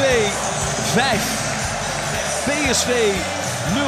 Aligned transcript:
5. 0.00 1.38
PSV 2.46 2.90
0. 3.74 3.84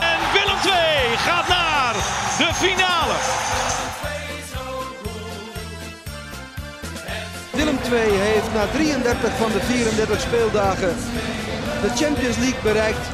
En 0.00 0.18
Willem 0.32 0.58
2 0.62 0.72
gaat 1.16 1.48
naar 1.48 1.94
de 2.38 2.50
finale. 2.54 3.16
Willem 7.52 7.78
II 7.92 8.18
heeft 8.18 8.52
na 8.52 8.66
33 8.66 9.36
van 9.36 9.52
de 9.52 9.60
34 9.60 10.20
speeldagen 10.20 10.94
de 11.82 11.88
Champions 11.88 12.36
League 12.36 12.62
bereikt. 12.62 13.08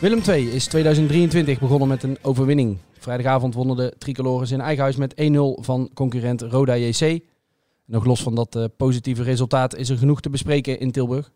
Willem 0.00 0.20
II 0.28 0.50
is 0.50 0.66
2023 0.66 1.58
begonnen 1.58 1.88
met 1.88 2.02
een 2.02 2.18
overwinning. 2.22 2.78
Vrijdagavond 2.98 3.54
wonnen 3.54 3.76
de 3.76 3.94
tricolores 3.98 4.50
in 4.50 4.60
eigen 4.60 4.82
huis 4.82 4.96
met 4.96 5.14
1-0 5.14 5.14
van 5.60 5.90
concurrent 5.94 6.42
Roda 6.42 6.76
JC. 6.76 7.20
Nog 7.88 8.04
los 8.04 8.22
van 8.22 8.34
dat 8.34 8.56
eh, 8.56 8.64
positieve 8.76 9.22
resultaat 9.22 9.74
is 9.74 9.88
er 9.88 9.98
genoeg 9.98 10.20
te 10.20 10.30
bespreken 10.30 10.80
in 10.80 10.90
Tilburg. 10.90 11.30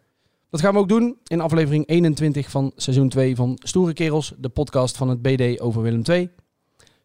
Dat 0.51 0.61
gaan 0.61 0.73
we 0.73 0.79
ook 0.79 0.89
doen 0.89 1.19
in 1.27 1.41
aflevering 1.41 1.89
21 1.89 2.51
van 2.51 2.73
seizoen 2.77 3.09
2 3.09 3.37
van 3.37 3.59
Stoere 3.63 3.93
Kerels, 3.93 4.33
de 4.39 4.49
podcast 4.49 4.97
van 4.97 5.09
het 5.09 5.23
BD 5.23 5.61
over 5.61 5.83
Willem 5.83 6.03
II. 6.05 6.31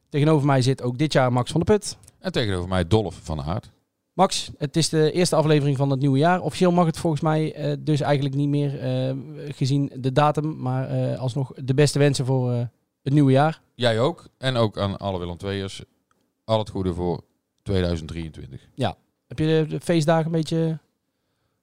Tegenover 0.09 0.45
mij 0.45 0.61
zit 0.61 0.81
ook 0.81 0.97
dit 0.97 1.13
jaar 1.13 1.33
Max 1.33 1.51
van 1.51 1.61
der 1.65 1.75
Put. 1.75 1.97
En 2.19 2.31
tegenover 2.31 2.69
mij 2.69 2.87
Dolf 2.87 3.19
van 3.23 3.41
Aert. 3.41 3.71
Max, 4.13 4.51
het 4.57 4.75
is 4.75 4.89
de 4.89 5.11
eerste 5.11 5.35
aflevering 5.35 5.77
van 5.77 5.89
het 5.89 5.99
nieuwe 5.99 6.17
jaar. 6.17 6.41
Officieel 6.41 6.71
mag 6.71 6.85
het 6.85 6.97
volgens 6.97 7.21
mij 7.21 7.53
eh, 7.53 7.75
dus 7.79 8.01
eigenlijk 8.01 8.35
niet 8.35 8.49
meer 8.49 8.79
eh, 8.79 9.15
gezien 9.47 9.91
de 9.95 10.11
datum, 10.11 10.57
maar 10.57 11.15
alsnog 11.17 11.51
de 11.55 11.73
beste 11.73 11.99
wensen 11.99 12.25
voor 12.25 12.51
het 13.01 13.13
nieuwe 13.13 13.31
jaar. 13.31 13.61
Jij 13.75 13.99
ook. 13.99 14.27
En 14.37 14.55
ook 14.55 14.77
aan 14.77 14.97
alle 14.97 15.19
Willem 15.19 15.37
II'ers. 15.45 15.83
Al 16.43 16.59
het 16.59 16.69
goede 16.69 16.93
voor 16.93 17.21
2023. 17.63 18.67
Heb 19.27 19.39
je 19.39 19.65
de, 19.69 19.79
feestdagen 19.79 20.25
een 20.25 20.31
beetje 20.31 20.79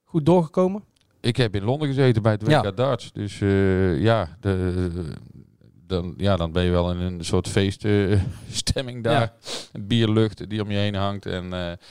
goed 0.04 0.26
doorgekomen? 0.26 0.84
Ik 1.20 1.36
heb 1.36 1.54
in 1.54 1.64
Londen 1.64 1.88
gezeten 1.88 2.22
bij 2.22 2.32
het 2.32 2.42
WK 2.42 2.50
Ja. 2.50 2.70
Darts. 2.70 3.12
Dus 3.12 3.40
eh, 3.40 4.02
ja, 4.02 4.36
de, 4.40 4.90
dan, 5.86 6.14
ja, 6.16 6.36
dan 6.36 6.52
ben 6.52 6.64
je 6.64 6.70
wel 6.70 6.90
in 6.90 6.98
een 6.98 7.24
soort 7.24 7.48
feeststemming 7.48 9.02
daar. 9.04 9.20
Ja. 9.20 9.32
Een 9.72 9.86
bierlucht 9.86 10.48
die 10.50 10.62
om 10.62 10.70
je 10.70 10.76
heen 10.76 10.94
hangt. 10.94 11.26
En 11.26 11.52
eh, 11.52 11.72
eh, 11.72 11.76
op 11.76 11.84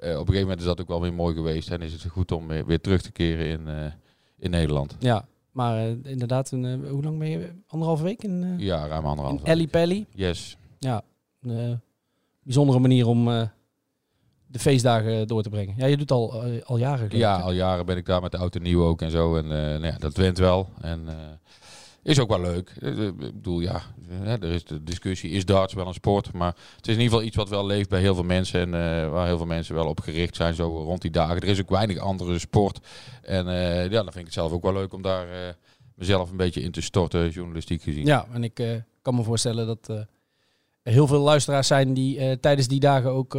een 0.00 0.16
gegeven 0.16 0.40
moment 0.40 0.60
is 0.60 0.64
dat 0.66 0.80
ook 0.80 0.88
wel 0.88 1.00
weer 1.00 1.14
mooi 1.14 1.34
geweest. 1.34 1.70
En 1.70 1.80
is 1.82 1.92
het 1.92 2.06
goed 2.12 2.32
om 2.32 2.46
weer, 2.48 2.66
weer 2.66 2.80
terug 2.80 3.02
te 3.02 3.12
keren 3.12 3.46
in, 3.46 3.92
in 4.38 4.50
Nederland. 4.50 4.96
Ja, 4.98 5.24
maar 5.50 5.86
inderdaad, 6.02 6.50
een, 6.50 6.86
hoe 6.88 7.02
lang 7.02 7.18
ben 7.18 7.28
je? 7.30 7.50
Anderhalve 7.66 8.02
week 8.02 8.22
in, 8.22 8.54
Ja, 8.58 8.86
ruim 8.86 9.04
anderhalf. 9.04 9.40
in 9.40 9.46
Ellie 9.46 9.66
Pelly? 9.68 10.06
Yes. 10.10 10.56
Ja, 10.78 11.02
een 11.40 11.80
bijzondere 12.42 12.78
manier 12.78 13.06
om 13.06 13.50
de 14.48 14.58
feestdagen 14.58 15.26
door 15.26 15.42
te 15.42 15.48
brengen. 15.48 15.74
Ja, 15.76 15.86
je 15.86 15.96
doet 15.96 16.10
al, 16.10 16.44
eh, 16.44 16.62
al 16.64 16.76
jaren. 16.76 17.18
Ja, 17.18 17.38
al 17.38 17.52
jaren 17.52 17.86
ben 17.86 17.96
ik 17.96 18.06
daar 18.06 18.22
met 18.22 18.30
de 18.30 18.36
auto 18.36 18.60
nieuw 18.60 18.84
ook 18.84 19.02
en 19.02 19.10
zo. 19.10 19.36
En 19.36 19.44
eh, 19.44 19.50
nou 19.50 19.86
ja, 19.86 19.96
dat 19.98 20.16
went 20.16 20.38
wel. 20.38 20.68
En 20.80 21.08
eh, 21.08 21.14
is 22.02 22.18
ook 22.18 22.28
wel 22.28 22.40
leuk. 22.40 22.70
Ik 22.80 23.16
bedoel, 23.16 23.60
ja, 23.60 23.82
er 24.20 24.44
is 24.44 24.64
de 24.64 24.84
discussie, 24.84 25.30
is 25.30 25.44
darts 25.44 25.74
wel 25.74 25.86
een 25.86 25.94
sport? 25.94 26.32
Maar 26.32 26.54
het 26.76 26.88
is 26.88 26.94
in 26.94 27.00
ieder 27.00 27.04
geval 27.04 27.22
iets 27.22 27.36
wat 27.36 27.48
wel 27.48 27.66
leeft 27.66 27.88
bij 27.88 28.00
heel 28.00 28.14
veel 28.14 28.24
mensen. 28.24 28.60
En 28.60 29.10
waar 29.10 29.26
heel 29.26 29.36
veel 29.36 29.46
mensen 29.46 29.74
wel 29.74 29.86
op 29.86 30.00
gericht 30.00 30.36
zijn, 30.36 30.54
zo 30.54 30.66
rond 30.66 31.02
die 31.02 31.10
dagen. 31.10 31.36
Er 31.36 31.48
is 31.48 31.60
ook 31.60 31.70
weinig 31.70 31.98
andere 31.98 32.38
sport. 32.38 32.78
En 33.22 33.46
ja, 33.46 33.88
dan 33.88 34.02
vind 34.02 34.16
ik 34.16 34.24
het 34.24 34.32
zelf 34.32 34.52
ook 34.52 34.62
wel 34.62 34.72
leuk 34.72 34.92
om 34.92 35.02
daar 35.02 35.56
mezelf 35.94 36.30
een 36.30 36.36
beetje 36.36 36.62
in 36.62 36.70
te 36.70 36.80
storten, 36.80 37.30
journalistiek 37.30 37.82
gezien. 37.82 38.06
Ja, 38.06 38.26
en 38.32 38.44
ik 38.44 38.84
kan 39.02 39.14
me 39.14 39.22
voorstellen 39.22 39.66
dat 39.66 40.06
heel 40.82 41.06
veel 41.06 41.20
luisteraars 41.20 41.66
zijn 41.66 41.94
die 41.94 42.40
tijdens 42.40 42.68
die 42.68 42.80
dagen 42.80 43.10
ook 43.10 43.36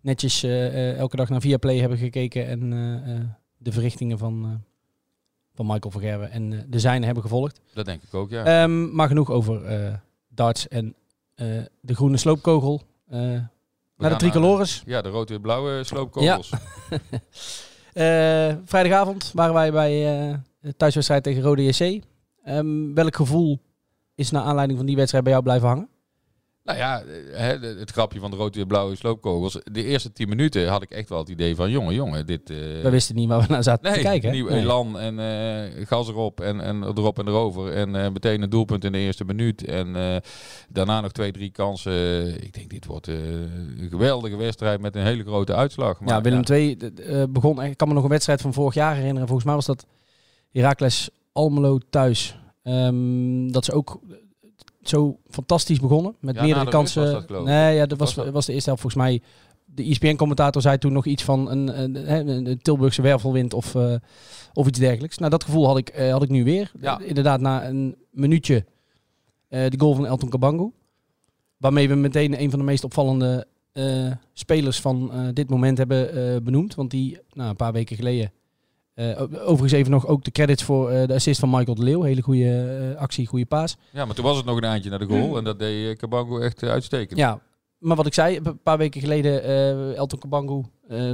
netjes 0.00 0.42
eh, 0.42 0.66
eh, 0.66 0.98
elke 0.98 1.16
dag 1.16 1.28
naar 1.28 1.40
Viaplay 1.40 1.78
hebben 1.78 1.98
gekeken 1.98 2.46
en 2.46 2.72
eh, 2.72 3.20
de 3.58 3.72
verrichtingen 3.72 4.18
van, 4.18 4.62
van 5.54 5.66
Michael 5.66 5.90
van 5.90 6.00
Gerwen 6.00 6.30
en 6.30 6.52
eh, 6.52 6.58
de 6.68 6.78
zijne 6.78 7.04
hebben 7.04 7.22
gevolgd. 7.22 7.60
Dat 7.74 7.84
denk 7.84 8.02
ik 8.02 8.14
ook, 8.14 8.30
ja. 8.30 8.44
Ehm, 8.44 8.94
maar 8.94 9.08
genoeg 9.08 9.30
over 9.30 10.00
darts 10.28 10.68
en 10.68 10.94
de 11.80 11.94
groene 11.94 12.16
sloopkogel. 12.16 12.82
Naar 13.08 14.10
de 14.10 14.16
tricolores. 14.16 14.82
ja, 14.86 15.02
de 15.02 15.08
rode-blauwe 15.08 15.84
sloopkogels. 15.84 16.52
Eh, 17.92 18.54
vrijdagavond 18.64 19.30
waren 19.34 19.54
wij 19.54 19.72
bij 19.72 20.40
thuiswedstrijd 20.76 21.22
tegen 21.22 21.42
Rode 21.42 21.62
JC. 21.64 22.02
Ehm, 22.42 22.94
welk 22.94 23.16
gevoel 23.16 23.60
is 24.14 24.30
naar 24.30 24.42
aanleiding 24.42 24.78
van 24.78 24.86
die 24.86 24.96
wedstrijd 24.96 25.24
bij 25.24 25.32
jou 25.32 25.44
blijven 25.44 25.68
hangen? 25.68 25.88
Nou 26.76 26.82
ja, 26.82 27.02
eh, 27.32 27.78
het 27.78 27.90
grapje 27.90 28.20
van 28.20 28.30
de 28.30 28.36
rode-blauwe 28.36 28.96
sloopkogels. 28.96 29.58
De 29.72 29.84
eerste 29.84 30.12
tien 30.12 30.28
minuten 30.28 30.68
had 30.68 30.82
ik 30.82 30.90
echt 30.90 31.08
wel 31.08 31.18
het 31.18 31.28
idee 31.28 31.54
van... 31.54 31.70
jongen, 31.70 31.94
jongen, 31.94 32.26
dit... 32.26 32.50
eh, 32.50 32.56
We 32.56 32.90
wisten 32.90 33.14
niet 33.14 33.28
waar 33.28 33.40
we 33.40 33.46
naar 33.48 33.62
zaten 33.62 33.84
Nee, 33.90 33.94
te 34.00 34.04
kijken. 34.04 34.30
nieuw 34.32 34.48
Nee. 34.48 34.60
elan 34.60 34.98
en 34.98 35.18
eh, 35.18 35.86
gas 35.86 36.08
erop 36.08 36.40
en, 36.40 36.60
en 36.60 36.82
erop 36.82 37.18
en 37.18 37.28
erover. 37.28 37.72
En 37.72 37.90
meteen 38.12 38.42
een 38.42 38.50
doelpunt 38.50 38.84
in 38.84 38.92
de 38.92 38.98
eerste 38.98 39.24
minuut. 39.24 39.64
En 39.64 40.22
daarna 40.68 41.00
nog 41.00 41.12
twee, 41.12 41.32
drie 41.32 41.50
kansen. 41.50 42.26
Ik 42.42 42.52
denk, 42.54 42.70
dit 42.70 42.86
wordt 42.86 43.06
een 43.06 43.86
geweldige 43.90 44.36
wedstrijd 44.36 44.80
met 44.80 44.96
een 44.96 45.02
hele 45.04 45.22
grote 45.22 45.54
uitslag. 45.54 46.00
Maar, 46.00 46.08
ja, 46.14 46.20
Willem 46.20 46.42
II 46.50 46.76
eh, 46.76 47.22
begon. 47.30 47.62
Ik 47.62 47.76
kan 47.76 47.88
me 47.88 47.94
nog 47.94 48.02
een 48.02 48.08
wedstrijd 48.10 48.40
van 48.40 48.52
vorig 48.52 48.74
jaar 48.74 48.94
herinneren. 48.94 49.26
Volgens 49.26 49.46
mij 49.46 49.54
was 49.56 49.66
dat 49.66 49.86
Heracles 50.52 51.10
Almelo 51.32 51.78
thuis. 51.90 52.38
Ehm, 52.62 53.48
dat 53.50 53.64
ze 53.64 53.72
ook 53.72 54.00
zo 54.82 55.18
fantastisch 55.28 55.80
begonnen 55.80 56.16
met 56.20 56.34
Ja, 56.34 56.42
meerdere 56.42 56.70
kansen. 56.70 57.24
dat, 57.26 57.44
nee, 57.44 57.74
ja, 57.74 57.86
dat 57.86 57.98
was, 57.98 58.14
Was 58.14 58.24
dat? 58.24 58.34
was 58.34 58.46
de 58.46 58.52
eerste 58.52 58.68
helft 58.68 58.82
volgens 58.82 59.02
mij. 59.02 59.22
De 59.64 59.84
ESPN-commentator 59.84 60.62
zei 60.62 60.78
toen 60.78 60.92
nog 60.92 61.06
iets 61.06 61.24
van 61.24 61.50
een, 61.50 61.80
een, 61.82 62.12
een, 62.14 62.46
een 62.46 62.58
Tilburgse 62.58 63.02
wervelwind 63.02 63.54
of, 63.54 63.74
eh, 63.74 63.94
of 64.52 64.66
iets 64.66 64.78
dergelijks. 64.78 65.18
Nou, 65.18 65.30
dat 65.30 65.44
gevoel 65.44 65.66
had 65.66 65.78
ik, 65.78 65.88
eh, 65.88 66.12
had 66.12 66.22
ik 66.22 66.28
nu 66.28 66.44
weer. 66.44 66.72
Ja. 66.80 67.00
Inderdaad, 67.00 67.40
na 67.40 67.68
een 67.68 67.96
minuutje 68.10 68.64
eh, 69.48 69.70
de 69.70 69.78
goal 69.78 69.94
van 69.94 70.06
Elton 70.06 70.28
Kabangu. 70.28 70.72
Waarmee 71.56 71.88
we 71.88 71.94
meteen 71.94 72.42
een 72.42 72.50
van 72.50 72.58
de 72.58 72.64
meest 72.64 72.84
opvallende 72.84 73.46
spelers 74.32 74.80
van 74.80 75.30
dit 75.34 75.50
moment 75.50 75.78
hebben 75.78 76.44
benoemd. 76.44 76.74
Want 76.74 76.90
die, 76.90 77.18
nou, 77.32 77.50
een 77.50 77.56
paar 77.56 77.72
weken 77.72 77.96
geleden... 77.96 78.32
eh, 78.94 79.20
overigens 79.20 79.72
even 79.72 79.90
nog 79.90 80.06
ook 80.06 80.24
de 80.24 80.30
credits 80.30 80.62
voor 80.62 80.90
eh, 80.90 81.06
de 81.06 81.14
assist 81.14 81.40
van 81.40 81.50
Michael 81.50 81.74
de 81.74 81.82
Leeuw. 81.82 82.02
Hele 82.02 82.22
goede 82.22 82.90
eh, 82.94 83.00
actie, 83.00 83.26
goede 83.26 83.46
paas. 83.46 83.76
ja, 83.92 84.04
maar 84.04 84.14
toen 84.14 84.24
was 84.24 84.36
het 84.36 84.46
nog 84.46 84.56
een 84.56 84.64
eindje 84.64 84.90
naar 84.90 84.98
de 84.98 85.06
goal. 85.06 85.36
En 85.36 85.44
dat 85.44 85.58
deed 85.58 85.98
Cabango 85.98 86.38
echt 86.38 86.62
uitstekend. 86.62 87.18
Ja, 87.18 87.40
maar 87.78 87.96
wat 87.96 88.06
ik 88.06 88.14
zei, 88.14 88.40
een 88.42 88.62
paar 88.62 88.78
weken 88.78 89.00
geleden 89.00 89.42
Elton 89.96 90.18
Kabangu, 90.18 90.62
eh, 90.88 91.12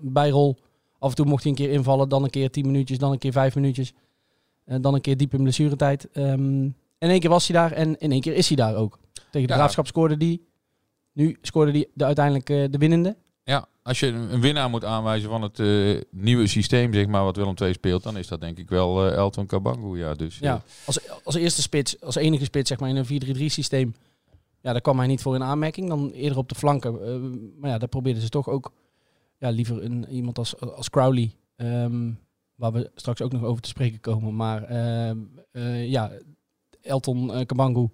bijrol. 0.00 0.56
Af 0.98 1.10
en 1.10 1.16
toe 1.16 1.26
mocht 1.26 1.42
hij 1.42 1.52
een 1.52 1.58
keer 1.58 1.70
invallen, 1.70 2.08
dan 2.08 2.24
een 2.24 2.30
keer 2.30 2.50
10 2.50 2.66
minuutjes, 2.66 2.98
dan 2.98 3.12
een 3.12 3.18
keer 3.18 3.32
5 3.32 3.54
minuutjes. 3.54 3.92
En 4.64 4.82
dan 4.82 4.94
een 4.94 5.00
keer 5.00 5.16
diep 5.16 5.34
in 5.34 5.42
blessuretijd. 5.42 6.08
Ehm 6.12 6.64
in 6.98 7.10
één 7.10 7.20
keer 7.20 7.30
was 7.30 7.48
hij 7.48 7.56
daar 7.56 7.72
en 7.72 7.98
in 7.98 8.12
één 8.12 8.20
keer 8.20 8.34
is 8.34 8.48
hij 8.48 8.56
daar 8.56 8.74
ook. 8.74 8.98
Tegen 9.12 9.46
de 9.46 9.52
Ja. 9.52 9.58
Graafschap 9.58 9.86
scoorde 9.86 10.16
die. 10.16 10.46
Nu 11.12 11.36
scoorde 11.40 11.70
hij 11.70 11.88
de, 11.94 12.04
uiteindelijk 12.04 12.46
de 12.46 12.78
winnende. 12.78 13.16
Ja, 13.48 13.68
als 13.82 14.00
je 14.00 14.06
een 14.06 14.40
winnaar 14.40 14.70
moet 14.70 14.84
aanwijzen 14.84 15.28
van 15.28 15.42
het 15.42 15.60
eh, 15.60 16.00
nieuwe 16.10 16.46
systeem, 16.46 16.92
zeg 16.94 17.06
maar, 17.06 17.24
wat 17.24 17.36
Willem 17.36 17.54
II 17.62 17.72
speelt, 17.72 18.02
dan 18.02 18.16
is 18.16 18.28
dat 18.28 18.40
denk 18.40 18.58
ik 18.58 18.68
wel 18.68 19.06
eh, 19.06 19.16
Elton 19.16 19.46
Cabango. 19.46 19.96
Ja, 19.96 20.14
dus, 20.14 20.38
Ja, 20.38 20.54
eh, 20.54 20.86
als, 20.86 21.24
als 21.24 21.34
eerste 21.34 21.62
spits, 21.62 22.00
als 22.00 22.14
enige 22.14 22.44
spits 22.44 22.68
zeg 22.68 22.78
maar 22.80 22.88
in 22.88 22.96
een 22.96 23.36
4-3-3 23.36 23.44
systeem. 23.46 23.94
Ja, 24.60 24.72
daar 24.72 24.80
kwam 24.80 24.98
hij 24.98 25.06
niet 25.06 25.22
voor 25.22 25.34
in 25.34 25.42
aanmerking. 25.42 25.88
Dan 25.88 26.10
eerder 26.10 26.38
op 26.38 26.48
de 26.48 26.54
flanken. 26.54 26.92
Maar 27.60 27.70
ja, 27.70 27.78
daar 27.78 27.88
probeerden 27.88 28.22
ze 28.22 28.28
toch 28.28 28.48
ook 28.48 28.72
ja, 29.38 29.48
liever 29.48 29.84
een, 29.84 30.06
iemand 30.08 30.38
als, 30.38 30.60
als 30.60 30.90
Crowley. 30.90 31.34
ehm, 31.56 32.10
waar 32.54 32.72
we 32.72 32.90
straks 32.94 33.22
ook 33.22 33.32
nog 33.32 33.42
over 33.42 33.62
te 33.62 33.68
spreken 33.68 34.00
komen. 34.00 34.36
Maar 34.36 34.62
ehm, 34.62 35.18
eh, 35.52 35.90
ja, 35.90 36.10
Elton 36.82 37.46
Kabangu 37.46 37.88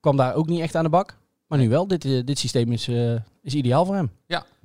kwam 0.00 0.16
daar 0.16 0.34
ook 0.34 0.46
niet 0.46 0.60
echt 0.60 0.74
aan 0.74 0.84
de 0.84 0.90
bak. 0.90 1.18
Maar 1.46 1.58
nu 1.58 1.68
wel, 1.68 1.86
dit, 1.86 2.02
dit 2.02 2.38
systeem 2.38 2.72
is, 2.72 2.88
is 3.42 3.54
ideaal 3.54 3.84
voor 3.84 3.94
hem. 3.94 4.10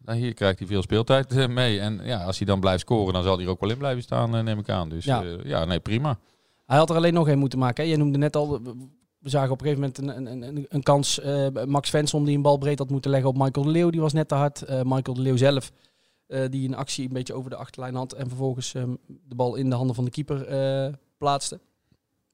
Nou, 0.06 0.18
hier 0.19 0.33
krijgt 0.33 0.59
hij 0.59 0.68
veel 0.68 0.81
speeltijd 0.81 1.31
eh, 1.31 1.48
mee. 1.48 1.80
En 1.80 2.00
ja, 2.03 2.24
als 2.24 2.38
hij 2.38 2.48
dan 2.48 2.59
blijft 2.59 2.80
scoren, 2.81 3.13
dan 3.13 3.24
zal 3.24 3.36
hij 3.36 3.45
er 3.45 3.51
ook 3.51 3.59
wel 3.59 3.69
in 3.69 3.77
blijven 3.77 4.03
staan, 4.03 4.36
eh, 4.36 4.44
neem 4.44 4.59
ik 4.59 4.69
aan. 4.69 4.89
Dus 4.89 5.06
Ja. 5.06 5.21
ja, 5.21 5.38
ja 5.44 5.65
nee, 5.65 5.80
prima. 5.80 6.19
Hij 6.65 6.77
had 6.77 6.89
er 6.89 6.95
alleen 6.95 7.13
nog 7.13 7.27
één 7.27 7.39
moeten 7.39 7.59
maken. 7.59 7.83
Hè? 7.83 7.89
Je 7.89 7.98
noemde 7.98 8.18
net 8.18 8.36
al, 8.36 8.62
we 9.19 9.30
zagen 9.30 9.51
op 9.51 9.62
een 9.62 9.68
gegeven 9.68 9.94
moment 9.98 10.18
een, 10.18 10.31
een, 10.31 10.42
een, 10.57 10.65
een 10.69 10.83
kans. 10.83 11.19
eh, 11.19 11.48
Max 11.65 11.89
Vensom 11.89 12.25
die 12.25 12.36
een 12.36 12.42
bal 12.42 12.57
breed 12.57 12.80
had 12.80 12.89
moeten 12.89 13.12
leggen 13.12 13.30
op 13.30 13.38
Michael 13.38 13.65
de 13.65 13.71
Leeuw. 13.71 13.89
Die 13.89 14.01
was 14.01 14.13
net 14.13 14.27
te 14.27 14.36
hard. 14.36 14.62
Eh, 14.62 14.81
Michael 14.83 15.15
de 15.15 15.21
Leeuw 15.21 15.38
zelf, 15.38 15.71
eh, 16.27 16.50
die 16.50 16.68
een 16.68 16.75
actie 16.75 17.07
een 17.07 17.13
beetje 17.13 17.33
over 17.33 17.50
de 17.50 17.56
achterlijn 17.56 17.95
had. 17.95 18.13
En 18.13 18.27
vervolgens 18.27 18.74
ehm, 18.74 18.95
de 19.07 19.36
bal 19.36 19.56
in 19.56 19.69
de 19.69 19.75
handen 19.75 19.95
van 19.95 20.06
de 20.06 20.12
keeper 20.12 20.45
eh, 20.47 20.94
plaatste. 21.18 21.59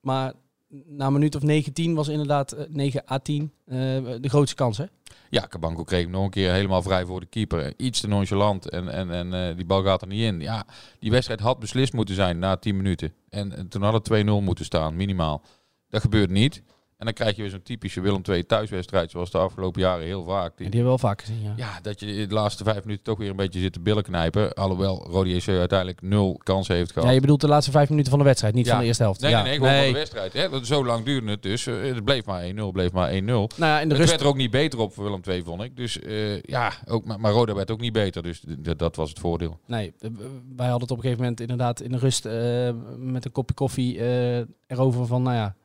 Maar 0.01 0.33
na 0.69 1.05
een 1.05 1.13
minuut 1.13 1.35
of 1.35 1.41
19 1.41 1.95
was 1.95 2.07
inderdaad 2.07 2.51
eh, 2.51 2.65
9 2.69 3.03
à 3.11 3.17
10 3.17 3.51
eh, 3.65 3.75
de 4.21 4.29
grootste 4.29 4.55
kans. 4.55 4.77
Hè? 4.77 4.85
Ja, 5.29 5.47
Cabanco 5.47 5.83
kreeg 5.83 6.01
hem 6.01 6.11
nog 6.11 6.23
een 6.23 6.29
keer 6.29 6.51
helemaal 6.51 6.81
vrij 6.81 7.05
voor 7.05 7.19
de 7.19 7.25
keeper. 7.25 7.73
Iets 7.77 7.99
te 7.99 8.07
nonchalant 8.07 8.69
en, 8.69 8.89
en, 8.89 9.11
en 9.11 9.33
eh, 9.33 9.55
die 9.55 9.65
bal 9.65 9.83
gaat 9.83 10.01
er 10.01 10.07
niet 10.07 10.21
in. 10.21 10.39
Ja, 10.39 10.65
die 10.99 11.11
wedstrijd 11.11 11.39
had 11.39 11.59
beslist 11.59 11.93
moeten 11.93 12.15
zijn 12.15 12.39
na 12.39 12.55
10 12.57 12.77
minuten. 12.77 13.13
En, 13.29 13.57
en 13.57 13.67
toen 13.67 13.81
had 13.81 14.07
het 14.07 14.25
2-0 14.25 14.25
moeten 14.25 14.65
staan, 14.65 14.95
minimaal. 14.95 15.41
Dat 15.89 16.01
gebeurt 16.01 16.29
niet. 16.29 16.63
En 16.97 17.05
dan 17.05 17.13
krijg 17.13 17.35
je 17.35 17.41
weer 17.41 17.51
zo'n 17.51 17.61
typische 17.63 18.01
Willem 18.01 18.21
II 18.29 18.45
thuiswedstrijd, 18.45 19.11
zoals 19.11 19.31
de 19.31 19.37
afgelopen 19.37 19.81
jaren 19.81 20.05
heel 20.05 20.23
vaak. 20.23 20.47
Die 20.47 20.55
Die, 20.57 20.63
hebben 20.65 20.81
we 20.81 20.87
wel 20.87 20.97
vaak 20.97 21.21
gezien. 21.21 21.41
Ja. 21.43 21.53
ja, 21.55 21.79
dat 21.81 21.99
je 21.99 22.27
de 22.27 22.33
laatste 22.33 22.63
vijf 22.63 22.83
minuten 22.83 23.03
toch 23.03 23.17
weer 23.17 23.29
een 23.29 23.35
beetje 23.35 23.59
zit 23.59 23.73
te 23.73 23.79
billen 23.79 24.03
knijpen. 24.03 24.53
Alhoewel 24.53 25.07
Rodi 25.09 25.35
JC 25.35 25.47
uiteindelijk 25.47 26.01
nul 26.01 26.39
kansen 26.43 26.75
heeft 26.75 26.91
gehad. 26.91 27.07
Ja, 27.07 27.13
je 27.13 27.19
bedoelt 27.21 27.41
de 27.41 27.47
laatste 27.47 27.71
vijf 27.71 27.89
minuten 27.89 28.09
van 28.09 28.19
de 28.19 28.25
wedstrijd, 28.25 28.53
niet 28.53 28.65
Ja. 28.65 28.71
van 28.71 28.79
de 28.81 28.85
eerste 28.87 29.03
helft. 29.03 29.21
Nee, 29.21 29.31
ja. 29.31 29.41
nee, 29.41 29.45
nee, 29.47 29.57
gewoon 29.57 29.83
van 29.83 29.91
de 29.93 29.97
wedstrijd. 29.99 30.33
Hè. 30.33 30.49
Dat- 30.49 30.65
Zo 30.65 30.85
lang 30.85 31.05
duurde 31.05 31.29
het 31.31 31.41
dus. 31.43 31.67
Eh, 31.67 31.81
Het 31.81 32.03
bleef 32.03 32.25
maar 32.25 32.43
1-0, 32.43 32.71
bleef 32.71 32.91
maar 32.91 33.11
1-0. 33.11 33.15
Nou 33.55 33.71
ja, 33.71 33.79
in 33.79 33.87
de 33.89 33.93
Het 33.93 33.97
rust 33.97 34.09
werd 34.09 34.21
er 34.21 34.27
ook 34.27 34.37
niet 34.37 34.51
beter 34.51 34.79
op 34.79 34.93
voor 34.93 35.03
Willem 35.03 35.21
II, 35.27 35.43
vond 35.43 35.61
ik. 35.63 35.75
Dus 35.75 35.99
eh, 35.99 36.41
ja, 36.41 36.71
ook, 36.85 37.05
maar, 37.05 37.19
maar 37.19 37.31
Roda 37.31 37.53
werd 37.53 37.71
ook 37.71 37.79
niet 37.79 37.93
beter. 37.93 38.23
Dus 38.23 38.43
dat 38.77 38.95
was 38.95 39.09
het 39.09 39.19
voordeel. 39.19 39.59
Nee, 39.65 39.93
eh, 39.99 40.09
wij 40.55 40.67
hadden 40.67 40.81
het 40.81 40.91
op 40.91 40.97
een 40.97 41.03
gegeven 41.03 41.21
moment 41.21 41.39
inderdaad 41.41 41.81
in 41.81 41.91
de 41.91 41.97
rust 41.97 42.25
eh, 42.25 42.69
met 42.97 43.25
een 43.25 43.31
kopje 43.31 43.55
koffie 43.55 43.99
eh, 43.99 44.37
erover 44.67 45.05
van, 45.05 45.21
nou 45.21 45.35
ja, 45.35 45.55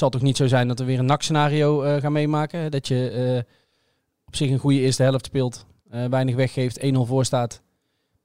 zal 0.00 0.10
toch 0.10 0.22
niet 0.22 0.36
zo 0.36 0.46
zijn 0.46 0.68
dat 0.68 0.78
we 0.78 0.84
weer 0.84 0.98
een 0.98 1.04
NAC-scenario 1.04 1.82
eh, 1.82 2.00
gaan 2.00 2.12
meemaken. 2.12 2.70
Dat 2.70 2.88
je 2.88 3.10
eh, 3.10 3.52
op 4.26 4.36
zich 4.36 4.50
een 4.50 4.58
goede 4.58 4.80
eerste 4.80 5.02
helft 5.02 5.24
speelt, 5.24 5.66
eh, 5.90 6.04
weinig 6.04 6.34
weggeeft, 6.34 6.80
1-0 6.80 7.06
voor 7.06 7.24
staat. 7.24 7.62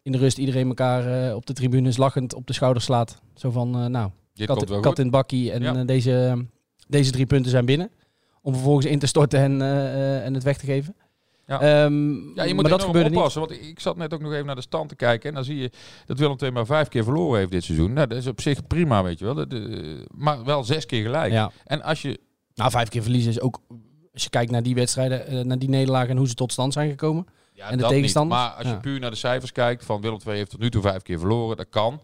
In 0.02 0.12
de 0.12 0.18
rust 0.18 0.38
iedereen 0.38 0.68
elkaar 0.68 1.36
op 1.36 1.46
de 1.46 1.54
tribunes 1.54 1.98
lachend 1.98 2.34
op 2.34 2.48
de 2.48 2.54
schouder 2.54 2.82
slaat. 2.82 3.22
Zo 3.34 3.52
van, 3.52 3.92
nou, 3.92 4.10
Dit 4.34 4.48
kat, 4.48 4.66
kat 4.66 4.86
goed. 4.86 4.98
in 4.98 5.04
het 5.04 5.14
bakkie 5.14 5.52
en 5.52 5.62
Ja. 5.62 5.84
deze, 5.84 6.46
deze 6.88 7.12
drie 7.12 7.26
punten 7.26 7.52
zijn 7.52 7.66
binnen. 7.66 7.92
Om 8.42 8.54
vervolgens 8.54 8.86
in 8.86 9.00
te 9.00 9.08
storten 9.08 9.40
en, 9.40 9.62
en 10.24 10.34
het 10.34 10.44
weg 10.44 10.58
te 10.58 10.66
geven. 10.66 10.96
Ja. 11.48 11.60
Ehm, 11.60 11.74
Ja, 11.74 11.80
je 11.84 12.36
maar 12.36 12.48
moet 12.54 12.64
dat 12.64 12.66
enorm 12.66 12.82
gebeurde 12.82 13.10
niet. 13.10 13.18
oppassen. 13.18 13.42
Want 13.42 13.52
ik 13.62 13.80
zat 13.80 13.98
net 13.98 14.14
ook 14.14 14.22
nog 14.22 14.34
even 14.34 14.46
naar 14.46 14.56
de 14.56 14.62
stand 14.62 14.90
te 14.90 14.96
kijken. 14.96 15.30
En 15.30 15.36
dan 15.36 15.44
zie 15.44 15.58
je 15.58 15.70
dat 16.06 16.20
Willem 16.20 16.36
II 16.42 16.52
maar 16.52 16.66
vijf 16.66 16.88
keer 16.88 17.04
verloren 17.04 17.40
heeft 17.40 17.52
dit 17.52 17.64
seizoen. 17.64 17.94
Nou, 17.94 18.08
dat 18.08 18.18
is 18.18 18.28
op 18.28 18.42
zich 18.42 18.68
prima, 18.68 19.04
weet 19.04 19.20
je 19.20 19.26
wel. 19.26 19.34
Dat, 19.34 19.54
eh, 19.54 19.60
maar 20.16 20.44
wel 20.44 20.64
zes 20.64 20.86
keer 20.86 21.02
gelijk. 21.04 21.32
Ja. 21.32 21.52
En 21.66 21.82
als 21.84 22.02
je... 22.02 22.20
Nou, 22.56 22.72
vijf 22.72 22.90
keer 22.90 23.02
verliezen 23.02 23.32
is 23.32 23.42
ook, 23.42 23.60
als 24.14 24.24
je 24.24 24.30
kijkt 24.30 24.52
naar 24.52 24.64
die 24.64 24.76
wedstrijden, 24.76 25.28
eh, 25.28 25.40
naar 25.42 25.60
die 25.60 25.70
nederlagen 25.70 26.10
en 26.10 26.18
hoe 26.18 26.28
ze 26.28 26.34
tot 26.34 26.52
stand 26.52 26.74
zijn 26.74 26.90
gekomen. 26.90 27.26
Ja, 27.54 27.66
En 27.70 27.76
de 27.76 27.82
dat 27.82 27.92
tegenstanders? 27.92 28.40
Niet. 28.42 28.50
Maar 28.50 28.58
als 28.58 28.68
je 28.68 28.74
Ja. 28.74 28.80
puur 28.80 29.00
naar 29.00 29.10
de 29.12 29.18
cijfers 29.18 29.52
kijkt, 29.52 29.86
van 29.86 30.02
Willem 30.02 30.20
II 30.28 30.38
heeft 30.38 30.50
tot 30.52 30.60
nu 30.60 30.70
toe 30.70 30.82
vijf 30.82 31.02
keer 31.02 31.20
verloren, 31.20 31.58
dat 31.58 31.70
kan. 31.70 32.02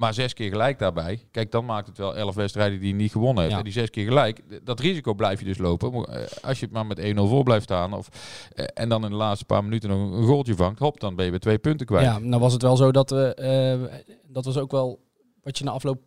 Maar 0.00 0.14
zes 0.14 0.34
keer 0.34 0.50
gelijk 0.50 0.78
daarbij. 0.78 1.26
Kijk, 1.30 1.50
dan 1.50 1.64
maakt 1.64 1.86
het 1.86 1.98
wel 1.98 2.16
elf 2.16 2.34
wedstrijden 2.34 2.80
die 2.80 2.88
je 2.88 2.94
niet 2.94 3.12
gewonnen 3.12 3.38
heeft. 3.38 3.50
Ja. 3.50 3.58
En 3.58 3.64
die 3.64 3.72
zes 3.72 3.90
keer 3.90 4.04
gelijk, 4.04 4.64
dat 4.64 4.80
risico 4.80 5.14
blijf 5.14 5.38
je 5.38 5.44
dus 5.44 5.58
lopen. 5.58 5.92
Eh, 5.92 6.22
Als 6.42 6.58
je 6.58 6.64
het 6.64 6.74
maar 6.74 6.86
met 6.86 6.98
1-0 6.98 7.26
voor 7.28 7.42
blijft 7.42 7.64
staan. 7.64 7.92
Of, 7.92 8.08
eh, 8.54 8.64
en 8.74 8.88
dan 8.88 9.04
in 9.04 9.10
de 9.10 9.16
laatste 9.16 9.44
paar 9.44 9.64
minuten 9.64 9.88
nog 9.88 10.12
een 10.12 10.26
goaltje 10.26 10.54
vangt. 10.54 10.78
Hop, 10.78 11.00
dan 11.00 11.14
ben 11.14 11.24
je 11.24 11.30
weer 11.30 11.40
twee 11.40 11.58
punten 11.58 11.86
kwijt. 11.86 12.04
Ja, 12.04 12.18
nou 12.18 12.40
was 12.40 12.52
het 12.52 12.62
wel 12.62 12.76
zo 12.76 12.92
dat 12.92 13.10
we, 13.10 13.34
eh, 13.34 14.00
dat 14.26 14.44
was 14.44 14.56
ook 14.58 14.70
wel 14.70 15.00
wat 15.42 15.58
je 15.58 15.64
na 15.64 15.70
afloop 15.70 16.00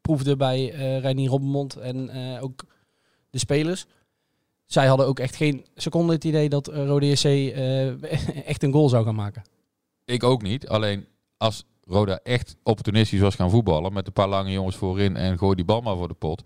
proefde 0.00 0.36
bij 0.36 0.72
eh 0.72 1.00
Reinier 1.00 1.28
Robbenmond 1.28 1.76
en 1.76 2.10
ook 2.40 2.64
de 3.30 3.38
spelers. 3.38 3.86
Zij 4.66 4.86
hadden 4.86 5.06
ook 5.06 5.18
echt 5.18 5.36
geen 5.36 5.66
seconde 5.74 6.12
het 6.12 6.24
idee 6.24 6.48
dat 6.48 6.70
uh, 6.70 6.86
Rode 6.86 7.16
eh, 7.22 8.46
echt 8.48 8.62
een 8.62 8.72
goal 8.72 8.88
zou 8.88 9.04
gaan 9.04 9.14
maken. 9.14 9.42
Ik 10.04 10.22
ook 10.22 10.42
niet. 10.42 10.68
Alleen 10.68 11.06
als 11.36 11.64
Roda 11.88 12.20
echt 12.22 12.56
opportunistisch 12.62 13.20
was 13.20 13.34
gaan 13.34 13.50
voetballen 13.50 13.92
met 13.92 14.06
een 14.06 14.12
paar 14.12 14.28
lange 14.28 14.50
jongens 14.52 14.76
voorin 14.76 15.16
en 15.16 15.38
gooi 15.38 15.54
die 15.56 15.64
bal 15.64 15.80
maar 15.80 15.96
voor 15.96 16.08
de 16.08 16.14
pot. 16.14 16.42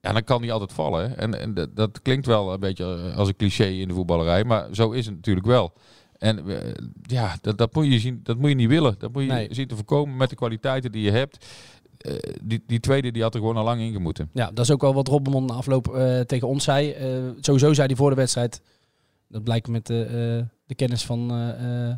Ja, 0.00 0.12
dan 0.12 0.24
kan 0.24 0.40
die 0.42 0.52
altijd 0.52 0.72
vallen. 0.72 1.18
En, 1.18 1.40
en 1.40 1.54
dat, 1.54 1.76
dat 1.76 2.02
klinkt 2.02 2.26
wel 2.26 2.52
een 2.52 2.60
beetje 2.60 3.12
als 3.16 3.28
een 3.28 3.36
cliché 3.36 3.64
in 3.66 3.88
de 3.88 3.94
voetballerij, 3.94 4.44
maar 4.44 4.68
zo 4.72 4.90
is 4.90 5.06
het 5.06 5.14
natuurlijk 5.14 5.46
wel. 5.46 5.72
En 6.18 6.48
eh, 6.48 6.74
ja, 7.02 7.36
dat, 7.40 7.58
dat, 7.58 7.74
moet 7.74 7.86
je 7.86 7.98
zien, 7.98 8.20
dat 8.22 8.38
moet 8.38 8.48
je 8.48 8.54
niet 8.54 8.68
willen. 8.68 8.94
Dat 8.98 9.12
moet 9.12 9.22
je 9.22 9.28
Nee. 9.32 9.48
zien 9.50 9.66
te 9.68 9.74
voorkomen 9.74 10.16
met 10.16 10.30
de 10.30 10.36
kwaliteiten 10.36 10.92
die 10.92 11.02
je 11.02 11.10
hebt. 11.10 11.46
Eh, 11.98 12.12
die, 12.42 12.62
die 12.66 12.80
tweede 12.80 13.10
die 13.12 13.22
had 13.22 13.34
er 13.34 13.40
gewoon 13.40 13.56
al 13.56 13.64
lang 13.64 13.80
in 13.80 13.92
gemoeten. 13.92 14.30
Ja, 14.32 14.50
dat 14.54 14.64
is 14.64 14.70
ook 14.70 14.80
wel 14.80 14.94
wat 14.94 15.08
Robbenmond 15.08 15.48
na 15.50 15.54
afloop 15.54 15.88
eh, 15.94 16.20
tegen 16.20 16.48
ons 16.48 16.64
zei. 16.64 16.90
Eh, 16.90 17.08
sowieso 17.40 17.72
zei 17.72 17.86
hij 17.86 17.96
voor 17.96 18.10
de 18.10 18.16
wedstrijd, 18.16 18.60
dat 19.28 19.42
blijkt 19.44 19.68
met 19.68 19.86
de, 19.86 20.02
eh, 20.04 20.48
de 20.66 20.74
kennis 20.74 21.04
van, 21.04 21.30
eh, 21.30 21.88
eh, 21.88 21.96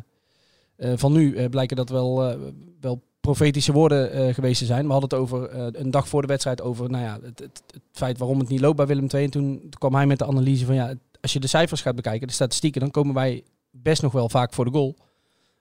eh, 0.75 0.97
van 0.97 1.11
nu, 1.11 1.35
eh, 1.35 1.49
blijken 1.49 1.75
dat 1.75 1.89
wel, 1.89 2.29
eh, 2.29 2.37
wel 2.81 3.01
profetische 3.21 3.71
woorden 3.71 4.11
eh, 4.11 4.33
geweest 4.33 4.59
te 4.59 4.65
zijn. 4.65 4.85
We 4.85 4.91
hadden 4.91 5.09
het 5.09 5.19
over 5.19 5.49
eh, 5.49 5.65
een 5.71 5.91
dag 5.91 6.07
voor 6.07 6.21
de 6.21 6.27
wedstrijd 6.27 6.61
over 6.61 6.89
nou 6.89 7.03
ja, 7.03 7.19
het, 7.21 7.39
het, 7.39 7.63
het 7.73 7.81
feit 7.91 8.17
waarom 8.17 8.39
het 8.39 8.49
niet 8.49 8.59
loopt 8.61 8.75
bij 8.77 8.85
Willem 8.87 9.07
II. 9.13 9.23
En 9.23 9.29
toen, 9.29 9.69
kwam 9.77 9.95
hij 9.95 10.05
met 10.05 10.19
de 10.19 10.25
analyse 10.25 10.65
van 10.65 10.75
ja, 10.75 10.93
als 11.21 11.33
je 11.33 11.39
de 11.39 11.47
cijfers 11.47 11.81
gaat 11.81 11.95
bekijken, 11.95 12.27
de 12.27 12.33
statistieken, 12.33 12.81
dan 12.81 12.91
komen 12.91 13.13
wij 13.13 13.43
best 13.71 14.01
nog 14.01 14.11
wel 14.11 14.29
vaak 14.29 14.53
voor 14.53 14.65
de 14.65 14.71
goal. 14.71 14.95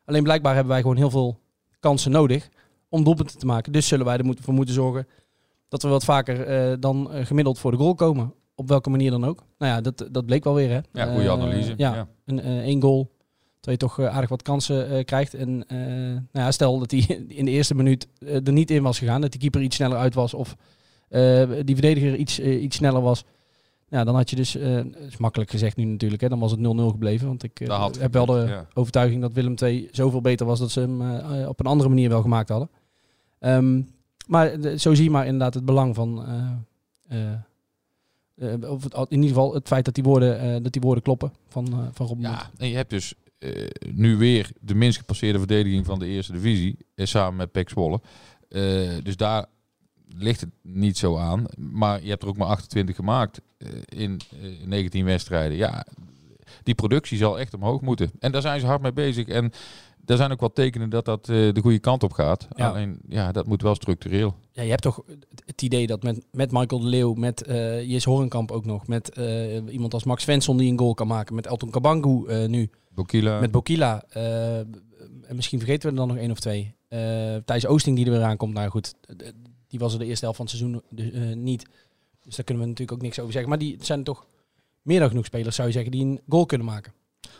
Alleen 0.05 0.23
blijkbaar 0.23 0.53
hebben 0.55 0.73
wij 0.73 0.81
gewoon 0.81 0.97
heel 0.97 1.11
veel 1.11 1.38
kansen 1.81 2.11
nodig 2.11 2.49
om 2.88 3.05
doelpunten 3.05 3.38
te 3.38 3.47
maken. 3.47 3.73
Dus 3.73 3.88
zullen 3.88 4.06
wij 4.06 4.17
er 4.19 4.25
moeten- 4.25 4.44
voor 4.44 4.55
moeten 4.55 4.75
zorgen 4.75 5.06
dat 5.69 5.82
we 5.82 5.88
wat 5.88 6.05
vaker 6.05 6.41
eh, 6.47 6.76
dan 6.81 7.09
gemiddeld 7.12 7.59
voor 7.59 7.70
de 7.70 7.76
goal 7.76 7.94
komen. 7.94 8.35
Op 8.55 8.69
welke 8.69 8.91
manier 8.91 9.11
dan 9.11 9.25
ook. 9.25 9.43
Nou 9.59 9.73
ja, 9.73 9.81
dat, 9.81 10.09
dat 10.11 10.26
bleek 10.26 10.44
wel 10.44 10.55
weer. 10.55 10.70
Hè. 10.70 10.81
Ja, 10.93 11.12
goede 11.12 11.31
analyse. 11.31 11.75
ja, 11.76 11.94
ja. 11.94 12.09
Een, 12.25 12.41
één 12.41 12.82
goal. 12.82 13.11
Je 13.73 13.76
toch 13.79 13.99
eh, 13.99 14.06
aardig 14.15 14.31
wat 14.31 14.43
kansen 14.43 14.88
eh, 14.91 15.05
krijgt. 15.05 15.35
En 15.35 15.65
eh, 15.69 15.79
nou 15.79 16.20
ja, 16.32 16.50
stel 16.50 16.79
dat 16.79 16.91
hij 16.91 17.00
in 17.29 17.44
de 17.44 17.50
eerste 17.50 17.75
minuut 17.75 18.09
er 18.19 18.53
niet 18.53 18.70
in 18.70 18.82
was 18.82 18.99
gegaan. 18.99 19.20
Dat 19.20 19.31
die 19.31 19.41
keeper 19.41 19.62
iets 19.62 19.76
sneller 19.76 19.99
uit 19.99 20.15
was. 20.15 20.35
Of 20.35 20.56
die 21.65 21.75
verdediger 21.76 22.17
iets, 22.17 22.41
iets 22.41 22.76
sneller 22.76 23.00
was. 23.03 23.25
Ja, 23.88 24.05
dan 24.05 24.15
had 24.15 24.31
je 24.31 24.37
dus, 24.37 24.53
dat 24.53 24.85
is 25.09 25.17
makkelijk 25.17 25.50
gezegd 25.50 25.76
nu 25.76 25.85
natuurlijk, 25.85 26.23
hè, 26.23 26.29
dan 26.29 26.38
was 26.38 26.50
het 26.50 26.61
0-0 26.61 26.65
gebleven. 26.91 27.26
Want 27.26 27.43
ik 27.43 27.61
had 27.67 27.99
heb 27.99 28.12
wel 28.12 28.26
de 28.26 28.44
ja. 28.49 28.67
overtuiging 28.75 29.20
dat 29.20 29.32
Willem 29.32 29.55
II 29.62 29.88
zoveel 29.91 30.20
beter 30.20 30.46
was 30.46 30.58
dat 30.58 30.70
ze 30.70 30.81
hem 30.81 31.01
op 31.46 31.60
een 31.60 31.67
andere 31.67 31.89
manier 31.89 32.08
wel 32.08 32.22
gemaakt 32.22 32.48
hadden. 32.48 32.70
Ehm, 33.39 33.82
maar 34.27 34.60
de- 34.60 34.79
zo 34.79 34.94
zie 34.94 35.05
je 35.05 35.10
maar 35.10 35.25
inderdaad 35.25 35.55
het 35.55 35.65
belang 35.65 35.94
van, 35.94 36.19
of 38.69 38.82
het- 38.82 38.94
in 38.94 39.06
ieder 39.22 39.29
geval 39.29 39.55
het 39.55 39.67
feit 39.69 39.84
dat 39.84 39.94
die 39.94 40.05
woorden, 40.05 40.63
dat 40.63 40.72
die 40.72 40.82
woorden 40.82 41.03
kloppen 41.03 41.32
van, 41.48 41.89
van 41.93 42.06
Rob. 42.06 42.20
Ja, 42.20 42.51
en 42.58 42.69
je 42.69 42.77
hebt 42.77 42.91
dus 42.91 43.15
eh, 43.38 43.66
nu 43.92 44.16
weer 44.16 44.50
de 44.60 44.74
minst 44.74 44.98
gepasseerde 44.98 45.38
verdediging 45.38 45.86
van 45.86 45.98
de 45.98 46.06
eerste 46.06 46.32
divisie. 46.32 46.76
eh, 46.94 47.06
samen 47.06 47.36
met 47.36 47.52
Pek 47.52 47.68
Zwolle. 47.68 48.00
Eh, 48.48 48.90
dus 49.02 49.16
daar 49.16 49.46
ligt 50.08 50.40
het 50.40 50.50
niet 50.62 50.98
zo 50.98 51.16
aan. 51.18 51.44
Maar 51.56 52.02
je 52.02 52.08
hebt 52.08 52.22
er 52.22 52.28
ook 52.28 52.36
maar 52.36 52.48
28 52.48 52.96
gemaakt 52.96 53.40
in 53.84 54.20
eh, 54.42 54.66
19 54.66 55.04
wedstrijden. 55.04 55.56
Ja, 55.56 55.86
die 56.62 56.74
productie 56.74 57.18
zal 57.18 57.38
echt 57.38 57.54
omhoog 57.54 57.80
moeten. 57.80 58.10
En 58.18 58.32
daar 58.32 58.42
zijn 58.42 58.60
ze 58.60 58.66
hard 58.66 58.82
mee 58.82 58.92
bezig. 58.92 59.26
En 59.26 59.52
er 60.10 60.17
zijn 60.17 60.32
ook 60.32 60.41
wel 60.41 60.53
tekenen 60.53 60.91
dat 60.91 61.05
dat 61.05 61.29
eh, 61.29 61.53
de 61.53 61.60
goede 61.60 61.79
kant 61.79 62.03
op 62.03 62.12
gaat. 62.12 62.48
Ja. 62.55 62.69
Alleen, 62.69 62.98
ja, 63.08 63.32
dat 63.32 63.46
moet 63.46 63.62
wel 63.62 63.74
structureel. 63.74 64.34
Ja, 64.53 64.62
je 64.62 64.70
hebt 64.70 64.82
toch 64.82 65.03
het- 65.44 65.62
idee 65.62 65.86
dat 65.86 66.03
met, 66.03 66.27
met 66.32 66.53
Michael 66.53 66.81
de 66.81 66.86
Leeuw, 66.88 67.15
met 67.15 67.43
eh 67.43 67.82
Jis 67.91 68.05
Horenkamp 68.05 68.50
ook 68.50 68.65
nog, 68.65 68.86
met 68.86 69.10
eh, 69.10 69.72
iemand 69.72 69.94
als 69.94 70.05
Max 70.05 70.22
Svensson 70.22 70.56
die 70.56 70.70
een 70.72 70.79
goal 70.79 70.94
kan 70.94 71.06
maken, 71.06 71.34
met 71.34 71.46
Elton 71.46 71.70
Kabangu 71.70 72.46
nu, 72.48 72.70
Bokila. 72.94 73.41
met 73.41 73.50
Bokila, 73.50 74.03
en 74.08 75.36
misschien 75.36 75.58
vergeten 75.58 75.82
we 75.82 75.88
er 75.88 75.96
dan 76.06 76.08
nog 76.08 76.17
één 76.17 76.31
of 76.31 76.41
twee. 76.41 76.74
Thijs 77.44 77.67
Oosting 77.67 77.96
die 77.96 78.05
er 78.06 78.12
weer 78.12 78.22
aankomt, 78.22 78.55
nou 78.55 78.69
goed, 78.70 78.94
die 79.69 79.79
was 79.79 79.93
er 79.93 79.98
de 79.98 80.05
eerste 80.06 80.24
helft 80.24 80.36
van 80.41 80.46
het 80.46 80.56
seizoen 80.56 80.82
dus, 80.91 81.34
niet. 81.34 81.67
Dus 82.24 82.36
daar 82.36 82.44
kunnen 82.44 82.62
we 82.65 82.69
natuurlijk 82.70 82.98
ook 82.98 83.05
niks 83.05 83.19
over 83.19 83.32
zeggen. 83.32 83.50
Maar 83.50 83.58
die 83.58 83.77
zijn 83.81 84.05
toch 84.05 84.27
meer 84.82 84.98
dan 85.00 85.08
genoeg 85.08 85.24
spelers, 85.24 85.56
zou 85.56 85.69
je 85.69 85.74
zeggen, 85.74 85.93
die 85.93 86.05
een 86.05 86.20
goal 86.29 86.46
kunnen 86.46 86.67
maken. 86.67 86.93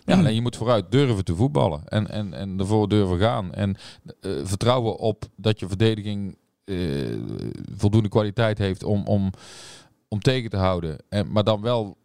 Ja, 0.08 0.18
alleen 0.18 0.34
je 0.34 0.40
moet 0.40 0.56
vooruit 0.56 0.90
durven 0.90 1.24
te 1.24 1.34
voetballen 1.34 1.82
en, 1.84 2.10
en, 2.10 2.34
en 2.34 2.58
ervoor 2.58 2.88
durven 2.88 3.18
gaan. 3.18 3.52
En 3.52 3.76
eh, 4.20 4.30
vertrouwen 4.42 4.98
op 4.98 5.24
dat 5.36 5.60
je 5.60 5.68
verdediging 5.68 6.36
eh, 6.64 6.76
voldoende 7.76 8.08
kwaliteit 8.08 8.58
heeft 8.58 8.82
om, 8.84 9.06
om, 9.06 9.30
om 10.08 10.20
tegen 10.20 10.50
te 10.50 10.56
houden. 10.56 10.98
En, 11.08 11.32
maar 11.32 11.44
dan 11.44 11.60
wel 11.60 11.96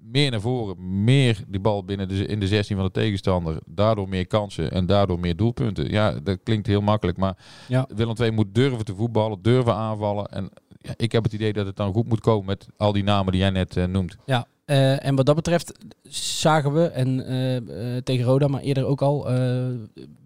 meer 0.00 0.30
naar 0.30 0.40
voren, 0.40 1.04
meer 1.04 1.44
die 1.48 1.60
bal 1.60 1.84
binnen 1.84 2.08
de, 2.08 2.26
in 2.26 2.40
de 2.40 2.46
16 2.46 2.76
van 2.76 2.84
de 2.84 2.90
tegenstander. 2.90 3.58
Daardoor 3.66 4.08
meer 4.08 4.26
kansen 4.26 4.70
en 4.70 4.86
daardoor 4.86 5.20
meer 5.20 5.36
doelpunten. 5.36 5.90
Ja, 5.90 6.12
dat 6.22 6.38
klinkt 6.42 6.66
heel 6.66 6.80
makkelijk, 6.80 7.18
maar 7.18 7.36
Ja. 7.68 7.86
Willem 7.94 8.14
II 8.20 8.30
moet 8.30 8.54
durven 8.54 8.84
te 8.84 8.94
voetballen, 8.94 9.42
durven 9.42 9.74
aanvallen. 9.74 10.26
En 10.26 10.50
ja, 10.80 10.94
ik 10.96 11.12
heb 11.12 11.22
het 11.24 11.32
idee 11.32 11.52
dat 11.52 11.66
het 11.66 11.76
dan 11.76 11.92
goed 11.92 12.08
moet 12.08 12.20
komen 12.20 12.46
met 12.46 12.66
al 12.76 12.92
die 12.92 13.04
namen 13.04 13.32
die 13.32 13.40
jij 13.40 13.50
net 13.50 13.76
eh, 13.76 13.84
noemt. 13.84 14.16
Ja, 14.26 14.46
Eh, 14.64 15.04
en 15.04 15.14
wat 15.14 15.26
dat 15.26 15.34
betreft 15.34 15.72
zagen 16.40 16.72
we, 16.72 16.86
en 16.86 17.26
eh, 17.26 17.56
eh, 17.56 18.02
tegen 18.02 18.24
Roda, 18.24 18.48
maar 18.48 18.60
eerder 18.60 18.84
ook 18.84 19.02
al, 19.02 19.24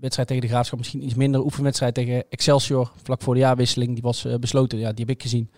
wedstrijd 0.00 0.28
tegen 0.28 0.40
de 0.40 0.48
Graafschap 0.48 0.78
misschien 0.78 1.04
iets 1.04 1.14
minder. 1.14 1.44
Oefenwedstrijd 1.44 1.94
tegen 1.94 2.24
Excelsior, 2.30 2.92
vlak 3.02 3.22
voor 3.22 3.34
de 3.34 3.40
jaarwisseling, 3.40 3.92
die 3.92 4.02
was 4.02 4.26
besloten. 4.40 4.78
Ja, 4.78 4.92
die 4.92 5.04
heb 5.04 5.14
ik 5.14 5.22
gezien. 5.22 5.50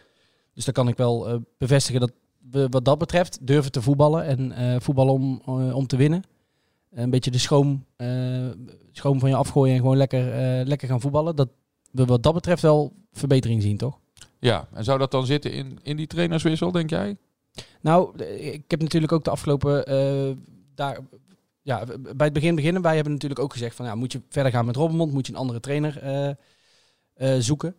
Dus 0.55 0.65
dan 0.65 0.75
kan 0.75 0.89
ik 0.89 0.97
wel 0.97 1.45
bevestigen 1.59 2.01
dat 2.01 2.13
we 2.51 2.67
wat 2.71 2.85
dat 2.85 2.99
betreft 2.99 3.47
durven 3.47 3.73
te 3.73 3.83
voetballen. 3.83 4.25
En 4.25 4.83
voetballen 4.83 5.13
om, 5.13 5.41
om 5.73 5.87
te 5.87 5.97
winnen. 5.97 6.23
Een 6.91 7.11
beetje 7.11 7.31
de 7.31 7.39
schoom, 7.39 7.85
eh, 7.97 8.09
schoom 8.93 9.21
van 9.21 9.29
je 9.29 9.35
afgooien 9.35 9.75
en 9.75 9.81
gewoon 9.81 9.97
lekker, 9.97 10.25
lekker 10.67 10.89
gaan 10.89 11.01
voetballen. 11.01 11.37
Dat 11.37 11.49
we 11.91 12.05
wat 12.05 12.23
dat 12.23 12.35
betreft 12.35 12.63
wel 12.63 12.93
verbetering 13.13 13.63
zien, 13.63 13.77
toch? 13.77 13.99
Ja, 14.39 14.69
en 14.73 14.85
zou 14.85 14.99
dat 14.99 15.11
dan 15.11 15.27
zitten 15.27 15.53
in, 15.53 15.79
in 15.83 15.97
die 15.97 16.07
trainerswissel, 16.07 16.73
denk 16.73 16.91
jij? 16.91 17.17
Nou, 17.81 18.19
eh, 18.19 18.53
ik 18.53 18.71
heb 18.71 18.81
natuurlijk 18.81 19.13
ook 19.13 19.25
de 19.25 19.31
afgelopen 19.31 19.87
eh, 19.87 20.37
daar, 20.75 20.99
ja, 21.63 21.85
bij 22.01 22.27
het 22.27 22.33
begin 22.33 22.55
beginnen. 22.55 22.83
Wij 22.83 22.95
hebben 22.95 23.13
natuurlijk 23.13 23.41
ook 23.41 23.53
gezegd 23.53 23.77
van, 23.77 23.87
ja, 23.87 23.95
moet 23.95 24.13
je 24.13 24.23
verder 24.29 24.53
gaan 24.53 24.67
met 24.67 24.77
Robbenmond, 24.77 25.13
moet 25.13 25.27
je 25.27 25.33
een 25.33 25.39
andere 25.39 25.61
trainer 25.61 25.99
eh, 27.15 27.37
zoeken. 27.39 27.77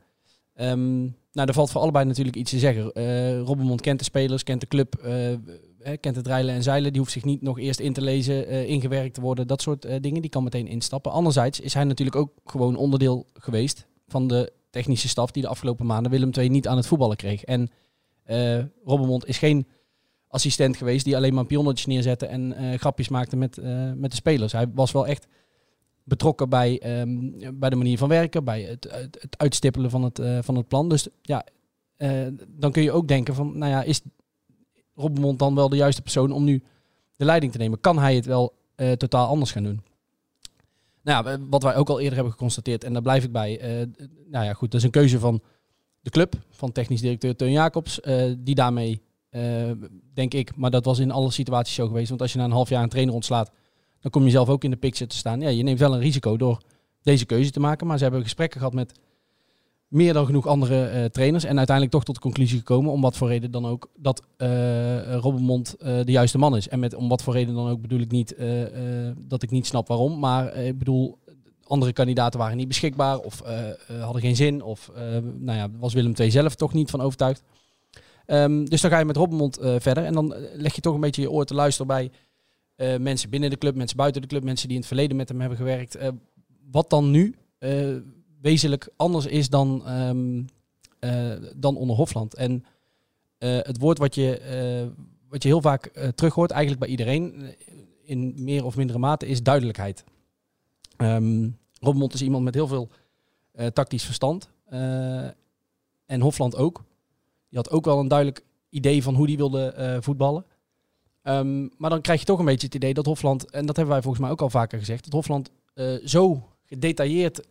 Ehm, 0.54 1.00
nou, 1.32 1.48
er 1.48 1.54
valt 1.54 1.72
voor 1.72 1.82
allebei 1.82 2.06
natuurlijk 2.06 2.36
iets 2.36 2.52
te 2.52 2.60
zeggen. 2.60 2.92
Eh 2.94 3.40
Robbenmond 3.40 3.82
kent 3.82 4.00
de 4.00 4.06
spelers, 4.06 4.44
kent 4.44 4.62
de 4.62 4.68
club, 4.68 4.96
kent 6.00 6.16
het 6.16 6.28
rijlen 6.28 6.56
en 6.56 6.64
zeilen. 6.64 6.92
Die 6.92 7.02
hoeft 7.02 7.14
zich 7.14 7.24
niet 7.24 7.42
nog 7.42 7.60
eerst 7.60 7.80
in 7.80 7.94
te 7.94 8.02
lezen, 8.02 8.68
ingewerkt 8.68 9.14
te 9.14 9.22
worden, 9.22 9.48
dat 9.48 9.62
soort 9.62 10.04
dingen. 10.04 10.22
Die 10.22 10.30
kan 10.30 10.44
meteen 10.44 10.68
instappen. 10.68 11.12
Anderzijds 11.12 11.60
is 11.60 11.74
hij 11.74 11.84
natuurlijk 11.84 12.18
ook 12.18 12.32
gewoon 12.46 12.76
onderdeel 12.76 13.28
geweest 13.34 13.88
van 14.08 14.28
de 14.28 14.54
technische 14.70 15.08
staf 15.08 15.32
die 15.32 15.44
de 15.44 15.50
afgelopen 15.50 15.86
maanden 15.86 16.12
Willem 16.12 16.32
II 16.38 16.50
niet 16.50 16.68
aan 16.68 16.78
het 16.78 16.88
voetballen 16.88 17.18
kreeg. 17.18 17.44
En 17.44 17.70
eh 18.24 18.64
Robbenmond 18.84 19.28
is 19.28 19.38
geen 19.38 19.68
assistent 20.32 20.78
geweest 20.78 21.06
die 21.06 21.16
alleen 21.16 21.34
maar 21.34 21.46
pionnetjes 21.46 21.86
neerzette 21.86 22.26
en 22.26 22.54
eh, 22.54 22.80
grapjes 22.80 23.10
maakte 23.10 23.36
met, 23.36 23.58
eh, 23.58 23.92
met 23.96 24.10
de 24.10 24.16
spelers. 24.16 24.52
Hij 24.52 24.68
was 24.74 24.92
wel 24.92 25.08
echt 25.08 25.28
betrokken 26.04 26.50
bij, 26.50 26.80
ehm, 26.80 27.30
bij 27.54 27.70
de 27.70 27.76
manier 27.76 27.98
van 27.98 28.10
werken, 28.10 28.44
bij 28.44 28.62
het, 28.62 28.88
het, 29.20 29.38
uitstippelen 29.38 29.90
van 29.90 30.04
het, 30.04 30.22
van 30.42 30.56
het 30.56 30.68
plan. 30.68 30.90
Dus 30.90 31.08
ja, 31.22 31.46
dan 32.48 32.72
kun 32.72 32.84
je 32.84 32.92
ook 32.92 33.08
denken 33.08 33.36
van, 33.36 33.58
nou 33.58 33.72
ja, 33.72 33.84
is 33.84 34.02
Robbenmond 34.96 35.40
dan 35.40 35.56
wel 35.56 35.70
de 35.70 35.76
juiste 35.76 36.02
persoon 36.02 36.32
om 36.32 36.44
nu 36.44 36.64
de 37.16 37.26
leiding 37.26 37.52
te 37.52 37.58
nemen? 37.58 37.80
Kan 37.80 38.00
hij 38.00 38.16
het 38.16 38.26
wel 38.26 38.54
totaal 38.98 39.28
anders 39.28 39.52
gaan 39.52 39.64
doen? 39.64 39.82
Nou 41.02 41.30
ja, 41.30 41.38
wat 41.50 41.64
wij 41.64 41.76
ook 41.76 41.90
al 41.90 42.00
eerder 42.00 42.16
hebben 42.16 42.34
geconstateerd, 42.34 42.84
en 42.84 42.94
daar 42.94 43.02
blijf 43.02 43.24
ik 43.24 43.32
bij. 43.32 43.60
nou 44.28 44.46
ja, 44.46 44.54
goed, 44.54 44.72
dat 44.72 44.80
is 44.80 44.86
een 44.86 44.92
keuze 44.92 45.20
van 45.20 45.42
de 46.02 46.10
club, 46.10 46.36
van 46.50 46.72
technisch 46.72 47.02
directeur 47.02 47.36
Teun 47.36 47.52
Jacobs, 47.52 48.00
eh, 48.00 48.32
die 48.38 48.56
daarmee, 48.56 49.02
eh, 49.30 49.72
denk 50.14 50.34
ik, 50.34 50.56
maar 50.56 50.72
dat 50.72 50.86
was 50.86 51.00
in 51.00 51.12
alle 51.12 51.32
situaties 51.32 51.76
zo 51.76 51.88
geweest. 51.88 52.10
Want 52.10 52.22
als 52.22 52.32
je 52.32 52.38
na 52.38 52.44
een 52.44 52.52
half 52.52 52.70
jaar 52.70 52.84
een 52.84 52.90
trainer 52.90 53.14
ontslaat, 53.14 53.52
dan 54.00 54.12
kom 54.12 54.24
je 54.24 54.30
zelf 54.30 54.50
ook 54.50 54.64
in 54.64 54.72
de 54.72 54.78
picture 54.78 55.10
te 55.10 55.16
staan. 55.16 55.42
Ja, 55.42 55.50
je 55.50 55.64
neemt 55.64 55.80
wel 55.80 55.94
een 55.94 56.00
risico 56.00 56.38
door 56.38 56.62
deze 57.02 57.26
keuze 57.26 57.52
te 57.52 57.60
maken, 57.60 57.88
maar 57.88 57.98
ze 57.98 58.04
hebben 58.04 58.22
gesprekken 58.22 58.60
gehad 58.60 58.74
met 58.74 59.00
meer 59.88 60.14
dan 60.14 60.26
genoeg 60.26 60.48
andere 60.48 60.86
eh, 60.86 61.06
trainers 61.06 61.44
en 61.44 61.58
uiteindelijk 61.58 61.96
toch 61.96 62.04
tot 62.04 62.16
de 62.16 62.22
conclusie 62.22 62.58
gekomen, 62.58 62.92
om 62.92 63.02
wat 63.02 63.18
voor 63.18 63.28
reden 63.28 63.52
dan 63.52 63.66
ook, 63.66 63.90
dat 63.98 64.24
uh, 64.38 65.16
Robbenmond 65.16 65.76
de 65.80 66.12
juiste 66.12 66.38
man 66.38 66.56
is. 66.56 66.68
En 66.68 66.80
met 66.80 66.94
om 66.94 67.10
wat 67.10 67.24
voor 67.24 67.34
reden 67.34 67.56
dan 67.56 67.70
ook 67.70 67.82
bedoel 67.82 68.00
ik 68.00 68.12
niet 68.12 68.36
dat 69.18 69.44
ik 69.44 69.52
niet 69.52 69.66
snap 69.66 69.88
waarom, 69.88 70.20
maar 70.20 70.56
ik 70.56 70.78
bedoel, 70.78 71.18
andere 71.72 71.94
kandidaten 71.94 72.40
waren 72.40 72.58
niet 72.58 72.68
beschikbaar 72.68 73.18
of 73.18 73.42
hadden 74.00 74.22
geen 74.22 74.36
zin 74.36 74.62
of 74.62 74.92
nou 75.40 75.58
ja, 75.58 75.70
was 75.80 75.94
Willem 75.94 76.14
II 76.20 76.32
zelf 76.32 76.56
toch 76.56 76.74
niet 76.74 76.90
van 76.90 77.02
overtuigd. 77.02 77.44
Um, 78.28 78.70
dus 78.70 78.82
dan 78.82 78.92
ga 78.92 79.00
je 79.00 79.06
met 79.06 79.16
Robbenmond 79.16 79.58
verder 79.62 80.06
en 80.06 80.14
dan 80.14 80.36
leg 80.54 80.76
je 80.76 80.82
toch 80.82 80.94
een 80.94 81.00
beetje 81.00 81.22
je 81.22 81.32
oor 81.32 81.46
te 81.46 81.54
luisteren 81.54 81.88
bij 81.88 82.12
mensen 83.00 83.30
binnen 83.30 83.50
de 83.50 83.58
club, 83.58 83.76
mensen 83.76 83.98
buiten 83.98 84.22
de 84.22 84.28
club, 84.28 84.44
mensen 84.44 84.68
die 84.68 84.76
in 84.76 84.82
het 84.82 84.92
verleden 84.92 85.18
met 85.18 85.30
hem 85.30 85.40
hebben 85.40 85.58
gewerkt. 85.58 85.98
wat 86.72 86.90
dan 86.90 87.12
nu 87.12 87.36
wezenlijk 88.42 88.90
anders 88.96 89.26
is 89.26 89.50
dan, 89.50 89.90
um, 89.90 90.46
dan 91.56 91.78
onder 91.78 91.96
Hofland. 91.96 92.36
En 92.36 92.66
het 93.38 93.78
woord 93.80 93.98
wat 93.98 94.16
je, 94.16 94.42
wat 95.30 95.44
je 95.44 95.50
heel 95.50 95.62
vaak 95.62 95.92
terug 96.16 96.34
hoort, 96.34 96.52
eigenlijk 96.52 96.82
bij 96.82 96.90
iedereen, 96.90 97.56
in 98.04 98.34
meer 98.38 98.66
of 98.66 98.76
mindere 98.76 99.00
mate, 99.00 99.28
is 99.28 99.44
duidelijkheid. 99.44 100.04
Um, 100.98 101.60
Robmond 101.82 102.14
is 102.14 102.22
iemand 102.22 102.44
met 102.44 102.54
heel 102.54 102.68
veel 102.68 102.90
tactisch 103.74 104.04
verstand. 104.04 104.50
en 106.06 106.22
Hofland 106.22 106.56
ook. 106.56 106.84
Die 107.50 107.58
had 107.58 107.70
ook 107.70 107.86
wel 107.86 108.00
een 108.00 108.08
duidelijk 108.08 108.44
idee 108.70 109.04
van 109.04 109.16
hoe 109.16 109.28
die 109.28 109.38
wilde 109.38 109.98
voetballen. 110.02 110.46
Um, 111.24 111.72
maar 111.78 111.90
dan 111.90 112.02
krijg 112.02 112.20
je 112.20 112.26
toch 112.26 112.40
een 112.40 112.46
beetje 112.46 112.66
het 112.66 112.76
idee 112.76 112.94
dat 112.94 113.06
Hofland, 113.06 113.50
en 113.50 113.66
dat 113.66 113.76
hebben 113.76 113.94
wij 113.94 114.04
volgens 114.04 114.24
mij 114.24 114.32
ook 114.32 114.42
al 114.42 114.50
vaker 114.50 114.80
gezegd, 114.80 115.04
dat 115.04 115.14
Hofland 115.14 115.52
zo 116.04 116.50
gedetailleerd 116.66 117.42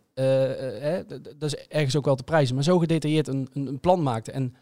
dat 1.37 1.53
is 1.53 1.55
ergens 1.67 1.95
ook 1.95 2.05
wel 2.05 2.15
te 2.15 2.23
prijzen, 2.23 2.55
maar 2.55 2.63
zo 2.63 2.79
gedetailleerd 2.79 3.27
een, 3.27 3.49
een, 3.53 3.67
een, 3.67 3.79
plan 3.79 4.03
maakte 4.03 4.31
en 4.31 4.55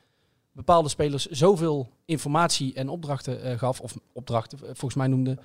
bepaalde 0.52 0.90
spelers 0.90 1.26
zoveel 1.26 1.90
informatie 2.06 2.74
en 2.74 2.90
opdrachten 2.90 3.60
gaf, 3.60 3.80
of 3.80 3.98
opdrachten, 4.14 4.60
volgens 4.60 4.96
mij 4.96 5.08
noemde 5.08 5.38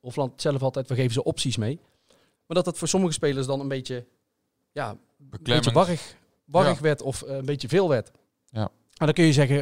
Hofland 0.00 0.40
zelf 0.40 0.62
altijd, 0.62 0.88
we 0.88 0.94
geven 0.94 1.12
ze 1.12 1.24
opties 1.24 1.56
mee. 1.56 1.80
Maar 2.46 2.56
dat 2.56 2.64
dat 2.64 2.78
voor 2.78 2.88
sommige 2.88 3.12
spelers 3.12 3.46
dan 3.46 3.60
een 3.60 3.68
beetje, 3.68 4.04
ja, 4.72 4.90
een 4.90 5.38
beetje 5.42 5.72
warrig, 5.72 6.16
warrig 6.44 6.76
ja. 6.76 6.82
werd 6.82 7.02
of 7.02 7.22
een 7.26 7.44
beetje 7.44 7.68
veel 7.68 7.88
werd. 7.88 8.10
Ja. 8.48 8.70
Maar 8.98 9.06
dan 9.06 9.12
kun 9.12 9.24
je 9.24 9.32
zeggen, 9.32 9.56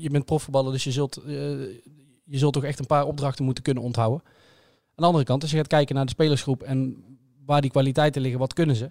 je 0.00 0.10
bent 0.10 0.24
profvoetballer, 0.24 0.72
dus 0.72 0.84
je 0.84 0.92
zult, 0.92 1.20
je 2.24 2.38
zult 2.38 2.52
toch 2.52 2.64
echt 2.64 2.78
een 2.78 2.86
paar 2.86 3.06
opdrachten 3.06 3.44
moeten 3.44 3.62
kunnen 3.62 3.82
onthouden. 3.82 4.22
Aan 4.24 4.92
de 4.94 5.04
andere 5.04 5.24
kant, 5.24 5.42
als 5.42 5.50
je 5.50 5.56
gaat 5.56 5.66
kijken 5.66 5.94
naar 5.94 6.04
de 6.04 6.10
spelersgroep 6.10 6.62
en 6.62 7.04
waar 7.44 7.60
die 7.60 7.70
kwaliteiten 7.70 8.22
liggen, 8.22 8.40
wat 8.40 8.52
kunnen 8.52 8.76
ze? 8.76 8.90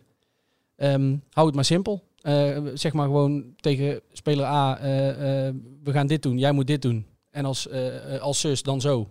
Um, 0.78 1.24
hou 1.30 1.48
het 1.48 1.56
maar 1.56 1.66
simpel. 1.66 2.04
Zeg 2.74 2.94
maar 2.94 3.06
gewoon 3.06 3.54
tegen 3.56 4.02
speler 4.12 4.46
A, 4.46 4.78
we 5.84 5.92
gaan 5.92 6.08
dit 6.08 6.24
doen, 6.24 6.38
jij 6.38 6.52
moet 6.52 6.68
dit 6.68 6.82
doen. 6.82 7.06
En 7.30 7.46
als, 7.46 7.70
als 8.20 8.40
zus 8.40 8.64
dan 8.64 8.82
zo. 8.82 9.10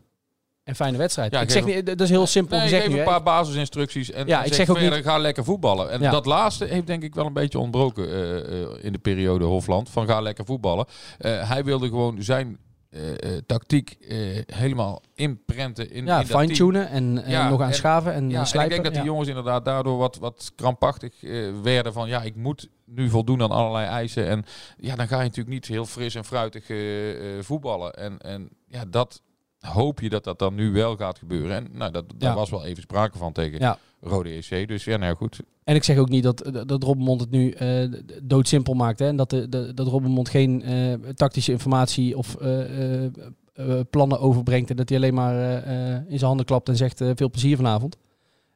En 0.70 0.76
fijne 0.76 0.98
wedstrijd. 0.98 1.32
Ja, 1.32 1.40
ik 1.40 1.50
zeg 1.50 1.64
niet, 1.64 1.86
dat 1.86 2.00
is 2.00 2.10
heel 2.10 2.26
simpel 2.26 2.56
nee, 2.56 2.64
gezegd. 2.64 2.82
Ik 2.82 2.88
geef 2.88 2.98
nu, 2.98 3.04
een 3.04 3.10
paar 3.12 3.22
basisinstructies 3.22 4.10
en, 4.10 4.26
ja, 4.26 4.42
ik 4.42 4.54
zeg 4.54 4.68
ook 4.68 4.78
verder, 4.78 4.96
niet, 4.96 5.06
ga 5.06 5.18
lekker 5.18 5.44
voetballen. 5.44 5.90
En 5.90 6.00
ja. 6.00 6.10
dat 6.10 6.26
laatste 6.26 6.64
heeft 6.64 6.86
denk 6.86 7.02
ik 7.02 7.14
wel 7.14 7.26
een 7.26 7.32
beetje 7.32 7.58
ontbroken 7.58 8.08
in 8.82 8.92
de 8.92 8.98
periode 8.98 9.44
Hofland. 9.44 9.88
Van 9.88 10.06
ga 10.06 10.20
lekker 10.20 10.44
voetballen. 10.44 10.86
hij 11.22 11.64
wilde 11.64 11.88
gewoon 11.88 12.22
zijn 12.22 12.58
uh, 12.90 13.36
tactiek 13.46 13.96
helemaal 14.46 15.02
inprenten 15.14 15.90
in, 15.90 16.06
ja, 16.06 16.20
in 16.20 16.26
fine-tunen 16.26 16.88
en, 16.88 17.22
en 17.24 17.30
ja, 17.30 17.48
nog 17.48 17.60
aan 17.60 17.68
en, 17.68 17.74
schaven 17.74 18.12
en 18.12 18.30
ja, 18.30 18.44
slijpen. 18.44 18.70
En 18.70 18.76
ik 18.76 18.82
denk 18.82 18.94
dat 18.94 19.02
die 19.02 19.12
jongens 19.12 19.28
inderdaad 19.28 19.64
daardoor 19.64 19.98
wat, 19.98 20.16
wat 20.16 20.52
krampachtig 20.54 21.14
werden 21.62 21.92
van 21.92 22.08
ja, 22.08 22.22
ik 22.22 22.36
moet 22.36 22.68
nu 22.84 23.08
voldoen 23.08 23.42
aan 23.42 23.50
allerlei 23.50 23.86
eisen. 23.86 24.26
En 24.26 24.44
ja, 24.78 24.96
dan 24.96 25.08
ga 25.08 25.16
je 25.16 25.22
natuurlijk 25.22 25.54
niet 25.54 25.66
heel 25.66 25.86
fris 25.86 26.14
en 26.14 26.24
fruitig 26.24 26.64
voetballen. 27.44 27.94
En, 27.94 28.18
en 28.18 28.50
ja, 28.66 28.84
dat 28.88 29.22
hoop 29.60 30.00
je 30.00 30.08
dat 30.08 30.24
dat 30.24 30.38
dan 30.38 30.54
nu 30.54 30.72
wel 30.72 30.96
gaat 30.96 31.18
gebeuren. 31.18 31.56
En 31.56 31.68
nou, 31.72 31.92
dat, 31.92 32.04
daar 32.16 32.34
was 32.34 32.50
wel 32.50 32.64
even 32.64 32.82
sprake 32.82 33.18
van 33.18 33.32
tegen 33.32 33.58
ja. 33.58 33.78
Rode 34.00 34.30
EC. 34.30 34.68
Dus 34.68 34.84
ja, 34.84 34.96
nou 34.96 35.16
goed. 35.16 35.40
En 35.64 35.74
ik 35.74 35.84
zeg 35.84 35.98
ook 35.98 36.08
niet 36.08 36.22
dat, 36.22 36.50
dat 36.66 36.82
Robbenmond 36.82 37.20
het 37.20 37.30
nu 37.30 37.54
uh, 37.60 37.92
doodsimpel 38.22 38.74
maakt. 38.74 38.98
Hè? 38.98 39.06
En 39.06 39.16
dat, 39.16 39.30
de, 39.30 39.48
de, 39.48 39.74
dat 39.74 39.86
Robbenmond 39.86 40.28
geen 40.28 40.70
uh, 40.70 40.94
tactische 41.14 41.52
informatie 41.52 42.16
of 42.16 42.36
uh, 42.42 43.80
plannen 43.90 44.20
overbrengt. 44.20 44.70
En 44.70 44.76
dat 44.76 44.88
hij 44.88 44.98
alleen 44.98 45.14
maar 45.14 45.34
in 46.06 46.18
zijn 46.18 46.20
handen 46.20 46.46
klapt 46.46 46.68
en 46.68 46.76
zegt 46.76 47.02
veel 47.14 47.30
plezier 47.30 47.56
vanavond. 47.56 47.96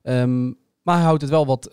Um, 0.02 0.56
maar 0.82 0.94
hij 0.94 1.04
houdt 1.04 1.23
het 1.23 1.30
wel 1.30 1.46
wat, 1.46 1.70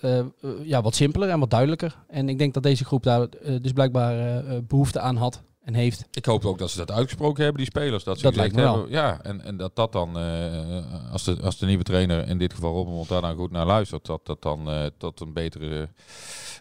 ja, 0.64 0.82
wat 0.82 0.96
simpeler 0.96 1.30
en 1.30 1.40
wat 1.40 1.50
duidelijker. 1.50 2.04
En 2.08 2.30
ik 2.30 2.38
denk 2.38 2.54
dat 2.54 2.64
deze 2.64 2.86
groep 2.86 3.04
daar 3.04 3.28
dus 3.62 3.72
blijkbaar 3.72 4.44
behoefte 4.64 5.00
aan 5.00 5.16
had 5.16 5.44
en 5.64 5.74
heeft. 5.74 6.08
Ik 6.12 6.26
hoop 6.26 6.46
ook 6.46 6.58
dat 6.58 6.72
ze 6.72 6.78
dat 6.78 6.92
uitgesproken 6.92 7.44
hebben, 7.44 7.62
die 7.62 7.72
spelers. 7.72 8.04
Dat, 8.04 8.18
ze 8.18 8.24
dat 8.24 8.36
lijkt 8.36 8.56
me 8.56 8.62
hebben, 8.62 8.82
wel. 8.82 8.90
Ja, 8.90 9.22
en, 9.24 9.42
en 9.42 9.58
dat 9.58 9.76
dat 9.76 9.92
dan, 9.92 10.18
uh, 10.18 11.12
als, 11.12 11.24
de, 11.24 11.38
als 11.42 11.58
de 11.58 11.66
nieuwe 11.66 11.84
trainer, 11.84 12.28
in 12.28 12.38
dit 12.38 12.54
geval 12.54 12.74
Robbenmond, 12.74 13.10
daar 13.10 13.22
dan 13.22 13.36
goed 13.36 13.52
naar 13.52 13.66
luistert, 13.66 14.06
dat 14.06 14.26
dat 14.26 14.42
dan 14.42 14.70
uh, 14.70 14.86
tot 14.98 15.20
een 15.20 15.34
betere 15.34 15.90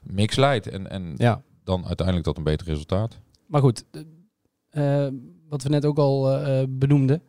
mix 0.02 0.36
leidt. 0.36 0.66
En, 0.66 0.90
en 0.90 1.14
ja. 1.16 1.42
dan 1.64 1.86
uiteindelijk 1.86 2.26
tot 2.26 2.36
een 2.36 2.42
beter 2.42 2.66
resultaat. 2.66 3.18
Maar 3.46 3.60
goed, 3.60 3.84
uh, 4.72 5.08
wat 5.48 5.62
we 5.62 5.68
net 5.68 5.84
ook 5.84 5.98
al 5.98 6.40
benoemden. 6.68 7.22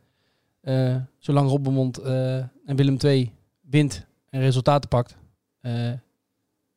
zolang 1.18 1.50
Robbenmond 1.50 1.98
en 1.98 2.76
Willem 2.76 2.98
II 3.04 3.34
wint 3.62 4.06
en 4.30 4.40
resultaten 4.40 4.90
pakt. 4.90 5.18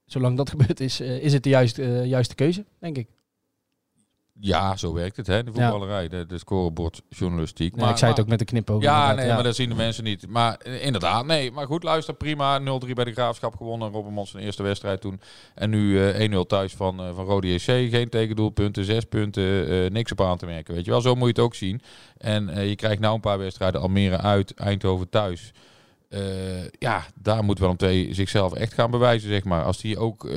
zolang 0.05 0.37
dat 0.37 0.51
gebeurd 0.55 0.81
is, 0.81 1.01
is 1.01 1.33
het 1.33 1.43
de 1.43 1.49
juiste, 1.49 1.83
juiste 2.05 2.35
keuze, 2.35 2.65
denk 2.79 2.97
ik. 2.97 3.09
Ja, 4.41 4.77
zo 4.77 4.93
werkt 4.93 5.17
het, 5.17 5.27
hè, 5.27 5.45
de 5.45 5.53
voetballerij, 5.53 6.09
de, 6.09 6.27
de 6.27 6.39
scorebordjournalistiek. 6.39 7.77
Nee, 7.77 7.91
ik 7.91 7.97
zei 7.97 8.11
het 8.11 8.21
ook 8.21 8.27
met 8.27 8.39
de 8.39 8.45
knipoog. 8.45 8.83
Ja, 8.83 9.01
inderdaad, 9.01 9.25
nee, 9.25 9.35
maar 9.35 9.43
dat 9.43 9.55
zien 9.55 9.69
de 9.69 9.75
mensen 9.75 10.05
niet. 10.05 10.29
Maar 10.29 10.57
eh, 10.57 10.85
inderdaad, 10.85 11.27
nee. 11.27 11.51
Maar 11.51 11.67
goed, 11.67 11.83
luister, 11.83 12.15
prima. 12.15 12.61
0-3 12.61 12.63
bij 12.93 13.05
de 13.05 13.13
Graafschap 13.13 13.57
gewonnen. 13.57 13.91
Robbermond 13.91 14.29
zijn 14.29 14.45
eerste 14.45 14.63
wedstrijd 14.63 15.01
toen. 15.01 15.21
En 15.55 15.71
nu 15.71 16.11
eh 16.11 16.33
1-0 16.33 16.47
thuis 16.47 16.73
van, 16.73 17.01
eh, 17.01 17.15
van 17.15 17.25
Rode 17.25 17.55
JC. 17.55 17.63
Geen 17.63 18.09
tegendoelpunten, 18.09 18.85
zes 18.85 19.05
punten, 19.05 19.93
niks 19.93 20.13
op 20.13 20.21
aan 20.21 20.39
te 20.39 20.47
merken. 20.47 20.75
Weet 20.75 20.85
je 20.85 20.91
wel, 20.91 21.01
zo 21.01 21.15
moet 21.15 21.23
je 21.23 21.35
het 21.35 21.39
ook 21.39 21.55
zien. 21.55 21.81
En 22.19 22.69
je 22.69 22.77
krijgt 22.77 23.01
nou 23.01 23.15
een 23.15 23.21
paar 23.21 23.39
wedstrijden. 23.39 23.81
Almere 23.81 24.19
uit, 24.19 24.55
Eindhoven 24.55 25.09
thuis. 25.09 25.53
Ja, 26.79 27.05
daar 27.15 27.45
moet 27.45 27.59
Willem 27.59 27.77
II 27.79 28.15
zichzelf 28.15 28.53
echt 28.53 28.75
gaan 28.75 28.91
bewijzen, 28.91 29.29
zeg 29.29 29.45
maar. 29.45 29.65
Als 29.65 29.79
die 29.81 29.99
ook 29.99 30.29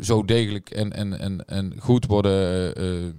zo 0.00 0.24
degelijk 0.24 0.70
en, 0.70 0.92
en, 0.92 1.18
en, 1.18 1.44
en 1.44 1.80
goed 1.80 2.06
worden 2.06 2.32
eh, 2.74 3.04
eh, 3.06 3.14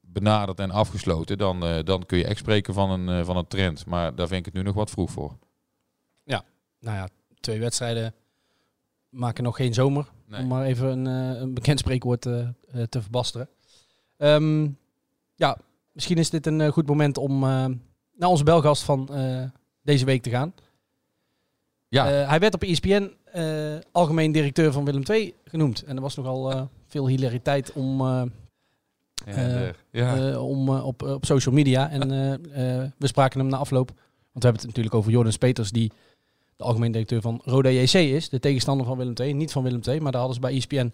benaderd 0.00 0.58
en 0.58 0.70
afgesloten, 0.70 1.38
dan, 1.38 1.64
eh, 1.64 1.84
dan 1.84 2.06
kun 2.06 2.18
je 2.18 2.26
echt 2.26 2.38
spreken 2.38 2.74
van 2.74 2.90
een, 2.90 3.24
van 3.24 3.36
een 3.36 3.46
trend. 3.46 3.86
Maar 3.86 4.14
daar 4.14 4.26
vind 4.26 4.38
ik 4.38 4.44
het 4.44 4.54
nu 4.54 4.62
nog 4.62 4.74
wat 4.74 4.90
vroeg 4.90 5.10
voor. 5.10 5.36
Nou 6.80 6.96
ja, 6.96 7.08
twee 7.40 7.60
wedstrijden 7.60 8.14
maken 9.08 9.44
nog 9.44 9.56
geen 9.56 9.74
zomer. 9.74 10.10
Nee. 10.26 10.40
Om 10.40 10.46
maar 10.46 10.64
even 10.64 10.88
een, 10.88 11.06
een 11.42 11.54
bekend 11.54 11.78
spreekwoord 11.78 12.20
te 12.20 12.54
verbasteren. 13.00 13.48
Ehm, 14.16 14.68
ja, 15.34 15.58
misschien 15.92 16.16
is 16.16 16.30
dit 16.30 16.46
een 16.46 16.72
goed 16.72 16.86
moment 16.86 17.18
om 17.18 17.38
naar 18.14 18.28
onze 18.28 18.44
belgast 18.44 18.82
van 18.82 19.10
deze 19.82 20.04
week 20.04 20.22
te 20.22 20.30
gaan. 20.30 20.54
Ja, 21.94 22.22
Eh, 22.22 22.28
hij 22.28 22.38
werd 22.38 22.54
op 22.54 22.62
ESPN 22.62 23.12
eh, 23.24 23.44
algemeen 23.92 24.32
directeur 24.32 24.72
van 24.72 24.84
Willem 24.84 25.02
II 25.10 25.34
genoemd. 25.44 25.82
En 25.82 25.96
er 25.96 26.02
was 26.02 26.16
nogal 26.16 26.52
eh, 26.52 26.62
veel 26.86 27.08
hilariteit 27.08 27.72
om, 27.72 28.02
ja, 29.26 29.72
ja. 29.90 30.38
om, 30.38 30.68
op, 30.68 31.02
op 31.02 31.24
social 31.24 31.54
media. 31.54 31.90
En 31.90 32.08
we 32.98 33.06
spraken 33.06 33.40
hem 33.40 33.48
na 33.48 33.56
afloop. 33.56 33.86
Want 33.88 33.98
we 34.32 34.50
hebben 34.50 34.60
het 34.60 34.66
natuurlijk 34.66 34.94
over 34.94 35.10
Jordan 35.10 35.38
Peters, 35.38 35.70
die 35.70 35.92
de 36.56 36.64
algemeen 36.64 36.92
directeur 36.92 37.20
van 37.20 37.40
Roda 37.44 37.68
JC 37.68 37.92
is. 37.94 38.28
De 38.28 38.40
tegenstander 38.40 38.86
van 38.86 38.96
Willem 38.96 39.14
II. 39.20 39.32
Niet 39.32 39.52
van 39.52 39.62
Willem 39.62 39.80
II, 39.86 40.00
maar 40.00 40.12
daar 40.12 40.20
hadden 40.20 40.40
ze 40.42 40.46
bij 40.48 40.56
ESPN. 40.56 40.92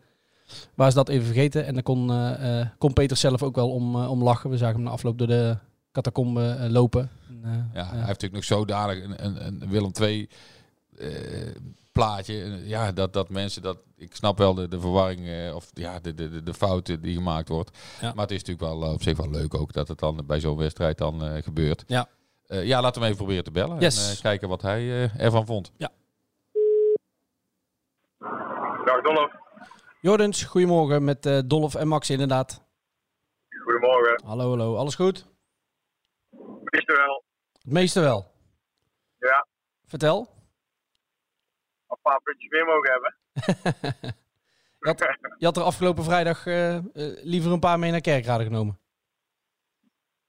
Waar 0.75 0.91
ze 0.91 0.97
dat 0.97 1.09
even 1.09 1.27
vergeten. 1.27 1.67
En 1.67 1.75
daar 1.75 1.83
kon, 1.83 2.13
eh, 2.13 2.67
kon 2.79 2.93
Peters 2.93 3.21
zelf 3.21 3.43
ook 3.43 3.55
wel 3.55 3.71
om, 3.71 3.97
om 3.97 4.23
lachen. 4.23 4.51
We 4.51 4.57
zagen 4.57 4.75
hem 4.75 4.85
na 4.85 4.91
afloop 4.91 5.19
door 5.19 5.27
de 5.27 5.57
catacombe 5.93 6.67
lopen. 6.71 7.11
En, 7.29 7.71
ja, 7.75 7.85
hij 7.85 7.97
heeft 7.97 8.07
natuurlijk 8.07 8.33
nog 8.33 8.45
zodanig 8.45 9.05
een, 9.05 9.25
een, 9.25 9.47
een 9.47 9.69
Willem 9.69 9.91
II 10.01 10.29
plaatje. 11.93 12.43
Eh, 12.43 12.69
Ja, 12.69 12.93
dat, 12.93 13.13
dat 13.13 13.29
mensen 13.29 13.63
dat. 13.63 13.79
Ik 13.97 14.15
snap 14.15 14.39
wel 14.39 14.55
de, 14.55 14.69
de 14.69 14.81
verwarring 14.81 15.29
eh, 15.29 15.55
of 15.55 15.71
ja, 15.73 16.01
de, 16.01 16.15
de, 16.15 16.29
de, 16.31 16.43
de 16.43 16.55
fouten 16.55 17.01
die 17.03 17.15
gemaakt 17.15 17.49
wordt. 17.49 17.79
Ja. 18.01 18.13
Maar 18.15 18.23
het 18.27 18.31
is 18.31 18.45
natuurlijk 18.45 18.67
wel 18.73 18.83
eh, 18.83 18.93
op 18.93 19.03
zich 19.03 19.17
wel 19.17 19.31
leuk 19.31 19.55
ook 19.55 19.73
dat 19.73 19.89
het 19.89 19.99
dan 19.99 20.23
bij 20.27 20.41
zo'n 20.41 20.57
wedstrijd 20.57 20.99
dan 20.99 21.25
eh, 21.25 21.43
gebeurt. 21.43 21.85
Ja. 21.87 22.09
Eh, 22.47 22.65
ja, 22.67 22.81
laten 22.81 22.95
we 22.95 23.07
hem 23.07 23.15
even 23.15 23.17
proberen 23.17 23.45
te 23.45 23.51
bellen 23.51 23.81
Yes. 23.81 24.09
en 24.11 24.15
eh, 24.17 24.21
kijken 24.23 24.49
wat 24.49 24.63
hij 24.63 24.81
eh, 24.81 25.21
ervan 25.21 25.47
vond. 25.47 25.73
Dag 28.85 29.03
Dolf. 29.03 29.33
Jordans, 30.01 30.45
goedemorgen 30.45 31.05
met 31.05 31.27
eh 31.27 31.39
Dolf 31.47 31.75
en 31.75 31.89
Max 31.89 32.11
inderdaad. 32.11 32.63
Goedemorgen. 33.65 34.23
Hallo, 34.25 34.49
hallo. 34.49 34.77
Alles 34.77 34.95
goed? 34.95 35.27
Wist 36.65 36.89
u 36.89 36.95
wel? 36.95 37.25
Het 37.53 37.73
meeste 37.73 38.01
wel. 38.01 38.31
Ja, 39.19 39.47
Vertel. 39.87 40.29
Een 41.91 42.03
paar 42.03 42.21
puntjes 42.23 42.51
meer 42.51 42.65
mogen 42.65 42.91
hebben. 42.91 43.15
Je 44.81 44.89
had, 44.89 45.19
je 45.39 45.45
had 45.45 45.57
er 45.57 45.63
afgelopen 45.63 46.05
vrijdag 46.05 46.47
eh, 46.47 46.77
eh, 46.77 46.83
liever 47.23 47.53
een 47.53 47.61
paar 47.61 47.79
mee 47.79 47.91
naar 47.91 48.01
Kerkrade 48.01 48.45
genomen. 48.45 48.79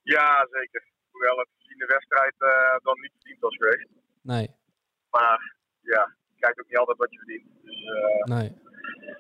Ja, 0.01 0.47
zeker. 0.51 0.83
Hoewel 1.11 1.37
het 1.37 1.47
gezien 1.57 1.77
de 1.77 1.85
wedstrijd 1.85 2.33
eh, 2.37 2.83
dan 2.83 2.99
niet 2.99 3.11
verdiend 3.17 3.39
was 3.39 3.55
geweest. 3.55 3.87
Nee, 4.21 4.49
Maar 5.09 5.55
ja, 5.81 6.15
je 6.33 6.39
krijgt 6.39 6.59
ook 6.59 6.67
niet 6.67 6.77
altijd 6.77 6.97
wat 6.97 7.11
je 7.11 7.17
verdient. 7.17 7.47
Dus 7.63 7.83
nee. 8.23 8.49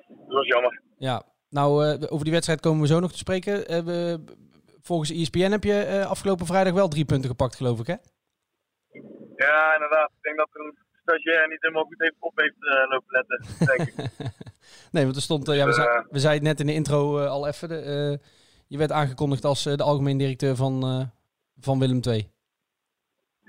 dat 0.07 0.27
was 0.27 0.47
jammer. 0.47 0.81
Ja, 0.97 1.23
nou, 1.49 1.97
over 2.07 2.23
die 2.23 2.33
wedstrijd 2.33 2.59
komen 2.59 2.81
we 2.81 2.87
zo 2.87 2.99
nog 2.99 3.11
te 3.11 3.17
spreken. 3.17 3.85
We, 3.85 4.23
volgens 4.81 5.11
ESPN 5.11 5.51
heb 5.51 5.63
je 5.63 6.05
afgelopen 6.07 6.45
vrijdag 6.45 6.73
wel 6.73 6.87
drie 6.87 7.05
punten 7.05 7.29
gepakt, 7.29 7.55
geloof 7.55 7.79
ik, 7.79 7.87
hè? 7.87 7.95
Ja, 9.35 9.73
inderdaad. 9.73 10.11
Ik 10.11 10.21
denk 10.21 10.37
dat 10.37 10.49
er 10.53 10.61
een 10.61 10.77
stagiair 11.01 11.47
niet 11.47 11.61
helemaal 11.61 11.83
goed 11.83 12.01
even 12.01 12.15
op 12.19 12.37
heeft 12.39 12.59
eh, 12.59 12.89
lopen 12.89 13.11
letten. 13.17 13.39
Denk 13.65 13.89
ik. 13.89 13.95
Nee, 14.91 15.03
want 15.03 15.15
er 15.15 15.21
stond, 15.29 15.47
eh, 15.47 15.55
ja, 15.55 15.65
we, 15.65 15.71
Dus, 15.73 15.81
zei, 15.81 15.87
eh, 15.87 16.05
we 16.15 16.19
zeiden 16.19 16.47
het 16.47 16.51
net 16.51 16.59
in 16.63 16.71
de 16.71 16.79
intro 16.79 16.99
al 17.37 17.47
even. 17.47 17.67
De, 17.69 17.81
je 18.67 18.77
werd 18.77 18.91
aangekondigd 18.91 19.43
als 19.43 19.63
de 19.63 19.83
algemeen 19.91 20.17
directeur 20.17 20.55
van, 20.55 20.73
van 21.67 21.79
Willem 21.79 22.01
II. 22.11 22.19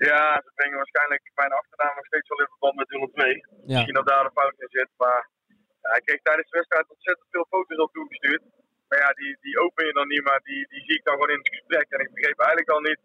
ja, 0.09 0.23
ze 0.45 0.51
brengen 0.55 0.77
waarschijnlijk 0.83 1.23
mijn 1.41 1.53
achternaam 1.59 1.95
nog 1.95 2.05
steeds 2.05 2.27
wel 2.29 2.43
in 2.43 2.51
verband 2.53 2.75
met 2.75 2.89
Willem 2.93 3.11
2. 3.11 3.25
Ja, 3.25 3.41
Misschien 3.65 3.99
dat 4.01 4.07
daar 4.07 4.25
een 4.25 4.39
fout 4.39 4.59
in 4.63 4.73
zit. 4.79 4.89
Maar 4.97 5.21
hij 5.93 6.01
kreeg 6.05 6.21
tijdens 6.21 6.49
de 6.49 6.57
wedstrijd 6.57 6.89
ontzettend 6.95 7.27
veel 7.33 7.47
foto's 7.49 7.79
op 7.85 7.91
toegestuurd. 7.93 8.43
Maar 8.87 8.99
ja, 9.03 9.09
die, 9.19 9.37
die 9.45 9.59
open 9.63 9.85
je 9.85 9.93
dan 9.99 10.07
niet, 10.07 10.23
maar 10.29 10.41
die, 10.49 10.61
die 10.71 10.83
zie 10.85 10.97
ik 10.99 11.03
dan 11.03 11.13
gewoon 11.13 11.33
in 11.35 11.41
het 11.43 11.53
gesprek. 11.55 11.87
En 11.93 11.99
ik 12.05 12.13
begreep 12.13 12.39
eigenlijk 12.39 12.69
al 12.75 12.83
niet 12.89 13.01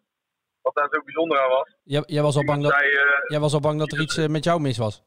wat 0.62 0.75
daar 0.75 0.88
zo 0.90 1.03
bijzonder 1.03 1.40
aan 1.40 1.49
was. 1.49 1.77
jij, 1.83 2.03
jij, 2.07 2.23
was 2.23 2.37
al 2.37 2.44
bang 2.44 2.62
dat, 2.62 2.73
zei, 2.73 2.90
eh, 2.92 3.21
jij 3.29 3.40
was 3.40 3.55
al 3.55 3.61
bang 3.61 3.79
dat 3.79 3.92
er 3.92 4.01
iets 4.01 4.16
eh, 4.16 4.27
met 4.27 4.44
jou 4.44 4.61
mis 4.61 4.79
was. 4.79 5.03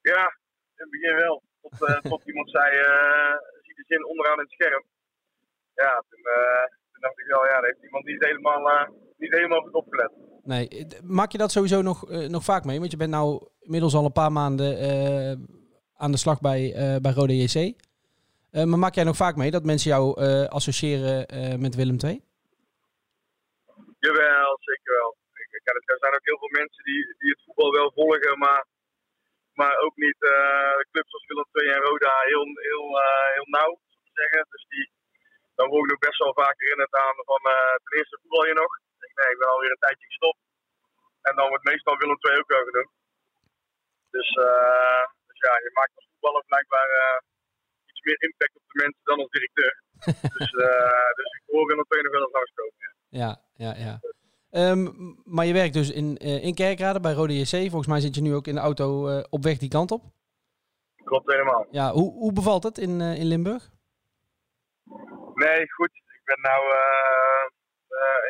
ja, 0.00 0.24
in 0.76 0.86
het 0.86 0.90
begin 0.90 1.14
wel. 1.16 1.42
Tot, 1.60 1.88
eh, 1.88 2.00
tot 2.12 2.26
iemand 2.26 2.50
zei, 2.50 2.70
zie 3.62 3.74
de 3.74 3.84
zin 3.86 4.06
onderaan 4.06 4.38
in 4.38 4.44
het 4.48 4.52
scherm. 4.52 4.84
Ja, 5.74 6.04
toen, 6.08 6.22
toen 6.92 7.00
dacht 7.00 7.18
ik 7.18 7.26
wel, 7.26 7.44
ja, 7.44 7.52
daar 7.52 7.64
heeft 7.64 7.84
iemand 7.84 8.04
niet 8.04 8.24
helemaal, 8.24 8.88
niet 9.16 9.32
helemaal 9.32 9.60
goed 9.60 9.72
opgelet. 9.72 10.12
Nee, 10.42 10.86
maak 11.02 11.32
je 11.32 11.38
dat 11.38 11.52
sowieso 11.52 11.82
nog, 11.82 12.08
nog 12.28 12.44
vaak 12.44 12.64
mee? 12.64 12.78
Want 12.78 12.90
je 12.90 12.96
bent 12.96 13.10
nou 13.10 13.48
inmiddels 13.60 13.94
al 13.94 14.04
een 14.04 14.12
paar 14.12 14.32
maanden 14.32 14.78
aan 15.94 16.10
de 16.10 16.16
slag 16.16 16.40
bij, 16.40 16.74
bij 17.02 17.12
Rode 17.12 17.36
JC. 17.36 17.74
Maar 18.50 18.78
maak 18.78 18.94
jij 18.94 19.04
nog 19.04 19.16
vaak 19.16 19.36
mee 19.36 19.50
dat 19.50 19.64
mensen 19.64 19.90
jou 19.90 20.20
associëren 20.48 21.26
met 21.60 21.74
Willem 21.74 21.96
II? 22.04 22.29
Jawel, 24.04 24.52
zeker 24.68 24.92
wel. 24.98 25.10
Ik, 25.42 25.48
ik- 25.58 25.66
er 25.92 25.98
zijn 25.98 26.14
ook 26.14 26.28
heel 26.30 26.38
veel 26.42 26.58
mensen 26.60 26.82
die, 26.84 27.02
die 27.20 27.30
het 27.34 27.42
voetbal 27.44 27.70
wel 27.72 27.90
volgen, 27.92 28.38
maar, 28.38 28.62
maar 29.60 29.76
ook 29.84 29.96
niet 29.96 30.20
eh, 30.34 30.78
clubs 30.90 31.10
zoals 31.10 31.26
Willem 31.30 31.48
II 31.52 31.68
en 31.76 31.80
Roda 31.88 32.14
heel, 32.30 32.44
heel, 32.68 32.86
eh, 33.04 33.28
heel 33.36 33.48
nauw, 33.58 33.72
zou 33.92 34.00
ik 34.08 34.10
zeggen. 34.22 34.46
Dus 34.50 34.64
die, 34.72 34.86
dan 35.58 35.68
word 35.68 35.84
ik 35.86 35.92
ook 35.94 36.06
best 36.08 36.18
wel 36.24 36.34
vaak 36.42 36.56
herinnerd 36.60 36.94
aan 37.04 37.16
van 37.30 37.42
eh, 37.54 37.74
ten 37.84 37.96
eerste 37.98 38.18
voetbal 38.20 38.46
je 38.46 38.54
nog. 38.62 38.72
Ik 38.78 39.00
denk, 39.02 39.14
nee, 39.18 39.32
ik 39.34 39.38
ben 39.38 39.48
alweer 39.54 39.70
een 39.72 39.84
tijdje 39.86 40.06
gestopt. 40.12 40.40
En 41.28 41.34
dan 41.36 41.48
wordt 41.48 41.64
meestal 41.70 41.96
Willem 42.00 42.18
II 42.20 42.38
ook 42.40 42.52
wel 42.54 42.64
genoemd. 42.70 42.92
Dus, 44.16 44.28
dus 45.28 45.38
ja, 45.46 45.54
je 45.66 45.70
maakt 45.78 45.96
als 45.96 46.06
voetballer 46.10 46.44
blijkbaar 46.50 46.88
iets 47.90 48.00
meer 48.06 48.20
impact 48.28 48.54
op 48.56 48.62
de 48.70 48.80
mensen 48.82 49.00
dan 49.10 49.18
als 49.22 49.30
directeur. 49.36 49.74
dus, 50.36 50.50
eh, 50.68 51.08
dus 51.18 51.30
ik 51.38 51.42
hoor 51.46 51.66
Willem 51.66 51.86
II 51.88 52.02
nog 52.02 52.12
wel 52.12 52.22
eens 52.26 52.32
langskomen. 52.38 52.74
ja. 52.86 52.92
Ja, 53.10 53.40
ja, 53.54 53.74
ja. 53.76 54.00
Ehm, 54.50 54.82
maar 55.24 55.46
je 55.46 55.52
werkt 55.52 55.74
dus 55.74 55.90
in, 55.90 56.16
eh, 56.16 56.44
in 56.44 56.54
Kerkrade 56.54 57.00
bij 57.00 57.12
Rode 57.12 57.38
JC. 57.38 57.54
Volgens 57.70 57.86
mij 57.86 58.00
zit 58.00 58.14
je 58.14 58.22
nu 58.22 58.34
ook 58.34 58.46
in 58.46 58.54
de 58.54 58.60
auto 58.60 59.08
eh, 59.08 59.24
op 59.30 59.42
weg 59.42 59.58
die 59.58 59.68
kant 59.68 59.90
op. 59.90 60.02
Klopt 61.04 61.32
helemaal. 61.32 61.66
Ja, 61.70 61.92
hoe, 61.92 62.12
hoe 62.12 62.32
bevalt 62.32 62.62
het 62.62 62.78
in, 62.78 63.00
eh, 63.00 63.20
in 63.20 63.26
Limburg? 63.26 63.70
Nee, 65.34 65.70
goed. 65.70 65.92
Ik 66.18 66.22
ben 66.24 66.40
nu 66.42 66.50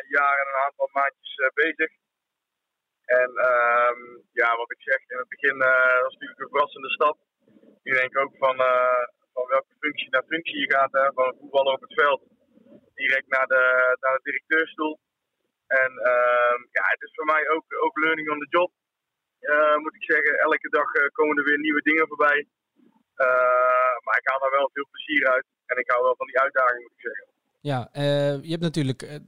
een 0.01 0.09
jaar 0.17 0.37
en 0.41 0.47
een 0.51 0.63
aantal 0.65 0.89
maandjes 0.91 1.35
bezig. 1.53 1.91
En 3.05 3.31
ehm, 3.49 4.01
ja, 4.31 4.55
wat 4.55 4.71
ik 4.71 4.81
zeg, 4.81 4.99
in 5.07 5.17
het 5.17 5.27
begin 5.27 5.57
was 6.03 6.13
natuurlijk 6.13 6.39
een 6.39 6.49
verrassende 6.49 6.89
stap. 6.89 7.17
Nu 7.83 7.91
denk 7.93 8.11
ik 8.11 8.17
ook 8.17 8.35
van, 8.37 8.55
van 9.33 9.45
welke 9.47 9.73
functie 9.79 10.09
naar 10.09 10.23
functie 10.27 10.59
je 10.59 10.71
gaat. 10.71 10.91
Hè? 10.91 11.13
Van 11.13 11.27
een 11.27 11.37
voetballer 11.39 11.73
op 11.73 11.81
het 11.81 11.93
veld 11.93 12.21
direct 13.03 13.27
naar 13.35 13.47
de, 13.53 13.63
naar 14.03 14.15
de 14.17 14.23
directeurstoel. 14.29 14.93
En 15.81 15.91
ehm, 16.11 16.59
ja, 16.77 16.83
het 16.93 17.01
is 17.05 17.13
voor 17.17 17.25
mij 17.33 17.43
ook, 17.53 17.65
ook 17.85 17.95
learning 18.03 18.27
on 18.33 18.39
the 18.43 18.51
job. 18.57 18.71
eh, 19.53 19.77
moet 19.83 19.95
ik 19.99 20.03
zeggen, 20.13 20.33
elke 20.47 20.69
dag 20.69 20.89
eh, 20.93 21.07
komen 21.17 21.37
er 21.37 21.43
weer 21.43 21.59
nieuwe 21.59 21.81
dingen 21.89 22.07
voorbij. 22.07 22.39
Eh, 23.25 23.95
maar 24.05 24.17
ik 24.21 24.27
haal 24.29 24.39
daar 24.39 24.57
wel 24.59 24.69
veel 24.73 24.87
plezier 24.91 25.27
uit. 25.27 25.45
En 25.65 25.77
ik 25.77 25.89
hou 25.91 26.03
wel 26.03 26.15
van 26.15 26.27
die 26.27 26.39
uitdaging, 26.39 26.81
moet 26.81 26.97
ik 26.97 27.05
zeggen. 27.09 27.25
Ja, 27.71 27.89
je 28.41 28.49
hebt 28.55 28.61
natuurlijk 28.69 29.19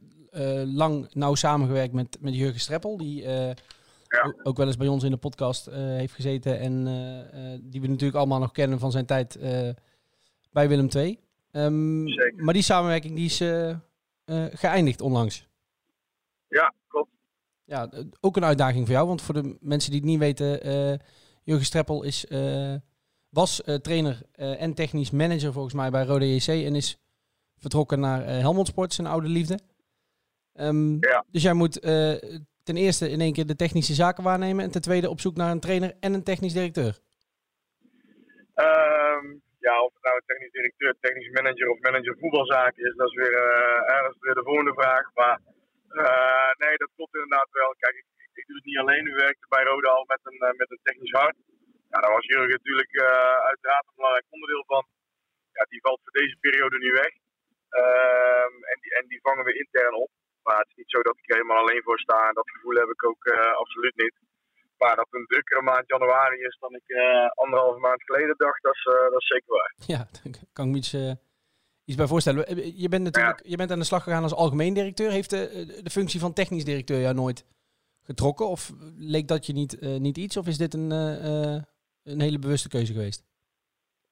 lang 0.66 1.14
nauw 1.14 1.36
samengewerkt 1.36 1.94
met, 1.94 2.18
met 2.22 2.36
Jurgen 2.36 2.60
Streppel, 2.60 2.98
die 2.98 3.22
Ja. 3.24 4.34
ook 4.44 4.58
wel 4.58 4.68
eens 4.68 4.78
bij 4.78 4.88
ons 4.88 5.04
in 5.04 5.12
de 5.12 5.18
podcast 5.18 5.66
heeft 5.72 6.14
gezeten 6.14 6.60
en 6.60 6.74
die 7.72 7.82
we 7.82 7.88
natuurlijk 7.88 8.18
allemaal 8.18 8.40
nog 8.40 8.52
kennen 8.52 8.80
van 8.80 8.92
zijn 8.92 9.06
tijd 9.06 9.40
bij 10.52 10.68
Willem 10.68 10.88
II. 10.96 11.20
Ehm, 11.54 12.08
Zeker. 12.08 12.44
maar 12.44 12.54
die 12.54 12.64
samenwerking 12.64 13.16
die 13.16 13.26
is 13.26 13.40
eh, 13.42 13.70
eh, 13.70 13.78
geëindigd 14.54 15.02
onlangs. 15.02 15.48
Ja, 16.48 16.74
klopt. 16.88 17.10
Ja, 17.64 17.90
ook 18.20 18.38
een 18.38 18.46
uitdaging 18.46 18.86
voor 18.86 18.96
jou, 18.96 19.08
want 19.08 19.22
voor 19.22 19.34
de 19.34 19.58
mensen 19.60 19.92
die 19.92 20.00
het 20.00 20.10
niet 20.10 20.20
weten, 20.20 20.62
eh 20.62 21.00
Jurgen 21.44 21.66
Streppel 21.66 22.04
is, 22.04 22.26
was 23.30 23.62
trainer 23.82 24.22
en 24.36 24.74
technisch 24.74 25.12
manager 25.12 25.54
volgens 25.54 25.74
mij 25.74 25.90
bij 25.92 26.06
Rode 26.06 26.36
JC 26.36 26.48
en 26.48 26.76
is 26.76 26.98
vertrokken 27.58 28.00
naar 28.00 28.22
uh, 28.22 28.28
Helmond 28.28 28.68
Sport, 28.68 28.94
zijn 28.94 29.08
oude 29.08 29.28
liefde. 29.28 29.60
Ehm, 30.54 30.98
Ja. 31.00 31.26
Dus 31.32 31.42
jij 31.42 31.54
moet 31.54 31.82
ten 32.64 32.78
eerste 32.78 33.10
in 33.10 33.22
één 33.22 33.34
keer 33.34 33.46
de 33.46 33.56
technische 33.56 33.94
zaken 33.94 34.24
waarnemen. 34.24 34.64
En 34.64 34.72
ten 34.72 34.82
tweede 34.82 35.10
op 35.10 35.20
zoek 35.20 35.36
naar 35.36 35.52
een 35.52 35.60
trainer 35.60 35.94
en 36.00 36.14
een 36.14 36.24
technisch 36.24 36.54
directeur. 36.54 37.00
Ehm, 38.54 39.26
ja, 39.68 39.76
of 39.86 39.94
het 39.94 40.04
nou 40.04 40.16
een 40.16 40.30
technisch 40.32 40.56
directeur, 40.58 40.92
technisch 41.00 41.36
manager 41.38 41.68
of 41.70 41.80
manager 41.80 42.16
voetbalzaken 42.20 42.84
is, 42.88 42.96
dat 42.96 43.10
is 43.10 43.16
weer, 43.22 43.34
eh, 43.34 43.80
eh, 43.90 44.02
dat 44.06 44.14
is 44.16 44.26
weer 44.26 44.40
de 44.40 44.50
volgende 44.50 44.74
vraag. 44.74 45.06
Maar 45.14 45.38
eh, 46.02 46.52
nee, 46.64 46.76
dat 46.78 46.92
klopt 46.96 47.14
inderdaad 47.14 47.50
wel. 47.52 47.72
Kijk, 47.84 47.96
ik, 48.02 48.08
ik, 48.40 48.46
doe 48.48 48.56
het 48.56 48.66
niet 48.66 48.78
alleen. 48.78 49.06
U 49.12 49.14
werkte 49.26 49.48
bij 49.50 49.64
Roda 49.64 49.90
al 49.90 50.06
met 50.14 50.20
een, 50.24 50.40
eh, 50.48 50.58
met 50.62 50.72
een 50.72 50.84
technisch 50.84 51.12
hart. 51.12 51.38
Ja, 51.92 51.98
daar 52.02 52.16
was 52.18 52.26
Jurgen 52.26 52.58
natuurlijk 52.60 52.94
eh, 53.08 53.36
uiteraard 53.52 53.86
een 53.88 53.96
belangrijk 53.96 54.26
onderdeel 54.30 54.64
van. 54.66 54.84
Ja, 55.58 55.64
die 55.70 55.82
valt 55.82 56.02
voor 56.04 56.12
deze 56.22 56.38
periode 56.40 56.78
nu 56.78 56.92
weg. 56.92 57.14
Ehm, 57.70 58.56
en, 58.72 58.78
die, 58.82 58.92
en 59.00 59.06
die 59.08 59.22
vangen 59.22 59.46
we 59.46 59.60
intern 59.64 59.94
op. 59.94 60.12
Maar 60.44 60.60
het 60.60 60.70
is 60.70 60.76
niet 60.76 60.94
zo 60.96 61.02
dat 61.02 61.18
ik 61.18 61.30
er 61.30 61.36
helemaal 61.36 61.62
alleen 61.62 61.84
voor 61.84 62.00
sta. 62.00 62.32
Dat 62.32 62.52
gevoel 62.52 62.76
heb 62.76 62.90
ik 62.90 63.04
ook 63.06 63.26
eh, 63.26 63.54
absoluut 63.64 63.96
niet. 63.96 64.16
Maar 64.84 64.96
dat 64.96 65.08
het 65.10 65.20
een 65.20 65.26
drukkere 65.26 65.62
maand 65.62 65.84
januari 65.88 66.38
is 66.38 66.58
dan 66.60 66.74
ik 66.74 66.88
eh, 66.88 67.28
anderhalve 67.34 67.80
maand 67.80 68.04
geleden 68.04 68.36
dacht, 68.38 68.64
dat 68.64 68.74
is, 68.74 68.86
eh, 68.86 69.10
dat 69.12 69.22
is 69.22 69.28
zeker 69.28 69.54
waar. 69.54 69.74
Ja, 69.86 69.98
daar 70.14 70.34
kan 70.54 70.66
ik 70.66 70.72
me 70.72 70.78
iets, 70.78 70.94
eh, 70.94 71.12
iets 71.86 71.98
bij 71.98 72.08
voorstellen. 72.08 72.44
Je 72.82 72.90
bent 72.90 73.04
natuurlijk 73.04 73.42
je 73.44 73.58
bent 73.58 73.72
aan 73.72 73.80
de 73.80 73.86
slag 73.86 74.04
gegaan 74.04 74.24
als 74.24 74.34
algemeen 74.34 74.74
directeur. 74.74 75.12
Heeft 75.12 75.30
de, 75.30 75.80
de 75.84 75.90
functie 75.90 76.20
van 76.20 76.34
technisch 76.34 76.66
directeur 76.66 77.00
jou 77.00 77.16
nooit 77.16 77.46
getrokken? 78.04 78.48
Of 78.48 78.72
leek 78.98 79.28
dat 79.28 79.46
je 79.46 79.54
niet, 79.54 79.82
niet 79.82 80.18
iets? 80.18 80.38
Of 80.38 80.48
is 80.48 80.58
dit 80.58 80.74
een, 80.74 80.92
een 82.04 82.22
hele 82.22 82.40
bewuste 82.40 82.70
keuze 82.70 82.94
geweest? 82.94 83.24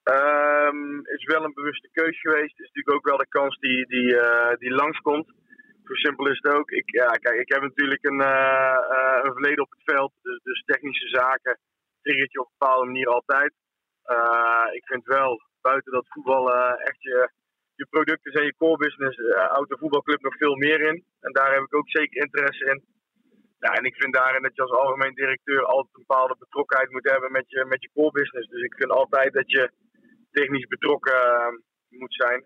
Ehm, 0.02 0.98
is 1.16 1.24
wel 1.24 1.44
een 1.44 1.54
bewuste 1.54 1.88
keuze 1.92 2.18
geweest. 2.18 2.60
Is 2.60 2.66
natuurlijk 2.66 2.96
ook 2.96 3.08
wel 3.08 3.16
de 3.16 3.28
kans 3.28 3.58
die, 3.58 3.86
die, 3.86 4.16
die 4.58 4.70
langskomt. 4.70 5.32
Zo 5.84 5.94
simpel 5.94 6.28
is 6.28 6.40
het 6.42 6.54
ook. 6.54 6.70
Ik, 6.70 6.90
ja, 6.90 7.10
kijk, 7.10 7.40
ik 7.40 7.52
heb 7.52 7.62
natuurlijk 7.62 8.04
een, 8.04 8.20
eh, 8.20 8.76
eh, 8.96 9.18
een 9.22 9.32
verleden 9.32 9.64
op 9.64 9.70
het 9.70 9.82
veld. 9.84 10.12
Dus, 10.22 10.40
dus 10.42 10.62
technische 10.64 11.08
zaken 11.08 11.58
triggert 12.02 12.32
je 12.32 12.40
op 12.40 12.46
een 12.46 12.56
bepaalde 12.58 12.86
manier 12.86 13.08
altijd. 13.08 13.52
Eh, 14.02 14.68
ik 14.72 14.86
vind 14.86 15.04
wel, 15.04 15.40
buiten 15.60 15.92
dat 15.92 16.08
voetbal 16.08 16.52
echt 16.76 17.02
je, 17.02 17.30
je 17.74 17.86
product 17.90 18.26
is 18.26 18.34
en 18.34 18.44
je 18.44 18.56
core 18.56 18.76
business, 18.76 19.16
houdt 19.48 19.70
de 19.70 19.78
voetbalclub 19.78 20.20
nog 20.20 20.36
veel 20.36 20.56
meer 20.56 20.80
in. 20.80 21.04
En 21.20 21.32
daar 21.32 21.52
heb 21.52 21.62
ik 21.62 21.74
ook 21.74 21.90
zeker 21.90 22.22
interesse 22.22 22.64
in. 22.64 22.84
Ja, 23.58 23.70
en 23.72 23.84
ik 23.84 23.94
vind 23.94 24.14
daarin 24.14 24.42
dat 24.42 24.54
je 24.54 24.62
als 24.62 24.70
algemeen 24.70 25.14
directeur 25.14 25.64
altijd 25.64 25.94
een 25.94 26.04
bepaalde 26.06 26.36
betrokkenheid 26.38 26.90
moet 26.90 27.10
hebben 27.10 27.32
met 27.32 27.44
je, 27.50 27.64
met 27.64 27.82
je 27.82 27.90
core 27.94 28.10
business. 28.10 28.48
Dus 28.48 28.62
ik 28.62 28.74
vind 28.74 28.90
altijd 28.90 29.32
dat 29.32 29.50
je 29.50 29.70
technisch 30.30 30.66
betrokken 30.66 31.62
moet 31.88 32.14
zijn. 32.14 32.44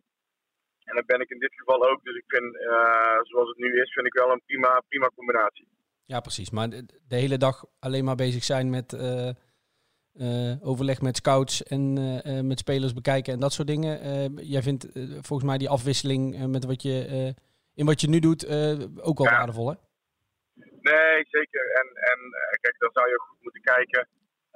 En 0.88 0.94
dat 0.96 1.07
ben 1.07 1.20
ik 1.20 1.31
in 1.31 1.38
dit 1.38 1.55
geval 1.55 1.88
ook. 1.90 2.05
Dus 2.05 2.16
ik 2.16 2.25
vind, 2.27 2.57
eh, 2.57 3.18
zoals 3.22 3.49
het 3.49 3.59
nu 3.59 3.81
is, 3.83 3.92
vind 3.92 4.07
ik 4.07 4.12
wel 4.12 4.31
een 4.31 4.42
prima, 4.46 4.83
prima 4.88 5.11
combinatie. 5.14 5.68
Ja, 6.05 6.20
precies. 6.20 6.51
Maar 6.51 6.68
de, 6.68 6.85
de 7.09 7.16
hele 7.16 7.38
dag 7.38 7.64
alleen 7.79 8.05
maar 8.05 8.14
bezig 8.14 8.44
zijn 8.44 8.70
met 8.70 8.92
eh, 8.92 9.29
eh, 9.29 10.57
overleg 10.62 11.01
met 11.01 11.16
scouts 11.16 11.62
en 11.62 11.92
met 12.46 12.59
spelers 12.59 12.92
bekijken 12.92 13.33
en 13.33 13.40
dat 13.40 13.53
soort 13.53 13.68
dingen. 13.68 13.92
Jij 14.46 14.62
vindt 14.62 14.88
volgens 15.20 15.49
mij 15.49 15.59
die 15.59 15.68
afwisseling 15.68 16.46
met 16.46 16.64
wat 16.64 16.83
je, 16.83 17.35
in 17.75 17.87
wat 17.87 18.01
je 18.01 18.09
nu 18.09 18.18
doet 18.18 18.44
ook 19.01 19.18
wel 19.18 19.27
Ja. 19.27 19.37
waardevol, 19.37 19.68
hè? 19.68 19.75
Nee, 20.81 21.25
zeker. 21.31 21.64
En, 21.81 21.87
en 22.11 22.18
kijk, 22.61 22.75
dan 22.79 22.90
zou 22.92 23.09
je 23.09 23.14
ook 23.14 23.27
goed 23.29 23.42
moeten 23.42 23.62
kijken. 23.62 24.09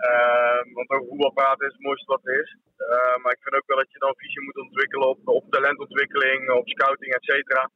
Ehm, 0.08 0.66
want 0.76 0.90
over 0.90 1.08
voetbal 1.08 1.32
praten 1.32 1.66
is 1.66 1.72
het 1.72 1.82
mooiste 1.88 2.12
wat 2.12 2.26
er 2.26 2.40
is. 2.42 2.50
Eh, 2.76 3.16
maar 3.22 3.32
ik 3.32 3.42
vind 3.42 3.54
ook 3.54 3.66
wel 3.70 3.76
dat 3.82 3.92
je 3.92 3.98
dan 3.98 4.14
visie 4.22 4.42
moet 4.42 4.58
ontwikkelen 4.66 5.08
op, 5.08 5.20
op 5.28 5.44
talentontwikkeling, 5.50 6.50
op 6.50 6.68
scouting, 6.68 7.14
et 7.14 7.24
cetera. 7.24 7.70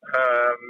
Ehm, 0.00 0.64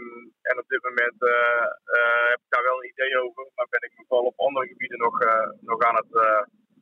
en 0.48 0.56
op 0.62 0.68
dit 0.68 0.82
moment 0.88 1.16
eh, 1.22 1.64
eh, 1.96 2.24
heb 2.32 2.40
ik 2.44 2.50
daar 2.54 2.62
wel 2.70 2.78
een 2.78 2.92
idee 2.94 3.14
over. 3.24 3.42
Maar 3.54 3.66
ben 3.70 3.82
ik 3.88 3.92
me 3.96 4.04
vooral 4.08 4.26
op 4.26 4.38
andere 4.38 4.66
gebieden 4.66 4.98
nog, 4.98 5.20
eh, 5.20 5.48
nog 5.60 5.78
aan 5.88 5.96
het 6.02 6.12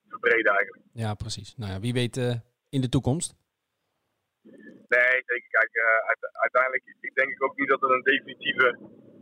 verbreden 0.08 0.52
eigenlijk. 0.58 0.84
Ja, 0.92 1.14
precies. 1.14 1.54
Nou 1.56 1.72
ja, 1.72 1.80
wie 1.80 1.92
weet 1.92 2.16
in 2.68 2.80
de 2.80 2.88
toekomst. 2.88 3.34
Nee, 4.94 5.14
zeker. 5.30 5.48
Kijk, 5.56 5.72
uite- 6.10 6.30
uiteindelijk 6.32 6.84
ik 7.00 7.14
denk 7.14 7.30
ik 7.30 7.42
ook 7.42 7.56
niet 7.56 7.68
dat 7.68 7.80
het 7.80 7.90
een 7.90 8.02
definitieve 8.02 8.78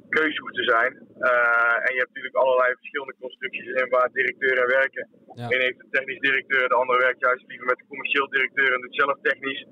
keuze 0.08 0.40
hoeft 0.40 0.54
te 0.54 0.64
zijn. 0.74 0.92
Eh, 1.30 1.74
en 1.86 1.92
je 1.94 2.00
hebt 2.02 2.12
natuurlijk 2.12 2.34
allerlei 2.42 2.74
verschillende 2.74 3.16
constructies 3.20 3.66
in 3.66 3.88
waar 3.88 4.10
directeuren 4.12 4.66
werken. 4.66 5.08
Ja. 5.34 5.44
Een 5.50 5.60
heeft 5.60 5.80
een 5.80 5.90
technisch 5.90 6.18
directeur, 6.18 6.68
de 6.68 6.74
andere 6.74 6.98
werkt 6.98 7.20
juist 7.20 7.46
liever 7.46 7.66
met 7.66 7.78
de 7.78 7.86
commercieel 7.88 8.28
directeur 8.28 8.74
en 8.74 8.80
doet 8.80 8.94
zelf 8.94 9.18
technisch. 9.22 9.66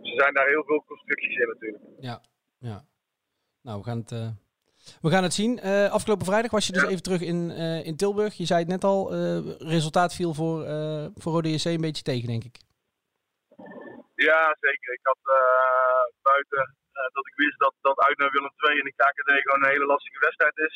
Dus 0.00 0.10
er 0.12 0.20
zijn 0.22 0.34
daar 0.34 0.46
heel 0.46 0.64
veel 0.64 0.84
constructies 0.86 1.36
in 1.36 1.48
natuurlijk. 1.48 1.82
Ja, 1.98 2.20
ja. 2.58 2.84
Nou, 3.62 3.78
we 3.78 3.84
gaan 3.84 3.98
het, 3.98 4.12
eh, 4.12 4.28
we 5.00 5.10
gaan 5.10 5.22
het 5.22 5.32
zien. 5.32 5.58
Eh, 5.58 5.90
afgelopen 5.90 6.26
vrijdag 6.26 6.50
was 6.50 6.66
je 6.66 6.72
dus 6.72 6.82
Ja. 6.82 6.88
even 6.88 7.02
terug 7.02 7.20
in, 7.20 7.50
in 7.84 7.96
Tilburg. 7.96 8.34
Je 8.34 8.44
zei 8.46 8.60
het 8.60 8.68
net 8.68 8.84
al, 8.84 9.14
resultaat 9.58 10.14
viel 10.14 10.34
voor, 10.34 10.58
voor 11.14 11.32
Rode 11.32 11.52
JC 11.52 11.64
een 11.64 11.80
beetje 11.80 12.02
tegen, 12.02 12.28
denk 12.28 12.44
ik. 12.44 12.56
Ja, 14.14 14.56
zeker. 14.60 14.92
Ik 14.92 15.00
had 15.02 15.18
buiten 16.22 16.74
dat 17.18 17.26
ik 17.30 17.36
wist 17.44 17.58
dat, 17.58 17.74
dat 17.88 17.98
uit 18.06 18.18
naar 18.18 18.34
Willem 18.36 18.54
II 18.66 18.78
en 18.78 18.88
de 18.90 18.98
KKD 19.00 19.30
gewoon 19.42 19.62
een 19.62 19.74
hele 19.74 19.92
lastige 19.94 20.20
wedstrijd 20.26 20.56
is. 20.68 20.74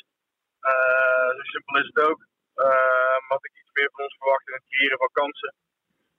Eh, 0.71 1.29
zo 1.37 1.43
simpel 1.53 1.81
is 1.83 1.91
het 1.93 2.01
ook. 2.09 2.21
Eh, 2.67 3.19
had 3.35 3.45
ik 3.49 3.55
iets 3.61 3.73
meer 3.73 3.91
van 3.93 4.05
ons 4.05 4.17
verwacht 4.21 4.49
in 4.49 4.59
het 4.59 4.69
creëren 4.69 4.99
van 4.99 5.13
kansen. 5.21 5.53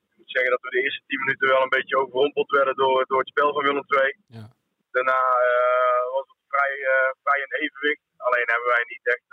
Ik 0.10 0.16
moet 0.18 0.32
zeggen 0.36 0.52
dat 0.52 0.62
we 0.62 0.70
de 0.70 0.84
eerste 0.84 1.04
10 1.08 1.20
minuten 1.20 1.48
wel 1.54 1.64
een 1.64 1.78
beetje 1.78 1.98
overrompeld 2.02 2.50
werden 2.60 2.76
door, 2.76 3.06
door 3.12 3.20
het 3.20 3.34
spel 3.34 3.54
van 3.54 3.64
Willem 3.68 3.88
II. 3.88 4.12
Ja. 4.38 4.46
Daarna 4.96 5.22
eh, 5.50 6.04
was 6.16 6.28
het 6.34 6.44
vrij, 6.52 6.74
vrij 7.24 7.40
in 7.46 7.54
evenwicht. 7.64 8.06
Alleen 8.26 8.52
hebben 8.54 8.70
wij 8.76 8.86
niet 8.94 9.06
echt 9.16 9.30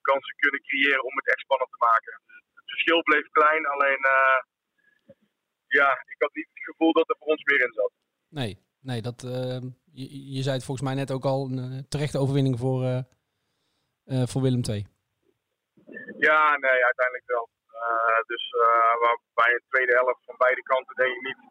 kansen 0.00 0.36
kunnen 0.36 0.62
creëren 0.68 1.04
om 1.04 1.16
het 1.16 1.28
echt 1.28 1.44
spannend 1.46 1.70
te 1.70 1.84
maken. 1.90 2.12
Het 2.58 2.68
verschil 2.74 3.02
bleef 3.02 3.26
klein, 3.38 3.66
alleen 3.66 4.02
ja, 5.68 5.90
ik 6.12 6.16
had 6.18 6.34
niet 6.34 6.48
het 6.54 6.64
gevoel 6.64 6.92
dat 6.92 7.08
er 7.08 7.16
voor 7.18 7.26
ons 7.26 7.44
meer 7.44 7.60
in 7.60 7.72
zat. 7.72 7.92
Nee, 8.28 8.52
nee 8.90 9.02
dat, 9.08 9.18
eh, 9.34 9.60
je, 10.00 10.06
je 10.36 10.42
zei 10.46 10.54
het 10.56 10.68
volgens 10.68 10.86
mij 10.88 10.96
net 11.00 11.10
ook 11.16 11.26
al, 11.32 11.40
een 11.46 11.60
eh, 11.64 11.84
terechte 11.94 12.20
overwinning 12.22 12.56
voor, 12.64 12.80
eh, 14.12 14.22
voor 14.30 14.42
Willem 14.44 14.64
II. 14.70 14.80
Ja, 16.28 16.42
nee, 16.64 16.80
uiteindelijk 16.90 17.28
wel. 17.34 17.46
Dus 18.32 18.44
uh, 18.66 18.92
waarbij 19.04 19.52
een 19.54 19.70
tweede 19.72 19.94
helft 20.00 20.24
van 20.28 20.36
beide 20.46 20.62
kanten 20.62 20.94
denk 20.96 21.14
ik 21.16 21.26
niet 21.28 21.42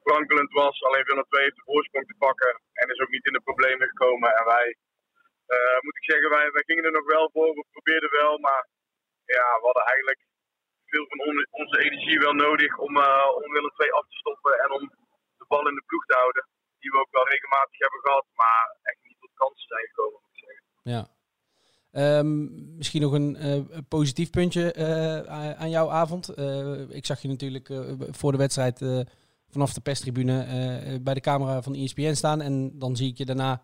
sprankelend 0.00 0.52
was. 0.62 0.76
Alleen 0.86 1.08
Willem 1.10 1.26
II 1.30 1.42
heeft 1.42 1.60
de 1.60 1.70
voorsprong 1.70 2.06
te 2.06 2.20
pakken 2.26 2.52
en 2.80 2.92
is 2.94 3.00
ook 3.00 3.14
niet 3.16 3.26
in 3.26 3.36
de 3.38 3.48
problemen 3.48 3.88
gekomen. 3.88 4.30
En 4.38 4.44
wij, 4.54 4.68
moet 5.84 5.96
ik 6.00 6.10
zeggen, 6.10 6.28
wij, 6.36 6.46
wij 6.56 6.66
gingen 6.68 6.84
er 6.84 6.98
nog 6.98 7.06
wel 7.14 7.26
voor. 7.34 7.50
We 7.54 7.64
probeerden 7.76 8.10
wel, 8.20 8.38
maar 8.38 8.62
ja, 9.36 9.46
we 9.60 9.64
hadden 9.68 9.86
eigenlijk 9.92 10.20
veel 10.92 11.06
van 11.10 11.20
on, 11.28 11.36
onze 11.50 11.78
energie 11.84 12.18
wel 12.18 12.36
nodig 12.46 12.72
om, 12.86 12.92
om 13.40 13.50
Willem 13.56 13.74
II 13.82 13.90
af 13.90 14.06
te 14.08 14.16
stoppen 14.22 14.52
en 14.64 14.70
om 14.78 14.82
de 14.88 15.03
bal 15.54 15.68
in 15.70 15.78
de 15.80 15.86
ploeg 15.86 16.04
te 16.06 16.16
houden. 16.22 16.44
Die 16.80 16.90
we 16.90 16.98
ook 17.02 17.14
wel 17.18 17.28
regelmatig 17.34 17.78
hebben 17.84 18.00
gehad, 18.06 18.26
maar 18.42 18.76
echt 18.90 19.00
niet 19.06 19.18
tot 19.20 19.30
kansen 19.34 19.68
zijn 19.72 19.86
gekomen, 19.90 20.18
moet 20.22 20.34
ik 20.34 20.42
zeggen. 20.46 20.64
Ja. 20.94 21.02
Um, 21.96 22.76
misschien 22.76 23.00
nog 23.00 23.12
een 23.12 23.36
uh, 23.40 23.78
positief 23.88 24.30
puntje 24.30 24.74
uh, 24.76 25.54
aan 25.62 25.70
jouw 25.70 25.90
avond. 25.90 26.38
Uh, 26.38 26.90
ik 26.90 27.06
zag 27.06 27.22
je 27.22 27.28
natuurlijk 27.28 27.68
voor 28.10 28.32
de 28.32 28.38
wedstrijd 28.38 28.78
vanaf 29.48 29.72
de 29.72 29.80
perstribune 29.80 30.36
bij 31.02 31.14
de 31.14 31.20
camera 31.20 31.62
van 31.62 31.74
ESPN 31.74 32.14
staan. 32.14 32.40
En 32.40 32.78
dan 32.78 32.96
zie 32.96 33.10
ik 33.10 33.18
je 33.18 33.24
daarna 33.24 33.62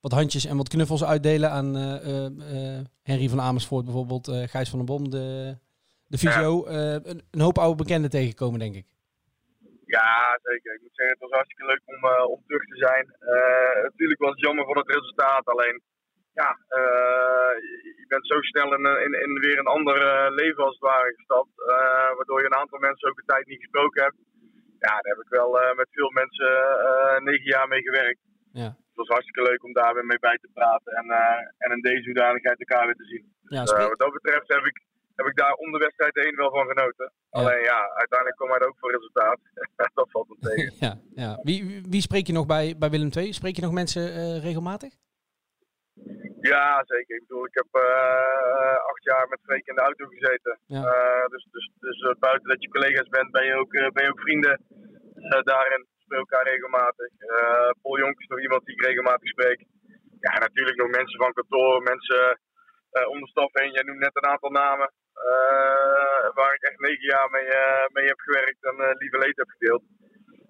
wat 0.00 0.12
handjes 0.12 0.44
en 0.44 0.56
wat 0.56 0.68
knuffels 0.68 1.04
uitdelen 1.04 1.50
aan 1.50 1.74
Henry 3.02 3.28
van 3.28 3.40
Amersfoort 3.40 3.84
bijvoorbeeld. 3.84 4.30
Gijs 4.46 4.68
van 4.68 4.78
den 4.78 4.86
Bom, 4.86 5.10
de, 5.10 5.56
de 6.06 6.18
fysio. 6.18 6.70
Ja. 6.70 6.94
Een, 6.94 7.22
een, 7.30 7.40
hoop 7.40 7.58
oude 7.58 7.76
bekenden 7.76 8.10
tegenkomen, 8.10 8.58
denk 8.58 8.74
ik. 8.74 8.86
Ja, 9.98 10.38
zeker. 10.42 10.74
Ik 10.74 10.82
moet 10.82 10.98
zeggen, 10.98 11.14
het 11.16 11.24
was 11.26 11.38
hartstikke 11.38 11.66
leuk 11.70 11.82
om, 11.84 12.00
om 12.34 12.40
terug 12.46 12.64
te 12.72 12.78
zijn. 12.86 13.04
natuurlijk 13.88 14.20
was 14.20 14.34
het 14.36 14.44
jammer 14.46 14.64
voor 14.64 14.76
het 14.76 14.94
resultaat, 14.96 15.46
alleen 15.46 15.82
ja, 16.40 16.50
uh, 16.78 17.52
je 18.00 18.04
bent 18.08 18.26
zo 18.26 18.40
snel 18.40 18.74
in, 18.78 18.84
in, 19.06 19.12
in 19.26 19.32
weer 19.40 19.58
een 19.58 19.74
ander 19.76 19.96
leven 20.32 20.64
als 20.64 20.76
het 20.78 20.88
ware 20.90 21.14
gestapt. 21.16 21.54
Waardoor 22.16 22.40
je 22.40 22.46
een 22.46 22.62
aantal 22.62 22.78
mensen 22.78 23.08
ook 23.08 23.18
een 23.18 23.32
tijd 23.34 23.46
niet 23.46 23.64
gesproken 23.64 24.02
hebt. 24.02 24.18
Ja, 24.78 24.94
daar 25.00 25.12
heb 25.14 25.24
ik 25.24 25.28
wel 25.28 25.50
met 25.76 25.88
veel 25.90 26.10
mensen 26.10 26.50
negen 27.24 27.48
jaar 27.54 27.68
mee 27.68 27.82
gewerkt. 27.82 28.20
Ja. 28.52 28.70
Het 28.92 29.00
was 29.00 29.08
hartstikke 29.08 29.42
leuk 29.50 29.64
om 29.64 29.72
daar 29.72 29.94
weer 29.94 30.04
mee 30.06 30.18
bij 30.18 30.38
te 30.40 30.48
praten 30.52 30.92
en, 30.92 31.06
en 31.58 31.70
in 31.70 31.80
deze 31.80 32.04
hoedanigheid 32.04 32.58
elkaar 32.58 32.86
weer 32.86 32.94
te 33.02 33.10
zien. 33.12 33.24
Ja, 33.42 33.60
dus, 33.60 33.72
wat 33.72 33.98
dat 33.98 34.12
betreft 34.12 34.48
heb 34.48 34.64
ik, 34.64 34.80
heb 35.14 35.26
ik 35.26 35.36
daar 35.36 35.54
om 35.54 35.72
de 35.72 35.78
wedstrijd 35.78 36.14
heen 36.14 36.36
wel 36.36 36.50
van 36.50 36.66
genoten. 36.66 37.12
Ja. 37.30 37.40
Alleen 37.40 37.62
ja, 37.62 37.80
uiteindelijk 38.02 38.36
kwam 38.36 38.50
hij 38.50 38.66
ook 38.66 38.78
voor 38.78 38.92
resultaat. 38.92 39.38
dat 39.98 40.10
valt 40.10 40.28
me 40.28 40.36
tegen. 40.48 40.74
ja, 40.78 40.94
ja. 41.14 41.38
Wie, 41.42 41.82
wie, 41.88 42.00
spreek 42.00 42.26
je 42.26 42.32
nog 42.32 42.46
bij, 42.46 42.74
bij 42.78 42.90
Willem 42.90 43.10
II? 43.16 43.32
Spreek 43.32 43.56
je 43.56 43.62
nog 43.62 43.72
mensen 43.72 44.40
regelmatig? 44.40 44.92
Ja, 46.40 46.82
zeker. 46.86 47.14
Ik 47.16 47.24
bedoel, 47.26 47.46
ik 47.46 47.54
heb 47.62 47.70
uh, 47.72 48.76
acht 48.92 49.04
jaar 49.10 49.28
met 49.28 49.40
Freek 49.42 49.66
in 49.66 49.74
de 49.74 49.80
auto 49.80 50.06
gezeten. 50.06 50.58
Ja. 50.66 50.82
Uh, 50.82 51.26
dus 51.26 51.46
dus, 51.50 51.70
dus 51.78 52.16
buiten 52.18 52.48
dat 52.48 52.62
je 52.62 52.68
collega's 52.68 53.08
bent, 53.08 53.30
ben 53.30 53.46
je 53.46 53.54
ook, 53.54 53.70
ben 53.70 54.04
je 54.04 54.10
ook 54.10 54.20
vrienden 54.20 54.60
daarin. 55.44 55.86
we 56.06 56.16
elkaar 56.16 56.44
regelmatig. 56.44 57.10
Eh 57.18 57.70
Paul 57.82 57.98
Jonk 57.98 58.20
is 58.20 58.26
nog 58.26 58.40
iemand 58.40 58.64
die 58.64 58.74
ik 58.74 58.86
regelmatig 58.86 59.28
spreek. 59.28 59.60
Ja, 60.20 60.38
natuurlijk 60.38 60.76
nog 60.76 60.90
mensen 60.90 61.18
van 61.18 61.32
kantoor, 61.32 61.82
mensen 61.82 62.38
eh 62.90 63.08
om 63.08 63.20
de 63.20 63.28
staf 63.28 63.50
heen. 63.52 63.72
Jij 63.72 63.82
noemt 63.82 63.98
net 63.98 64.16
een 64.16 64.30
aantal 64.32 64.50
namen 64.50 64.88
eh, 64.88 65.01
waar 66.38 66.54
ik 66.54 66.62
echt 66.62 66.80
negen 66.80 67.06
jaar 67.14 67.30
mee, 67.30 67.44
eh, 67.62 67.86
mee 67.92 68.06
heb 68.06 68.18
gewerkt 68.20 68.62
en 68.70 68.76
eh, 68.84 68.94
lieve 69.02 69.18
leed 69.18 69.36
heb 69.36 69.48
gedeeld. 69.48 69.82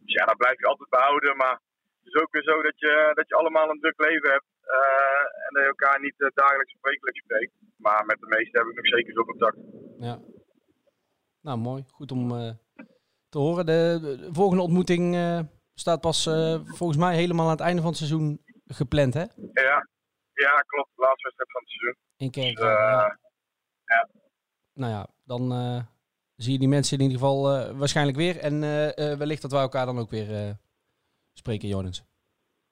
Dus 0.04 0.12
ja, 0.18 0.24
dat 0.24 0.36
blijf 0.36 0.58
je 0.58 0.66
altijd 0.66 0.88
behouden. 0.88 1.36
Maar 1.36 1.56
het 1.98 2.06
is 2.14 2.20
ook 2.22 2.32
weer 2.32 2.42
zo 2.42 2.62
dat 2.62 2.78
je, 2.78 3.10
dat 3.14 3.28
je 3.28 3.34
allemaal 3.34 3.68
een 3.70 3.80
druk 3.80 4.00
leven 4.00 4.30
hebt. 4.30 4.50
eh, 4.76 5.22
en 5.46 5.50
dat 5.54 5.62
je 5.62 5.68
elkaar 5.68 6.00
niet 6.00 6.20
eh, 6.20 6.28
dagelijks 6.34 6.74
of 6.74 6.80
wekelijks 6.90 7.20
spreekt. 7.20 7.52
Maar 7.76 8.04
met 8.06 8.18
de 8.20 8.26
meesten 8.26 8.60
heb 8.60 8.68
ik 8.70 8.76
nog 8.76 8.86
zeker 8.86 9.12
veel 9.14 9.24
contact. 9.24 9.56
Ja. 9.98 10.18
Nou, 11.40 11.58
mooi. 11.58 11.84
Goed 11.88 12.10
om 12.12 12.30
eh, 12.30 12.50
te 13.28 13.38
horen. 13.38 13.66
De, 13.66 13.98
de 14.02 14.28
volgende 14.32 14.62
ontmoeting 14.62 15.14
eh, 15.14 15.40
staat 15.74 16.00
pas 16.00 16.26
eh, 16.26 16.60
volgens 16.64 16.98
mij 16.98 17.14
helemaal 17.14 17.44
aan 17.44 17.50
het 17.58 17.60
einde 17.60 17.80
van 17.80 17.90
het 17.90 17.98
seizoen 17.98 18.40
gepland, 18.66 19.14
hè? 19.14 19.24
Ja, 19.52 19.86
ja 20.32 20.52
klopt. 20.66 20.90
De 20.94 21.02
laatste 21.02 21.22
wedstrijd 21.28 21.50
van 21.52 21.60
het 21.62 21.70
seizoen. 21.70 21.96
In. 22.16 22.54
Dus, 22.54 22.64
eh, 22.64 23.10
ja. 23.84 24.08
Nou 24.74 24.92
ja, 24.92 25.06
dan 25.24 25.52
eh, 25.52 25.80
zie 26.36 26.52
je 26.52 26.58
die 26.58 26.68
mensen 26.68 26.96
in 26.98 27.02
ieder 27.02 27.18
geval 27.18 27.52
eh, 27.52 27.78
waarschijnlijk 27.78 28.16
weer. 28.16 28.38
En 28.38 28.54
eh, 28.62 29.16
wellicht 29.16 29.42
dat 29.42 29.50
wij 29.52 29.60
elkaar 29.60 29.86
dan 29.86 29.98
ook 29.98 30.10
weer 30.10 30.56
spreken, 31.32 31.68
Jonens. 31.68 31.98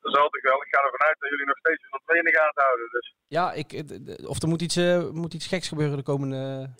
Dat 0.00 0.12
is 0.12 0.18
altijd 0.18 0.42
wel. 0.42 0.62
Ik 0.62 0.68
ga 0.74 0.82
ervan 0.84 1.00
uit 1.08 1.16
dat 1.20 1.30
jullie 1.30 1.46
nog 1.46 1.58
steeds 1.58 1.82
een 1.90 2.00
twee 2.04 2.18
in 2.18 2.24
de 2.24 2.36
gaten 2.38 2.62
houden. 2.62 2.88
Dus 2.90 3.14
Ja, 3.26 3.52
ik, 3.52 3.84
of 4.28 4.42
er 4.42 4.48
moet 4.48 4.62
iets, 4.62 4.76
moet 5.12 5.34
iets 5.34 5.46
geks 5.46 5.68
gebeuren 5.68 5.96
de 5.96 6.02
komende, 6.02 6.70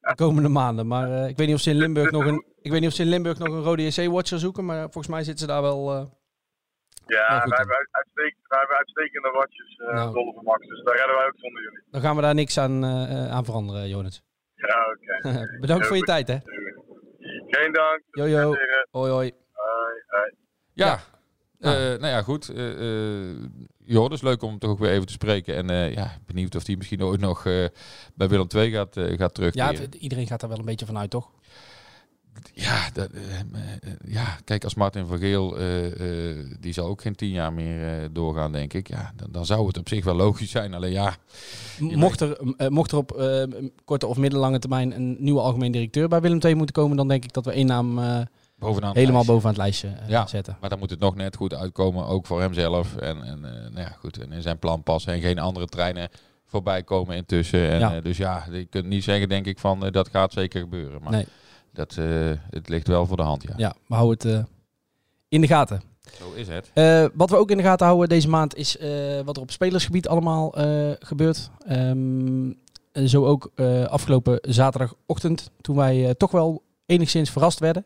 de 0.00 0.14
komende 0.14 0.48
maanden. 0.48 0.86
Maar 0.86 1.28
ik 1.28 1.36
weet 1.36 1.46
niet 1.46 1.56
of 1.56 1.62
ze 1.62 1.70
in 1.70 1.76
Limburg 1.76 2.10
nog 2.10 2.24
een, 2.24 2.44
ik 2.62 2.70
weet 2.70 2.80
niet 2.80 2.88
of 2.90 2.94
ze 2.96 3.02
in 3.02 3.08
Limburg 3.08 3.38
nog 3.38 3.48
een 3.48 3.62
rode 3.62 3.82
JC-watcher 3.86 4.38
zoeken. 4.38 4.64
Maar 4.64 4.80
volgens 4.82 5.06
mij 5.08 5.22
zitten 5.22 5.46
ze 5.46 5.52
daar 5.52 5.62
wel. 5.62 5.90
eh, 5.94 6.04
ja, 7.06 7.28
Nou, 7.28 7.48
wij, 7.48 7.58
hebben 7.58 7.76
uit- 7.76 7.88
uitstekend, 7.90 8.46
wij 8.48 8.58
hebben 8.58 8.76
uitstekende 8.76 9.30
watjes. 9.30 9.76
eh 9.78 9.94
Nou. 9.94 10.42
Max. 10.42 10.66
Dus 10.66 10.82
daar 10.84 10.96
redden 10.96 11.16
wij 11.16 11.26
ook 11.26 11.38
zonder 11.38 11.62
jullie. 11.62 11.82
dan 11.90 12.00
gaan 12.00 12.16
we 12.16 12.22
daar 12.22 12.34
niks 12.34 12.58
aan, 12.58 12.84
aan 13.30 13.44
veranderen, 13.44 13.88
Jonens. 13.88 14.22
Ja, 14.66 14.86
oké. 14.92 15.46
Bedankt 15.60 15.86
voor 15.86 15.96
je 15.96 16.02
tijd, 16.02 16.28
hè? 16.28 16.36
Geen 17.48 17.72
dank. 17.72 18.00
Jojo. 18.10 18.54
Hoi, 18.90 19.10
hoi. 19.10 19.10
Hoi, 19.52 19.92
hoi. 20.06 20.34
Ja, 20.72 20.86
Ja. 21.58 21.72
Eh, 21.74 21.98
nou 22.00 22.06
ja, 22.06 22.22
goed. 22.22 22.48
eh 22.48 22.70
eh, 23.30 23.36
joh, 23.84 24.08
dus 24.10 24.22
leuk 24.22 24.42
om 24.42 24.48
hem 24.50 24.58
toch 24.58 24.70
ook 24.70 24.78
weer 24.78 24.90
even 24.90 25.06
te 25.06 25.12
spreken. 25.12 25.54
En 25.54 25.70
eh, 25.70 25.94
ja, 25.94 26.10
benieuwd 26.26 26.54
of 26.54 26.66
hij 26.66 26.76
misschien 26.76 27.02
ooit 27.02 27.20
nog 27.20 27.46
eh, 27.46 27.64
bij 28.14 28.28
Willem 28.28 28.46
II 28.54 28.70
gaat, 28.70 28.96
eh, 28.96 29.04
gaat 29.08 29.18
Ja, 29.18 29.28
terugkeren. 29.28 29.74
het- 29.80 29.94
iedereen 29.94 30.26
gaat 30.26 30.40
daar 30.40 30.48
wel 30.50 30.58
een 30.58 30.64
beetje 30.64 30.86
van 30.86 30.98
uit, 30.98 31.10
toch? 31.10 31.30
Ja, 32.54 32.90
dat, 32.92 33.10
eh, 33.10 33.20
eh, 33.40 33.92
ja, 34.06 34.38
kijk, 34.44 34.64
als 34.64 34.74
Martin 34.74 35.06
van 35.06 35.18
Geel, 35.18 35.58
eh, 35.58 36.30
eh, 36.30 36.46
die 36.60 36.72
zal 36.72 36.86
ook 36.86 37.02
geen 37.02 37.14
tien 37.14 37.30
jaar 37.30 37.52
meer 37.52 37.88
eh, 38.02 38.08
doorgaan, 38.12 38.52
denk 38.52 38.72
ik. 38.72 38.88
Ja, 38.88 39.12
dan, 39.16 39.28
dan 39.32 39.46
zou 39.46 39.66
het 39.66 39.78
op 39.78 39.88
zich 39.88 40.04
wel 40.04 40.14
logisch 40.14 40.50
zijn. 40.50 40.74
Alleen 40.74 40.92
ja, 40.92 41.16
Mocht 41.78 42.20
er, 42.20 42.38
eh, 42.56 42.68
mocht 42.68 42.90
er 42.92 42.98
op 42.98 43.12
eh, 43.12 43.42
korte 43.84 44.06
of 44.06 44.16
middellange 44.16 44.58
termijn 44.58 44.94
een 44.94 45.16
nieuwe 45.18 45.40
algemeen 45.40 45.72
directeur 45.72 46.08
bij 46.08 46.20
Willem 46.20 46.38
II 46.44 46.54
moeten 46.54 46.74
komen, 46.74 46.96
dan 46.96 47.08
denk 47.08 47.24
ik 47.24 47.32
dat 47.32 47.44
we 47.44 47.52
één 47.52 47.66
naam 47.66 47.98
eh, 47.98 48.20
bovenaan. 48.58 48.94
helemaal 48.94 49.24
bovenaan 49.24 49.48
het 49.52 49.62
lijstje 49.62 49.88
eh, 49.88 50.08
Ja. 50.08 50.26
zetten. 50.26 50.56
Maar 50.60 50.70
dan 50.70 50.78
moet 50.78 50.90
het 50.90 51.00
nog 51.00 51.14
net 51.14 51.36
goed 51.36 51.54
uitkomen, 51.54 52.06
ook 52.06 52.26
voor 52.26 52.40
hemzelf. 52.40 52.96
En, 52.96 53.22
en, 53.22 53.44
eh, 53.44 53.52
nou 53.62 53.80
ja, 53.80 53.96
goed, 53.98 54.18
en 54.18 54.32
in 54.32 54.42
zijn 54.42 54.58
plan 54.58 54.82
passen 54.82 55.12
en 55.12 55.20
geen 55.20 55.38
andere 55.38 55.66
treinen 55.66 56.08
voorbij 56.46 56.82
komen 56.82 57.16
intussen. 57.16 57.70
En, 57.70 57.78
Ja. 57.78 57.94
eh, 57.96 58.02
dus 58.02 58.16
ja, 58.16 58.44
je 58.52 58.64
kunt 58.64 58.86
niet 58.86 59.04
zeggen, 59.04 59.28
denk 59.28 59.46
ik, 59.46 59.58
van 59.58 59.84
eh, 59.84 59.92
dat 59.92 60.08
gaat 60.08 60.32
zeker 60.32 60.60
gebeuren. 60.60 61.02
Maar 61.02 61.12
Nee. 61.12 61.26
Dat, 61.72 61.96
eh, 61.96 62.30
het 62.50 62.68
ligt 62.68 62.88
wel 62.88 63.06
voor 63.06 63.16
de 63.16 63.22
hand, 63.22 63.42
ja. 63.42 63.54
Ja, 63.56 63.74
we 63.86 63.94
houden 63.94 64.30
het 64.30 64.38
eh, 64.38 64.52
in 65.28 65.40
de 65.40 65.46
gaten. 65.46 65.82
Zo 66.18 66.32
is 66.32 66.48
het. 66.48 66.70
Eh, 66.74 67.06
wat 67.14 67.30
we 67.30 67.36
ook 67.36 67.50
in 67.50 67.56
de 67.56 67.62
gaten 67.62 67.86
houden 67.86 68.08
deze 68.08 68.28
maand 68.28 68.56
is 68.56 68.76
wat 69.24 69.36
er 69.36 69.42
op 69.42 69.50
spelersgebied 69.50 70.08
allemaal 70.08 70.50
gebeurt. 70.98 71.50
En 72.92 73.08
zo 73.08 73.26
ook 73.26 73.52
afgelopen 73.88 74.38
zaterdagochtend, 74.40 75.50
toen 75.60 75.76
wij 75.76 76.14
toch 76.14 76.30
wel 76.30 76.62
enigszins 76.86 77.30
verrast 77.30 77.58
werden. 77.58 77.84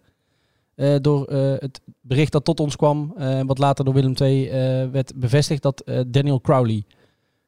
door 1.00 1.32
het 1.32 1.80
bericht 2.00 2.32
dat 2.32 2.44
tot 2.44 2.60
ons 2.60 2.76
kwam, 2.76 3.14
wat 3.46 3.58
later 3.58 3.84
door 3.84 3.94
Willem 3.94 4.14
II 4.20 4.50
werd 4.90 5.12
bevestigd, 5.16 5.62
dat 5.62 5.82
Daniel 6.06 6.40
Crowley 6.40 6.84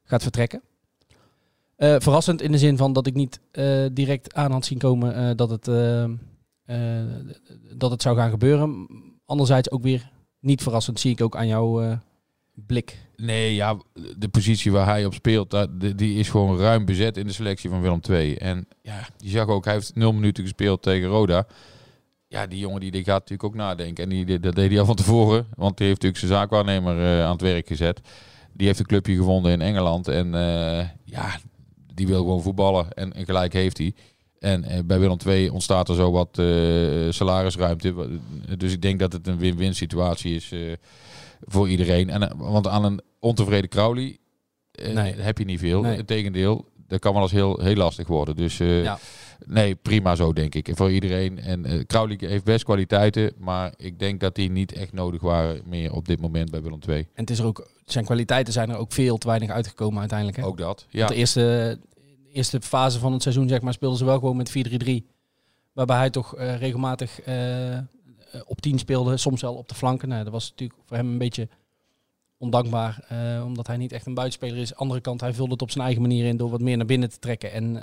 gaat 0.04 0.22
vertrekken. 0.22 0.62
Eh, 1.84 1.94
verrassend 1.98 2.42
in 2.42 2.52
de 2.52 2.58
zin 2.58 2.76
van 2.76 2.92
dat 2.92 3.06
ik 3.06 3.14
niet 3.14 3.40
eh, 3.50 3.84
direct 3.92 4.34
aan 4.34 4.52
had 4.52 4.64
zien 4.64 4.78
komen 4.78 5.14
eh, 5.14 5.30
dat, 5.36 5.50
het, 5.50 5.64
dat 7.78 7.90
het 7.90 8.02
zou 8.02 8.16
gaan 8.16 8.30
gebeuren. 8.30 8.86
Anderzijds 9.26 9.70
ook 9.70 9.82
weer 9.82 10.10
niet 10.40 10.62
verrassend, 10.62 11.00
zie 11.00 11.10
ik 11.10 11.20
ook 11.20 11.36
aan 11.36 11.46
jouw 11.46 11.98
blik. 12.54 12.98
Nee, 13.16 13.54
ja, 13.54 13.76
de 14.18 14.28
positie 14.28 14.72
waar 14.72 14.86
hij 14.86 15.04
op 15.04 15.14
speelt, 15.14 15.56
die- 15.96 16.18
is 16.18 16.28
gewoon 16.28 16.58
ruim 16.58 16.84
bezet 16.84 17.16
in 17.16 17.26
de 17.26 17.32
selectie 17.32 17.70
van 17.70 17.80
Willem 17.80 18.00
II. 18.10 18.34
En 18.34 18.66
ja, 18.82 19.08
je 19.18 19.28
zag 19.28 19.46
ook, 19.46 19.64
hij 19.64 19.74
heeft 19.74 19.94
nul 19.94 20.12
minuten 20.12 20.42
gespeeld 20.42 20.82
tegen 20.82 21.08
Roda. 21.08 21.46
Ja, 22.28 22.46
die 22.46 22.58
jongen 22.58 22.80
die, 22.80 22.90
die 22.90 23.04
gaat 23.04 23.18
natuurlijk 23.20 23.44
ook 23.44 23.54
nadenken. 23.54 24.04
En 24.04 24.10
die, 24.10 24.40
dat 24.40 24.54
deed 24.54 24.70
hij 24.70 24.80
al 24.80 24.86
van 24.86 24.96
tevoren, 24.96 25.46
want 25.56 25.76
die 25.76 25.86
heeft 25.86 26.02
natuurlijk 26.02 26.30
zijn 26.30 26.40
zaakwaarnemer 26.40 27.22
aan 27.24 27.32
het 27.32 27.40
werk 27.40 27.66
gezet. 27.66 28.00
Die 28.52 28.66
heeft 28.66 28.78
een 28.78 28.86
clubje 28.86 29.16
gevonden 29.16 29.52
in 29.52 29.60
Engeland. 29.60 30.08
En 30.08 30.32
ja, 31.04 31.38
die 31.94 32.06
wil 32.06 32.18
gewoon 32.18 32.42
voetballen. 32.42 32.92
En, 32.92 33.12
en 33.12 33.24
gelijk 33.24 33.52
heeft 33.52 33.78
hij. 33.78 33.94
En 34.38 34.64
eh, 34.64 34.78
bij 34.84 34.98
Willem 34.98 35.16
II 35.26 35.48
ontstaat 35.48 35.88
er 35.88 35.94
zo 35.94 36.10
wat 36.10 36.38
eh, 36.38 36.46
salarisruimte. 37.10 37.94
Dus 38.58 38.72
ik 38.72 38.82
denk 38.82 38.98
dat 38.98 39.12
het 39.12 39.26
een 39.26 39.38
win-win 39.38 39.74
situatie 39.74 40.34
is 40.34 40.52
eh, 40.52 40.60
voor 41.40 41.68
iedereen. 41.68 42.10
En, 42.10 42.36
want 42.36 42.66
aan 42.66 42.84
een 42.84 43.00
ontevreden 43.20 43.70
Crowley 43.70 44.18
Nee. 44.94 45.14
heb 45.14 45.38
je 45.38 45.44
niet 45.44 45.58
veel. 45.60 45.80
Nee. 45.80 45.96
Integendeel, 45.96 46.64
dat 46.86 47.00
kan 47.00 47.12
wel 47.12 47.22
eens 47.22 47.32
heel, 47.32 47.60
heel 47.60 47.74
lastig 47.74 48.06
worden. 48.06 48.36
Dus 48.36 48.56
Ja. 48.56 48.98
Nee, 49.46 49.74
prima 49.74 50.14
zo 50.14 50.32
denk 50.32 50.54
ik. 50.54 50.70
Voor 50.74 50.92
iedereen. 50.92 51.38
En 51.38 51.86
Crowley 51.86 52.16
heeft 52.20 52.44
best 52.44 52.64
kwaliteiten. 52.64 53.32
Maar 53.38 53.72
ik 53.76 53.98
denk 53.98 54.20
dat 54.20 54.34
die 54.34 54.50
niet 54.50 54.72
echt 54.72 54.92
nodig 54.92 55.20
waren 55.20 55.62
meer 55.64 55.92
op 55.92 56.06
dit 56.06 56.20
moment 56.20 56.50
bij 56.50 56.62
Willem 56.62 56.78
II. 56.88 56.98
En 56.98 57.08
het 57.14 57.30
is 57.30 57.38
er 57.38 57.44
ook, 57.44 57.68
zijn 57.84 58.04
kwaliteiten 58.04 58.52
zijn 58.52 58.70
er 58.70 58.76
ook 58.76 58.92
veel 58.92 59.18
te 59.18 59.26
weinig 59.26 59.50
uitgekomen 59.50 59.98
uiteindelijk. 59.98 60.38
Hè? 60.38 60.44
Ook 60.44 60.58
dat. 60.58 60.80
Want 60.80 60.86
Ja. 60.90 61.06
De 61.06 61.14
eerste, 61.14 61.78
eerste 62.32 62.60
fase 62.60 62.98
van 62.98 63.12
het 63.12 63.22
seizoen 63.22 63.48
zeg 63.48 63.60
maar, 63.60 63.72
speelden 63.72 63.98
ze 63.98 64.04
wel 64.04 64.18
gewoon 64.18 64.36
met 64.36 64.50
4-3-3. 64.50 65.14
Waarbij 65.72 65.96
hij 65.96 66.10
toch 66.10 66.36
eh, 66.36 66.58
regelmatig 66.58 67.20
eh, 67.20 67.78
op 68.44 68.60
10 68.60 68.78
speelde, 68.78 69.16
soms 69.16 69.40
wel 69.40 69.54
op 69.54 69.68
de 69.68 69.74
flanken. 69.74 70.08
Nou, 70.08 70.24
dat 70.24 70.32
was 70.32 70.50
natuurlijk 70.50 70.80
voor 70.86 70.96
hem 70.96 71.08
een 71.08 71.18
beetje 71.18 71.48
ondankbaar, 72.38 73.04
eh, 73.08 73.44
omdat 73.44 73.66
hij 73.66 73.76
niet 73.76 73.92
echt 73.92 74.06
een 74.06 74.14
buitenspeler 74.14 74.58
is. 74.58 74.74
Andere 74.74 75.00
kant, 75.00 75.20
hij 75.20 75.34
vulde 75.34 75.52
het 75.52 75.62
op 75.62 75.70
zijn 75.70 75.84
eigen 75.84 76.02
manier 76.02 76.24
in 76.24 76.36
door 76.36 76.50
wat 76.50 76.60
meer 76.60 76.76
naar 76.76 76.86
binnen 76.86 77.10
te 77.10 77.18
trekken. 77.18 77.52
En 77.52 77.82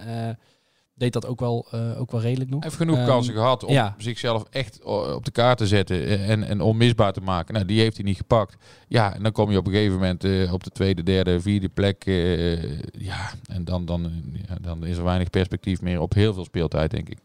deed 1.02 1.14
dat 1.14 1.26
ook 1.28 1.40
wel, 1.40 1.68
eh, 1.72 2.00
ook 2.02 2.12
wel 2.12 2.22
redelijk 2.22 2.50
nog. 2.50 2.64
Heeft 2.64 2.76
genoeg 2.76 2.98
Ehm, 2.98 3.06
kansen 3.06 3.34
gehad 3.34 3.64
om 3.64 3.74
ja. 3.74 3.96
zichzelf 3.98 4.44
echt 4.50 4.84
o- 4.84 5.14
op 5.14 5.26
de 5.26 5.32
kaart 5.32 5.58
te 5.58 5.68
zetten 5.68 6.20
en, 6.20 6.44
en 6.44 6.62
onmisbaar 6.62 7.14
te 7.14 7.22
maken. 7.22 7.54
Nou, 7.54 7.66
die 7.66 7.80
heeft 7.80 7.96
hij 7.96 8.06
niet 8.06 8.18
gepakt. 8.18 8.56
Ja, 8.88 9.16
en 9.16 9.24
dan 9.24 9.32
kom 9.32 9.52
je 9.52 9.58
op 9.58 9.66
een 9.68 9.72
gegeven 9.74 9.94
moment 9.96 10.24
eh, 10.24 10.54
op 10.54 10.64
de 10.64 10.70
tweede, 10.70 11.04
derde, 11.04 11.42
vierde 11.42 11.70
plek. 11.70 12.06
eh, 12.06 12.80
ja, 12.92 13.32
en 13.48 13.66
dan, 13.66 13.86
dan, 13.86 14.06
eh, 14.06 14.12
ja, 14.48 14.56
dan 14.62 14.86
is 14.86 14.98
er 14.98 15.04
weinig 15.04 15.30
perspectief 15.30 15.82
meer 15.82 16.02
op 16.02 16.14
heel 16.14 16.34
veel 16.34 16.44
speeltijd, 16.44 16.92
denk 16.92 17.10
ik. 17.10 17.18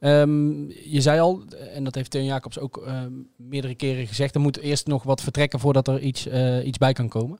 Ehm, 0.00 0.68
je 0.68 1.00
zei 1.00 1.20
al, 1.20 1.42
en 1.74 1.84
dat 1.84 1.94
heeft 1.94 2.10
Teun 2.10 2.24
Jacobs 2.24 2.58
ook 2.58 2.76
ehm, 2.86 3.12
meerdere 3.36 3.74
keren 3.74 4.06
gezegd, 4.06 4.34
er 4.34 4.40
moet 4.40 4.58
eerst 4.58 4.86
nog 4.86 5.02
wat 5.02 5.20
vertrekken 5.22 5.60
voordat 5.60 5.88
er 5.88 6.00
iets, 6.00 6.26
eh, 6.26 6.66
iets 6.66 6.78
bij 6.78 6.92
kan 6.92 7.08
komen. 7.08 7.38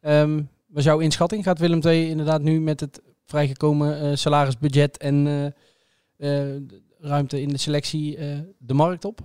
Ehm 0.00 0.42
was 0.66 0.84
jouw 0.84 0.98
inschatting? 0.98 1.44
Gaat 1.44 1.58
Willem 1.58 1.80
II 1.84 2.08
inderdaad 2.08 2.42
nu 2.42 2.60
met 2.60 2.80
het 2.80 3.00
vrijgekomen 3.26 4.00
eh, 4.00 4.16
salarisbudget 4.16 4.96
en 4.96 5.26
eh, 6.16 6.46
eh, 6.46 6.62
ruimte 6.98 7.40
in 7.40 7.48
de 7.48 7.56
selectie 7.56 8.18
de 8.58 8.74
markt 8.74 9.04
op? 9.04 9.20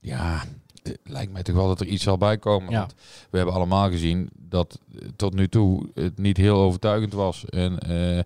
Ja, 0.00 0.44
het 0.82 0.98
lijkt 1.04 1.32
mij 1.32 1.42
toch 1.42 1.54
wel 1.54 1.66
dat 1.66 1.80
er 1.80 1.86
iets 1.86 2.02
zal 2.02 2.18
bijkomen. 2.18 2.70
Ja. 2.70 2.78
Want 2.78 2.94
we 3.30 3.36
hebben 3.36 3.54
allemaal 3.54 3.90
gezien 3.90 4.30
dat 4.34 4.80
tot 5.16 5.34
nu 5.34 5.48
toe 5.48 5.90
het 5.94 6.18
niet 6.18 6.36
heel 6.36 6.56
overtuigend 6.56 7.12
was. 7.12 7.44
En 7.44 7.78
eh, 7.78 8.24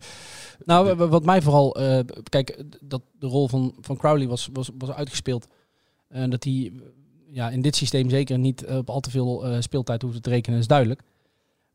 Nou, 0.64 0.94
wat 0.94 1.24
mij 1.24 1.42
vooral, 1.42 1.76
kijk, 2.28 2.62
dat 2.80 3.02
de 3.18 3.26
rol 3.26 3.48
van, 3.48 3.74
van 3.80 3.96
Crowley 3.96 4.28
was, 4.28 4.48
was, 4.52 4.70
was 4.78 4.90
uitgespeeld. 4.90 5.46
En 6.08 6.30
dat 6.30 6.44
hij 6.44 6.72
ja, 7.30 7.50
in 7.50 7.62
dit 7.62 7.76
systeem 7.76 8.10
zeker 8.10 8.38
niet 8.38 8.66
op 8.66 8.90
al 8.90 9.00
te 9.00 9.10
veel 9.10 9.44
speeltijd 9.60 10.02
hoefde 10.02 10.20
te 10.20 10.30
rekenen, 10.30 10.58
is 10.58 10.66
duidelijk. 10.66 11.02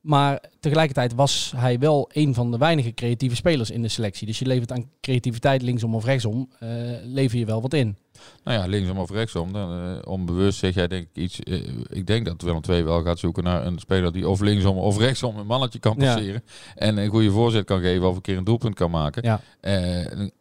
Maar 0.04 0.44
tegelijkertijd 0.60 1.14
was 1.14 1.54
hij 1.56 1.80
wel 1.80 2.10
een 2.14 2.34
van 2.34 2.52
de 2.52 2.58
weinige 2.58 2.94
creatieve 2.94 3.36
spelers 3.36 3.70
in 3.72 3.82
de 3.82 3.88
selectie. 3.88 4.28
Dus 4.28 4.40
je 4.40 4.46
levert 4.46 4.72
aan 4.72 4.90
creativiteit 5.02 5.62
linksom 5.62 5.96
of 5.96 6.06
rechtsom, 6.06 6.50
eh, 6.60 6.70
lever 7.04 7.38
je 7.38 7.46
wel 7.46 7.62
wat 7.62 7.74
in. 7.74 7.96
Nou 8.44 8.60
ja, 8.60 8.66
linksom 8.68 8.98
of 8.98 9.12
rechtsom. 9.12 9.54
Dan, 9.54 9.72
eh, 10.02 10.12
onbewust 10.12 10.60
zeg 10.60 10.74
jij 10.74 10.88
denk 10.88 11.08
ik 11.14 11.24
iets. 11.24 11.40
eh, 11.40 11.62
ik 11.90 12.08
denk 12.08 12.26
dat 12.26 12.42
Willem 12.42 12.62
II 12.70 12.84
wel 12.84 13.04
gaat 13.04 13.20
zoeken 13.20 13.44
naar 13.44 13.66
een 13.66 13.80
speler 13.80 14.12
die 14.14 14.30
of 14.30 14.40
linksom 14.40 14.78
of 14.78 14.98
rechtsom 14.98 15.38
een 15.38 15.46
mannetje 15.46 15.80
kan 15.80 15.96
Ja. 15.98 16.14
passeren. 16.14 16.44
En 16.76 16.98
een 16.98 17.10
goede 17.10 17.32
voorzet 17.32 17.66
kan 17.66 17.82
geven 17.82 18.08
of 18.10 18.16
een 18.16 18.22
keer 18.22 18.38
een 18.38 18.44
doelpunt 18.44 18.76
kan 18.76 18.92
maken. 18.92 19.24
Ja. 19.24 19.42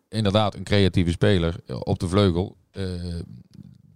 Inderdaad, 0.08 0.54
een 0.54 0.64
creatieve 0.64 1.10
speler 1.10 1.54
op 1.84 1.98
de 1.98 2.08
vleugel. 2.08 2.56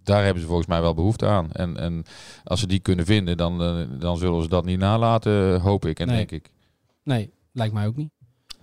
Eh, 0.07 0.13
daar 0.15 0.23
hebben 0.23 0.41
ze 0.41 0.47
volgens 0.47 0.67
mij 0.67 0.81
wel 0.81 0.93
behoefte 0.93 1.25
aan. 1.25 1.51
En, 1.51 1.77
en 1.77 2.03
als 2.43 2.59
ze 2.59 2.67
die 2.67 2.79
kunnen 2.79 3.05
vinden, 3.05 3.37
dan, 3.37 3.61
eh, 3.63 3.99
dan 3.99 4.17
zullen 4.17 4.41
ze 4.43 4.49
dat 4.49 4.65
niet 4.65 4.79
nalaten, 4.79 5.59
hoop 5.61 5.85
ik 5.85 5.99
en 5.99 6.07
Nee. 6.07 6.15
denk 6.17 6.31
ik. 6.31 6.49
Nee, 7.03 7.29
lijkt 7.51 7.73
mij 7.73 7.87
ook 7.87 7.95
niet. 7.95 8.09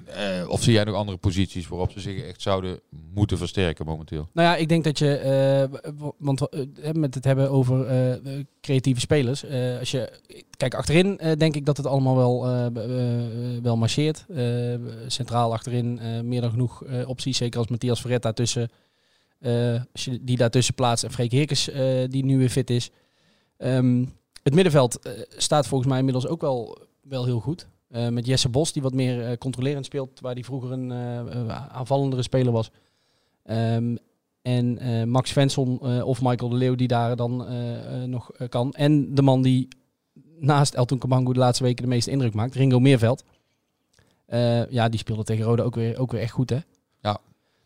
Eh, 0.05 0.49
of 0.49 0.63
zie 0.63 0.73
jij 0.73 0.85
nog 0.85 0.95
andere 0.95 1.19
posities 1.19 1.69
waarop 1.69 1.91
ze 1.91 2.01
zich 2.01 2.23
echt 2.23 2.43
zouden 2.43 2.81
moeten 3.15 3.39
versterken 3.39 3.87
momenteel? 3.87 4.29
Nou 4.33 4.49
ja, 4.49 4.57
ik 4.57 4.69
denk 4.69 4.85
dat 4.85 4.99
je, 4.99 5.17
eh, 5.17 5.93
want 6.19 6.49
eh, 6.49 6.93
met 6.93 7.15
het 7.15 7.25
hebben 7.25 7.51
over 7.51 7.87
eh, 7.87 8.13
eh, 8.13 8.45
creatieve 8.61 9.01
spelers, 9.01 9.45
eh, 9.45 9.79
als 9.79 9.91
je, 9.91 10.13
kijk 10.57 10.75
achterin 10.75 11.19
eh, 11.19 11.37
denk 11.37 11.55
ik 11.57 11.65
dat 11.67 11.77
het 11.77 11.87
allemaal 11.87 12.17
wel, 12.17 12.47
eh, 12.47 12.67
eh, 12.67 13.63
wel 13.63 13.77
marcheert. 13.77 14.25
Eh, 14.35 14.75
centraal 15.07 15.53
achterin 15.53 15.99
eh, 15.99 16.21
meer 16.21 16.41
dan 16.41 16.51
genoeg 16.51 16.85
eh, 16.85 17.09
opties, 17.09 17.37
zeker 17.37 17.59
als 17.59 17.69
Matthias 17.69 18.01
Verret 18.01 18.23
daartussen, 18.23 18.63
eh, 18.63 18.69
als 19.93 20.05
je 20.05 20.25
die 20.25 20.37
daartussen 20.37 20.75
plaatst 20.75 21.05
en 21.05 21.11
Freek 21.11 21.33
Heerkens 21.33 21.69
eh, 21.69 22.05
die 22.09 22.25
nu 22.25 22.39
weer 22.39 22.49
fit 22.49 22.71
is. 22.71 22.91
Ehm, 23.57 24.05
het 24.43 24.55
middenveld 24.55 24.99
eh, 24.99 25.13
staat 25.37 25.67
volgens 25.67 25.89
mij 25.89 25.99
inmiddels 25.99 26.27
ook 26.27 26.41
wel, 26.41 26.79
wel 27.03 27.25
heel 27.25 27.41
goed. 27.41 27.67
Eh, 27.89 28.09
met 28.09 28.27
Jesse 28.27 28.49
Bos, 28.49 28.73
die 28.73 28.83
wat 28.83 28.95
meer 28.95 29.25
eh, 29.25 29.37
controlerend 29.39 29.85
speelt, 29.85 30.21
waar 30.21 30.35
die 30.35 30.45
vroeger 30.45 30.73
een 30.73 30.93
eh, 30.93 31.19
eh, 31.19 31.73
aanvallendere 31.73 32.23
speler 32.23 32.53
was. 32.53 32.71
Ehm, 33.43 33.97
en 34.43 34.79
eh, 34.79 35.05
Max 35.05 35.31
Svensson 35.31 35.81
eh, 35.83 36.07
of 36.07 36.23
Michael 36.23 36.51
de 36.51 36.57
Leeuw 36.57 36.75
die 36.75 36.89
daar 36.89 37.17
dan 37.17 37.47
eh, 37.47 38.03
eh, 38.03 38.09
nog 38.09 38.33
eh, 38.33 38.49
kan. 38.49 38.73
En 38.73 39.15
de 39.15 39.23
man 39.23 39.43
die 39.43 39.69
naast 40.39 40.75
Elton 40.75 40.99
Kabango 40.99 41.33
de 41.33 41.39
laatste 41.39 41.65
weken 41.65 41.83
de 41.83 41.91
meeste 41.91 42.11
indruk 42.11 42.35
maakt, 42.35 42.55
Ringo 42.55 42.81
Meerveld. 42.81 43.25
Eh, 44.27 44.71
ja, 44.71 44.89
die 44.89 44.99
speelde 44.99 45.25
tegen 45.25 45.45
Roda 45.45 45.63
ook 45.63 45.75
weer, 45.75 45.99
ook 45.99 46.13
weer 46.13 46.21
echt 46.21 46.33
goed, 46.33 46.51
hè? 46.51 46.59
Ja. 47.01 47.19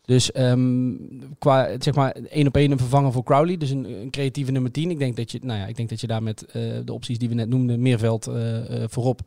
Dus 0.09 0.31
ehm, 0.31 0.93
qua, 1.39 1.69
zeg 1.79 1.95
maar, 1.95 2.11
één 2.11 2.47
op 2.47 2.55
één 2.55 2.71
een 2.71 2.77
vervanger 2.77 3.11
voor 3.11 3.23
Crowley. 3.23 3.57
Dus 3.57 3.69
een, 3.69 4.01
een 4.01 4.09
creatieve 4.09 4.51
nummer 4.51 4.71
10. 4.71 4.91
Ik 4.91 4.99
denk 4.99 5.15
dat 5.15 5.31
je, 5.31 5.39
nou 5.41 5.59
ja, 5.59 5.65
ik 5.65 5.75
denk 5.75 5.89
dat 5.89 6.01
je 6.01 6.07
daar 6.07 6.23
met 6.23 6.45
eh, 6.45 6.61
de 6.85 6.93
opties 6.93 7.17
die 7.17 7.29
we 7.29 7.35
net 7.35 7.49
noemden, 7.49 7.81
Meerveld 7.81 8.27
eh, 8.27 8.83
eh, 8.83 8.89
voorop. 8.89 9.21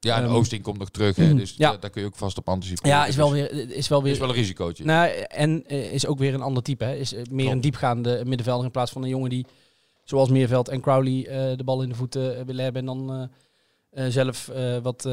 Ja, 0.00 0.16
en 0.16 0.24
Ehm, 0.24 0.34
Oosting 0.34 0.62
komt 0.62 0.78
nog 0.78 0.90
terug, 0.90 1.16
hè, 1.16 1.34
dus 1.34 1.54
ja. 1.56 1.70
da- 1.70 1.76
daar 1.76 1.90
kun 1.90 2.00
je 2.02 2.06
ook 2.06 2.16
vast 2.16 2.38
op 2.38 2.48
anticiperen. 2.48 2.90
Ja, 2.90 3.06
is 3.06 3.16
wel 3.16 3.28
Dus 3.30 3.50
weer, 3.50 3.70
is 3.76 3.88
wel 3.88 4.02
weer 4.02 4.12
is 4.12 4.18
wel 4.18 4.28
een 4.28 4.34
risicootje. 4.34 4.84
Nou, 4.84 5.10
en 5.28 5.66
is 5.66 6.06
ook 6.06 6.18
weer 6.18 6.34
een 6.34 6.42
ander 6.42 6.62
type. 6.62 6.84
Hè. 6.84 6.94
Is 6.94 7.12
meer 7.12 7.24
Klopt. 7.26 7.50
een 7.50 7.60
diepgaande 7.60 8.22
middenvelder 8.24 8.64
in 8.64 8.70
plaats 8.70 8.92
van 8.92 9.02
een 9.02 9.08
jongen 9.08 9.30
die, 9.30 9.46
zoals 10.04 10.28
Meerveld 10.28 10.68
en 10.68 10.80
Crowley, 10.80 11.22
de 11.56 11.64
bal 11.64 11.82
in 11.82 11.88
de 11.88 11.94
voeten 11.94 12.46
willen 12.46 12.64
hebben. 12.64 12.88
En 12.88 13.06
dan 13.06 13.28
zelf 14.12 14.50
wat, 14.82 15.08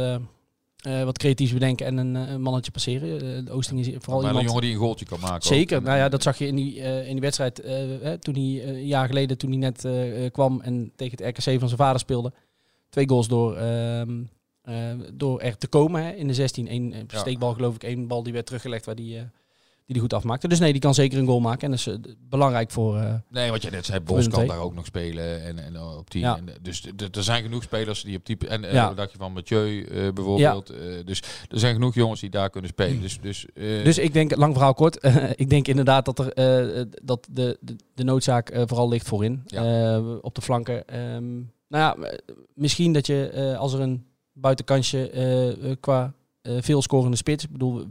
eh, 0.85 1.03
wat 1.03 1.17
creatiefs 1.17 1.53
bedenken 1.53 1.85
en 1.85 1.97
een, 1.97 2.15
eh, 2.15 2.31
een 2.31 2.41
mannetje 2.41 2.71
passeren. 2.71 3.45
De 3.45 3.51
Oosting 3.51 3.79
is 3.79 3.87
vooral 3.87 4.21
maar 4.21 4.21
een 4.21 4.27
iemand... 4.27 4.45
jongen 4.45 4.61
die 4.61 4.71
een 4.71 4.79
goaltje 4.79 5.05
kan 5.05 5.19
maken. 5.19 5.47
Zeker. 5.47 5.77
ook. 5.77 5.83
Nou 5.83 5.97
ja, 5.97 6.09
dat 6.09 6.23
zag 6.23 6.37
je 6.37 6.47
in 6.47 6.55
die, 6.55 6.75
in 6.75 7.11
die 7.11 7.21
wedstrijd 7.21 7.59
eh, 7.59 7.73
hè, 8.01 8.17
toen 8.17 8.33
hij 8.33 8.67
een 8.67 8.85
jaar 8.85 9.07
geleden, 9.07 9.37
toen 9.37 9.49
hij 9.49 9.59
net 9.59 9.87
kwam 10.31 10.61
en 10.61 10.91
tegen 10.95 11.23
het 11.23 11.37
RKC 11.37 11.59
van 11.59 11.67
zijn 11.67 11.79
vader 11.79 11.99
speelde. 11.99 12.33
Twee 12.89 13.09
goals 13.09 13.27
door, 13.27 13.55
ehm, 13.55 14.23
eh, 14.61 14.75
door 15.13 15.39
er 15.39 15.57
te 15.57 15.67
komen 15.67 16.03
hè, 16.03 16.11
in 16.11 16.27
de 16.27 16.33
16. 16.33 16.71
Eén 16.71 17.07
steekbal 17.07 17.53
geloof 17.53 17.75
ik, 17.75 17.83
één 17.83 18.07
bal 18.07 18.23
die 18.23 18.33
werd 18.33 18.45
teruggelegd 18.45 18.85
waar 18.85 18.95
die, 18.95 19.19
die 19.85 19.93
die 19.93 20.01
goed 20.01 20.13
afmaakte. 20.13 20.47
Dus 20.47 20.59
nee, 20.59 20.71
die 20.71 20.81
kan 20.81 20.93
zeker 20.93 21.17
een 21.19 21.25
goal 21.25 21.39
maken 21.39 21.61
en 21.61 21.69
dat 21.69 21.79
is 21.79 21.87
eh, 21.87 21.95
belangrijk 22.29 22.71
voor... 22.71 22.97
eh, 22.97 23.13
Nee, 23.29 23.51
wat 23.51 23.61
je 23.61 23.69
net 23.69 23.85
zei, 23.85 23.99
Bos 23.99 24.27
kan 24.27 24.47
daar 24.47 24.59
ook 24.59 24.73
nog 24.73 24.85
spelen 24.85 25.43
en, 25.43 25.59
en 25.59 25.75
eh, 25.75 25.97
op 25.97 26.09
10. 26.09 26.21
Ja. 26.21 26.37
En, 26.37 26.49
eh, 26.49 26.55
dus 26.61 26.83
er 27.11 27.23
zijn 27.23 27.43
genoeg 27.43 27.63
spelers 27.63 28.03
die 28.03 28.17
op 28.17 28.23
type. 28.23 28.47
En 28.47 28.61
Ja. 28.61 28.93
dacht 28.93 29.11
je 29.11 29.17
van 29.17 29.33
Mathieu 29.33 29.85
bijvoorbeeld? 30.13 30.69
Eh, 30.69 30.77
dus 31.05 31.21
er 31.49 31.59
zijn 31.59 31.73
genoeg 31.73 31.93
jongens 31.93 32.19
die 32.19 32.29
daar 32.29 32.49
kunnen 32.49 32.69
spelen. 32.69 33.01
Dus, 33.01 33.19
dus, 33.21 33.45
Dus 33.55 33.97
ik 33.97 34.13
denk, 34.13 34.35
lang 34.35 34.53
verhaal 34.53 34.73
kort, 34.73 34.97
ik 35.35 35.49
denk 35.49 35.67
inderdaad 35.67 36.05
dat, 36.05 36.19
er, 36.19 36.87
dat 37.03 37.27
de, 37.31 37.57
de, 37.61 37.75
de 37.95 38.03
noodzaak 38.03 38.51
vooral 38.65 38.89
ligt 38.89 39.07
voorin. 39.07 39.41
Ja. 39.45 39.99
Op 40.21 40.35
de 40.35 40.41
flanken. 40.41 40.87
Ehm, 40.87 41.33
nou 41.67 41.97
ja, 41.97 42.09
misschien 42.53 42.93
dat 42.93 43.07
je 43.07 43.55
als 43.59 43.73
er 43.73 43.79
een 43.79 44.05
buitenkansje 44.33 45.77
qua 45.79 46.13
veel 46.59 46.81
scorende 46.81 47.17
spits, 47.17 47.43
ik 47.43 47.51
bedoel, 47.51 47.85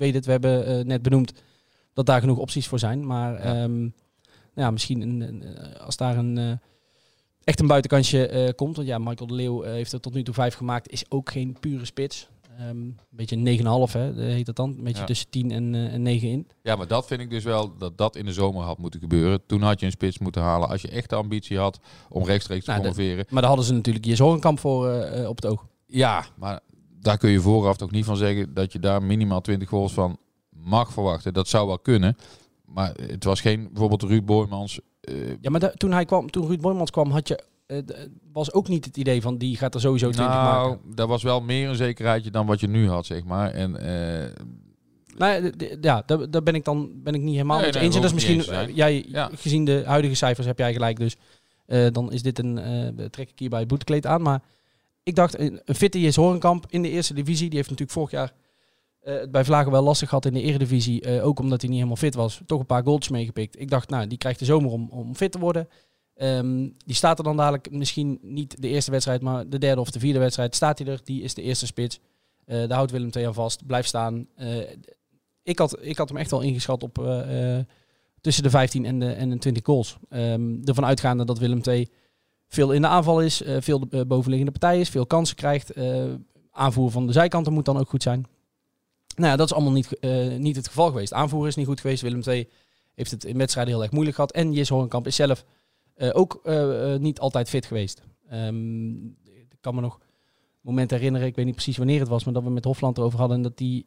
weet 0.00 0.14
het, 0.14 0.24
we 0.24 0.30
hebben 0.30 0.66
eh, 0.66 0.84
net 0.84 1.02
benoemd 1.02 1.32
dat 1.92 2.06
daar 2.06 2.20
genoeg 2.20 2.38
opties 2.38 2.66
voor 2.68 2.78
zijn. 2.78 3.06
Maar 3.06 3.32
Ja. 3.46 3.54
ja. 3.54 3.66
nou 3.66 3.92
ja, 4.54 4.70
misschien 4.70 5.00
een, 5.00 5.20
een, 5.20 5.42
eh, 5.42 5.80
als 5.86 5.96
daar 5.96 6.16
een... 6.16 6.38
eh, 6.38 6.52
Echt 7.44 7.60
een 7.60 7.66
buitenkansje 7.66 8.52
komt. 8.56 8.76
Want 8.76 8.88
ja, 8.88 8.98
Michael 8.98 9.26
de 9.26 9.34
Leeuw 9.34 9.62
heeft 9.62 9.92
er 9.92 10.00
tot 10.00 10.14
nu 10.14 10.22
toe 10.22 10.34
vijf 10.34 10.54
gemaakt. 10.54 10.90
Is 10.90 11.04
ook 11.08 11.30
geen 11.30 11.56
pure 11.60 11.84
spits. 11.84 12.28
Ehm, 12.58 12.68
een 12.68 12.96
beetje 13.10 13.36
een 13.36 13.42
9,5 13.88 13.92
hè, 13.92 14.12
heet 14.22 14.46
dat 14.46 14.56
dan. 14.56 14.68
Een 14.78 14.84
beetje 14.84 15.00
Ja. 15.00 15.06
tussen 15.06 15.30
10 15.30 15.50
en, 15.50 15.74
en 15.74 16.02
9 16.02 16.28
in. 16.28 16.48
ja, 16.62 16.76
maar 16.76 16.86
dat 16.86 17.06
vind 17.06 17.20
ik 17.20 17.30
dus 17.30 17.44
wel 17.44 17.76
dat 17.76 17.98
dat 17.98 18.16
in 18.16 18.24
de 18.24 18.32
zomer 18.32 18.62
had 18.64 18.78
moeten 18.78 19.00
gebeuren. 19.00 19.46
Toen 19.46 19.62
had 19.62 19.80
je 19.80 19.86
een 19.86 19.92
spits 19.92 20.18
moeten 20.18 20.42
halen. 20.42 20.68
Als 20.68 20.82
je 20.82 20.88
echt 20.88 21.08
de 21.10 21.16
ambitie 21.16 21.58
had 21.58 21.80
om 22.08 22.24
rechtstreeks 22.24 22.64
te 22.64 22.70
Nou, 22.70 22.82
promoveren. 22.82 23.24
Maar 23.28 23.40
daar 23.40 23.50
hadden 23.50 23.66
ze 23.68 23.72
natuurlijk 23.74 24.04
je 24.04 24.16
Zorgenkamp 24.16 24.58
voor 24.58 25.04
op 25.26 25.36
het 25.36 25.46
oog. 25.46 25.66
Ja, 25.86 26.24
maar 26.36 26.60
daar 27.00 27.18
kun 27.18 27.30
je 27.30 27.40
vooraf 27.40 27.76
toch 27.76 27.90
niet 27.90 28.04
van 28.04 28.16
zeggen 28.16 28.54
dat 28.54 28.72
je 28.72 28.78
daar 28.78 29.02
minimaal 29.02 29.40
20 29.40 29.68
goals 29.68 29.92
van 29.92 30.18
mag 30.50 30.92
verwachten. 30.92 31.32
Dat 31.32 31.48
zou 31.48 31.66
wel 31.66 31.78
kunnen. 31.78 32.16
Maar 32.64 32.94
het 33.06 33.24
was 33.24 33.40
geen 33.40 33.68
bijvoorbeeld 33.72 34.02
Ruud 34.02 34.24
Boymans. 34.24 34.80
eh, 35.00 35.14
Ja, 35.40 35.50
maar 35.50 35.72
toen, 35.74 35.92
hij 35.92 36.04
kwam, 36.04 36.30
toen 36.30 36.46
Ruud 36.46 36.60
Boymans 36.60 36.90
kwam, 36.90 37.10
had 37.10 37.28
je, 37.28 37.42
eh, 37.66 37.78
d- 37.78 38.08
was 38.32 38.52
ook 38.52 38.68
niet 38.68 38.84
het 38.84 38.96
idee 38.96 39.22
van 39.22 39.38
die 39.38 39.56
gaat 39.56 39.74
er 39.74 39.80
sowieso 39.80 40.10
20 40.10 40.34
nou, 40.34 40.68
maken. 40.68 40.94
dat 40.94 41.08
was 41.08 41.22
wel 41.22 41.40
meer 41.40 41.68
een 41.68 41.74
zekerheidje 41.74 42.30
dan 42.30 42.46
wat 42.46 42.60
je 42.60 42.68
nu 42.68 42.88
had, 42.88 43.06
zeg 43.06 43.24
maar. 43.24 43.50
En 43.50 43.76
eh, 43.76 44.30
Nou, 45.16 45.52
ja, 45.80 46.02
daar, 46.06 46.30
daar 46.30 46.42
ben 46.42 46.54
ik 46.54 46.64
dan 46.64 46.90
ben 46.94 47.14
ik 47.14 47.20
niet 47.20 47.32
helemaal 47.34 47.56
Nee, 47.58 47.66
eens. 47.66 47.76
En 47.76 47.90
dat 47.90 48.04
is 48.04 48.12
misschien, 48.12 48.36
eens 48.36 48.48
eh, 48.48 48.68
jij, 48.76 49.04
Ja. 49.08 49.30
gezien 49.34 49.64
de 49.64 49.82
huidige 49.86 50.14
cijfers 50.14 50.46
heb 50.46 50.58
jij 50.58 50.72
gelijk. 50.72 50.96
Dus 50.98 51.16
eh, 51.66 51.86
dan 51.92 52.12
is 52.12 52.22
dit 52.22 52.38
een, 52.38 52.58
eh, 52.58 53.04
trek 53.06 53.30
ik 53.30 53.38
hier 53.38 53.48
bij 53.50 53.58
het 53.58 53.68
boetekleed 53.68 54.06
aan. 54.06 54.22
Maar 54.22 54.42
ik 55.02 55.14
dacht, 55.14 55.38
een, 55.38 55.60
fitte 55.64 55.98
is 55.98 56.16
Horenkamp 56.16 56.66
in 56.68 56.82
de 56.82 56.90
eerste 56.90 57.14
divisie. 57.14 57.48
Die 57.48 57.56
heeft 57.56 57.70
natuurlijk 57.70 57.98
vorig 57.98 58.10
jaar 58.10 58.32
eh, 59.00 59.14
het 59.14 59.30
bij 59.30 59.44
Vlagen 59.44 59.72
wel 59.72 59.82
lastig 59.82 60.08
gehad 60.08 60.26
in 60.26 60.32
de 60.32 60.42
eredivisie. 60.42 61.00
eh 61.00 61.26
ook 61.26 61.38
omdat 61.38 61.60
hij 61.60 61.68
niet 61.68 61.78
helemaal 61.78 62.00
fit 62.00 62.14
was. 62.14 62.40
Toch 62.46 62.60
een 62.60 62.66
paar 62.66 62.82
goals 62.82 63.08
meegepikt. 63.08 63.60
Ik 63.60 63.70
dacht, 63.70 63.90
nou, 63.90 64.06
die 64.06 64.18
krijgt 64.18 64.38
de 64.38 64.44
zomer 64.44 64.70
om, 64.70 64.88
om 64.90 65.14
fit 65.14 65.32
te 65.32 65.38
worden. 65.38 65.68
Ehm, 66.14 66.68
die 66.84 66.94
staat 66.94 67.18
er 67.18 67.24
dan 67.24 67.36
dadelijk 67.36 67.70
misschien 67.70 68.18
niet 68.22 68.62
de 68.62 68.68
eerste 68.68 68.90
wedstrijd, 68.90 69.22
maar 69.22 69.48
de 69.48 69.58
derde 69.58 69.80
of 69.80 69.90
de 69.90 69.98
vierde 69.98 70.18
wedstrijd 70.18 70.54
staat 70.54 70.78
hij 70.78 70.88
er. 70.88 71.00
Die 71.04 71.22
is 71.22 71.34
de 71.34 71.42
eerste 71.42 71.66
spits. 71.66 72.00
Eh 72.44 72.58
daar 72.58 72.76
houdt 72.76 72.90
Willem 72.90 73.10
II 73.16 73.26
aan 73.26 73.34
vast. 73.34 73.66
Blijft 73.66 73.88
staan. 73.88 74.26
Ik, 75.42 75.58
had, 75.58 75.76
ik 75.80 75.96
had 75.98 76.08
hem 76.08 76.18
echt 76.18 76.30
wel 76.30 76.40
ingeschat 76.40 76.82
op 76.82 76.94
tussen 78.20 78.42
de 78.42 78.50
15 78.50 78.84
en 78.84 78.98
de, 78.98 79.12
en 79.12 79.30
de 79.30 79.38
20 79.38 79.64
goals. 79.64 79.96
Ehm 80.08 80.62
ervan 80.64 80.84
uitgaande 80.84 81.24
dat 81.24 81.38
Willem 81.38 81.60
II 81.62 81.88
veel 82.50 82.72
in 82.72 82.82
de 82.82 82.88
aanval 82.88 83.20
is, 83.20 83.42
eh, 83.42 83.56
veel 83.60 83.78
de 83.78 83.98
eh, 83.98 84.06
bovenliggende 84.06 84.58
partij 84.58 84.80
is, 84.80 84.88
veel 84.88 85.06
kansen 85.06 85.36
krijgt. 85.36 85.70
eh, 85.70 86.04
aanvoer 86.50 86.90
van 86.90 87.06
de 87.06 87.12
zijkanten 87.12 87.52
moet 87.52 87.64
dan 87.64 87.78
ook 87.78 87.88
goed 87.88 88.02
zijn. 88.02 88.26
Nou 89.16 89.30
ja, 89.30 89.36
dat 89.36 89.46
is 89.46 89.54
allemaal 89.54 89.72
niet, 89.72 89.98
niet 90.38 90.56
het 90.56 90.68
geval 90.68 90.88
geweest. 90.88 91.12
Aanvoer 91.12 91.46
is 91.46 91.54
niet 91.54 91.66
goed 91.66 91.80
geweest. 91.80 92.02
Willem 92.02 92.22
II 92.26 92.48
heeft 92.94 93.10
het 93.10 93.24
in 93.24 93.38
wedstrijden 93.38 93.72
heel 93.72 93.82
erg 93.82 93.92
moeilijk 93.92 94.16
gehad. 94.16 94.32
En 94.32 94.52
Jis 94.52 94.68
Horenkamp 94.68 95.06
is 95.06 95.16
zelf 95.16 95.44
ook 96.12 96.40
niet 96.98 97.20
altijd 97.20 97.48
fit 97.48 97.66
geweest. 97.66 98.02
Ehm, 98.28 99.04
ik 99.24 99.56
kan 99.60 99.74
me 99.74 99.80
nog 99.80 99.98
momenten 100.60 100.96
herinneren, 100.96 101.26
ik 101.28 101.36
weet 101.36 101.44
niet 101.44 101.54
precies 101.54 101.76
wanneer 101.76 102.00
het 102.00 102.08
was, 102.08 102.24
maar 102.24 102.34
dat 102.34 102.42
we 102.42 102.50
met 102.50 102.64
Hofland 102.64 102.98
erover 102.98 103.18
hadden. 103.18 103.36
En 103.36 103.42
dat, 103.42 103.56
die, 103.56 103.86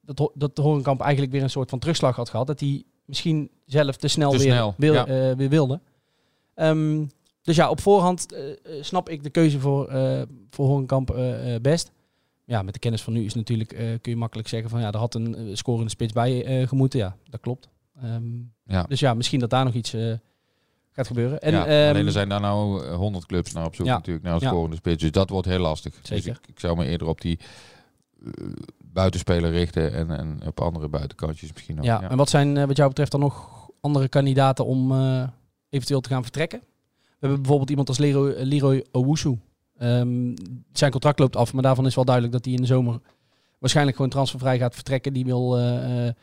dat, 0.00 0.30
dat 0.34 0.56
de 0.56 0.62
Horenkamp 0.62 1.00
eigenlijk 1.00 1.32
weer 1.32 1.42
een 1.42 1.50
soort 1.50 1.70
van 1.70 1.78
terugslag 1.78 2.16
had 2.16 2.28
gehad. 2.28 2.46
Dat 2.46 2.60
hij 2.60 2.84
misschien 3.04 3.50
zelf 3.66 3.96
te 3.96 4.08
snel, 4.08 4.30
Te 4.30 4.38
weer, 4.38 4.52
snel, 4.52 4.74
wil, 4.76 4.92
ja. 4.92 5.36
weer 5.36 5.48
wilde. 5.48 5.80
Ehm, 6.54 7.04
dus 7.48 7.56
ja, 7.56 7.70
op 7.70 7.80
voorhand 7.80 8.32
eh, 8.32 8.50
eh, 8.50 8.56
snap 8.80 9.08
ik 9.08 9.22
de 9.22 9.30
keuze 9.30 9.60
voor, 9.60 9.88
eh 9.88 10.22
voor 10.50 10.66
Horenkamp 10.66 11.16
best. 11.62 11.90
Ja, 12.44 12.62
met 12.62 12.74
de 12.74 12.80
kennis 12.80 13.02
van 13.02 13.12
nu 13.12 13.24
is 13.24 13.34
natuurlijk, 13.34 13.68
kun 14.00 14.12
je 14.12 14.16
makkelijk 14.16 14.48
zeggen 14.48 14.70
van 14.70 14.80
ja, 14.80 14.92
er 14.92 14.98
had 14.98 15.14
een 15.14 15.56
scorende 15.56 15.90
spits 15.90 16.12
bij 16.12 16.66
gemoeten. 16.66 16.98
Ja, 16.98 17.16
dat 17.30 17.40
klopt. 17.40 17.68
Ehm, 18.02 18.24
ja. 18.64 18.82
Dus 18.82 19.00
ja, 19.00 19.14
misschien 19.14 19.40
dat 19.40 19.50
daar 19.50 19.64
nog 19.64 19.74
iets 19.74 19.94
gaat 20.92 21.06
gebeuren. 21.06 21.40
En, 21.40 21.52
ja, 21.52 21.66
ehm, 21.66 21.88
alleen 21.88 22.06
er 22.06 22.12
zijn 22.12 22.28
daar 22.28 22.40
nou 22.40 22.84
eh, 22.84 22.94
100 22.94 23.26
clubs 23.26 23.52
naar 23.52 23.64
op 23.64 23.74
zoek 23.74 23.86
Ja. 23.86 23.94
natuurlijk, 23.94 24.24
naar 24.24 24.34
een 24.34 24.40
scorende 24.40 24.76
spits. 24.76 25.02
Dus 25.02 25.10
dat 25.10 25.30
wordt 25.30 25.46
heel 25.46 25.58
lastig. 25.58 25.94
Dus 25.94 26.08
Zeker. 26.08 26.30
ik, 26.42 26.48
ik 26.48 26.60
zou 26.60 26.76
me 26.76 26.86
eerder 26.86 27.06
op 27.06 27.20
die 27.20 27.38
buitenspeler 28.78 29.50
richten 29.50 29.92
en, 29.92 30.10
en 30.10 30.40
op 30.46 30.60
andere 30.60 30.88
buitenkantjes 30.88 31.52
misschien 31.52 31.78
ook. 31.78 31.84
ja. 31.84 32.10
en 32.10 32.16
wat 32.16 32.28
zijn 32.30 32.66
wat 32.66 32.76
jou 32.76 32.88
betreft 32.88 33.10
dan 33.10 33.20
nog 33.20 33.66
andere 33.80 34.08
kandidaten 34.08 34.64
om 34.66 34.92
eventueel 35.68 36.00
te 36.00 36.08
gaan 36.08 36.22
vertrekken? 36.22 36.60
We 37.20 37.26
hebben 37.26 37.38
bijvoorbeeld 37.38 37.70
iemand 37.70 37.88
als 37.88 37.98
Leroy, 37.98 38.34
Leroy 38.38 38.84
Owusu. 38.92 39.38
Ehm, 39.78 40.34
zijn 40.72 40.90
contract 40.90 41.18
loopt 41.18 41.36
af, 41.36 41.52
maar 41.52 41.62
daarvan 41.62 41.86
is 41.86 41.94
wel 41.94 42.04
duidelijk 42.04 42.34
dat 42.34 42.44
hij 42.44 42.54
in 42.54 42.60
de 42.60 42.66
zomer 42.66 43.00
waarschijnlijk 43.58 43.96
gewoon 43.96 44.12
transfervrij 44.12 44.58
gaat 44.58 44.74
vertrekken. 44.74 45.12
Die 45.12 45.24
wil 45.24 45.58
eh, 45.58 46.06
eh, 46.06 46.14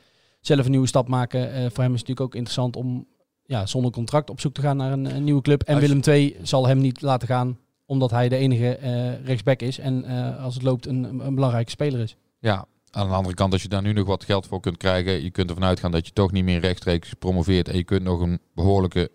zelf 0.41 0.65
een 0.65 0.71
nieuwe 0.71 0.87
stap 0.87 1.07
maken. 1.07 1.53
Eh, 1.53 1.59
voor 1.59 1.83
hem 1.83 1.93
is 1.93 1.99
het 1.99 2.07
natuurlijk 2.07 2.21
ook 2.21 2.35
interessant 2.35 2.75
om 2.75 3.07
ja, 3.45 3.65
zonder 3.65 3.91
contract 3.91 4.29
op 4.29 4.39
zoek 4.39 4.53
te 4.53 4.61
gaan 4.61 4.77
naar 4.77 4.91
een, 4.91 5.15
een 5.15 5.23
nieuwe 5.23 5.41
club. 5.41 5.61
En 5.63 5.75
je- 5.75 5.81
Willem 5.81 5.99
II 6.07 6.35
zal 6.41 6.67
hem 6.67 6.77
niet 6.77 7.01
laten 7.01 7.27
gaan, 7.27 7.57
omdat 7.85 8.11
hij 8.11 8.29
de 8.29 8.35
enige 8.35 8.69
rechtsback 9.23 9.59
is. 9.61 9.79
En 9.79 10.05
als 10.39 10.53
het 10.53 10.63
loopt 10.63 10.85
een, 10.85 11.03
een, 11.25 11.35
belangrijke 11.35 11.71
speler 11.71 11.99
is. 11.99 12.15
Ja, 12.39 12.65
aan 12.91 13.07
de 13.07 13.13
andere 13.15 13.35
kant, 13.35 13.53
als 13.53 13.61
je 13.61 13.67
daar 13.67 13.81
nu 13.81 13.93
nog 13.93 14.07
wat 14.07 14.23
geld 14.23 14.47
voor 14.47 14.59
kunt 14.59 14.77
krijgen, 14.77 15.23
je 15.23 15.29
kunt 15.31 15.49
ervan 15.49 15.63
uitgaan 15.63 15.91
dat 15.91 16.05
je 16.07 16.13
toch 16.13 16.31
niet 16.31 16.43
meer 16.43 16.59
rechtstreeks 16.59 17.13
promoveert 17.13 17.67
en 17.69 17.75
je 17.77 17.83
kunt 17.83 18.03
nog 18.03 18.19
een 18.19 18.39
behoorlijke 18.53 19.01
eh, 19.01 19.07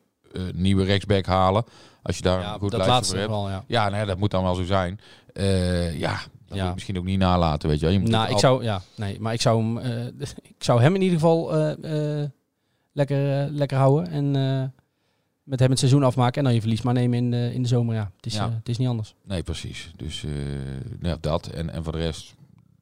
nieuwe 0.55 0.85
rechtsback 0.85 1.27
halen. 1.27 1.65
Als 2.03 2.17
je 2.17 2.23
daar 2.23 2.41
Ja, 2.41 2.53
een 2.55 2.59
goed 2.61 2.71
dat 2.71 2.87
lijstje 2.87 3.23
voor 3.25 3.49
hebt. 3.49 3.65
ja. 3.69 3.85
Ja, 3.85 3.89
nee, 3.89 4.07
dat 4.07 4.19
moet 4.19 4.31
dan 4.31 4.43
wel 4.43 4.55
zo 4.55 4.65
zijn. 4.65 5.01
Eh, 5.33 5.99
ja, 5.99 6.21
dat 6.47 6.59
Ja. 6.59 6.65
moet 6.65 6.75
misschien 6.75 6.99
ook 6.99 7.05
niet 7.05 7.19
nalaten, 7.19 7.69
weet 7.69 7.79
je 7.81 7.85
wel. 7.85 7.95
Je 7.95 8.01
moet 8.01 8.11
Nou, 8.11 8.27
ik 8.27 8.33
al- 8.33 8.39
zou, 8.39 8.63
ja, 8.63 8.83
nee, 8.97 9.21
maar 9.21 9.33
ik 9.33 9.41
zou 9.41 9.63
hem, 9.63 9.79
eh, 9.79 10.07
ik 10.57 10.65
zou 10.65 10.81
hem 10.81 10.95
in 10.95 11.01
ieder 11.03 11.19
geval 11.19 11.55
eh, 11.57 12.21
eh, 12.23 12.29
lekker, 12.93 13.41
eh, 13.45 13.51
lekker 13.53 13.79
houden 13.79 14.11
en 14.11 14.37
eh, 14.37 14.65
met 15.43 15.61
hem 15.61 15.71
het 15.71 15.79
seizoen 15.79 16.03
afmaken 16.03 16.39
en 16.39 16.45
dan 16.45 16.55
je 16.55 16.61
verlies 16.61 16.83
maar 16.83 16.95
nemen 16.95 17.19
in 17.19 17.31
de, 17.31 17.51
in 17.55 17.63
de 17.63 17.69
zomer. 17.69 17.95
Ja, 17.95 18.11
het 18.17 18.27
is, 18.27 18.35
Ja. 18.35 18.47
eh, 18.47 18.55
het 18.55 18.69
is 18.69 18.79
niet 18.79 18.89
anders. 18.89 19.15
Nee, 19.25 19.43
precies. 19.43 19.91
Dus 19.97 20.25
eh, 20.25 20.31
ja, 21.01 21.17
dat. 21.21 21.47
En, 21.47 21.71
en 21.71 21.85
voor 21.85 21.93
de 21.93 21.99
rest 21.99 22.35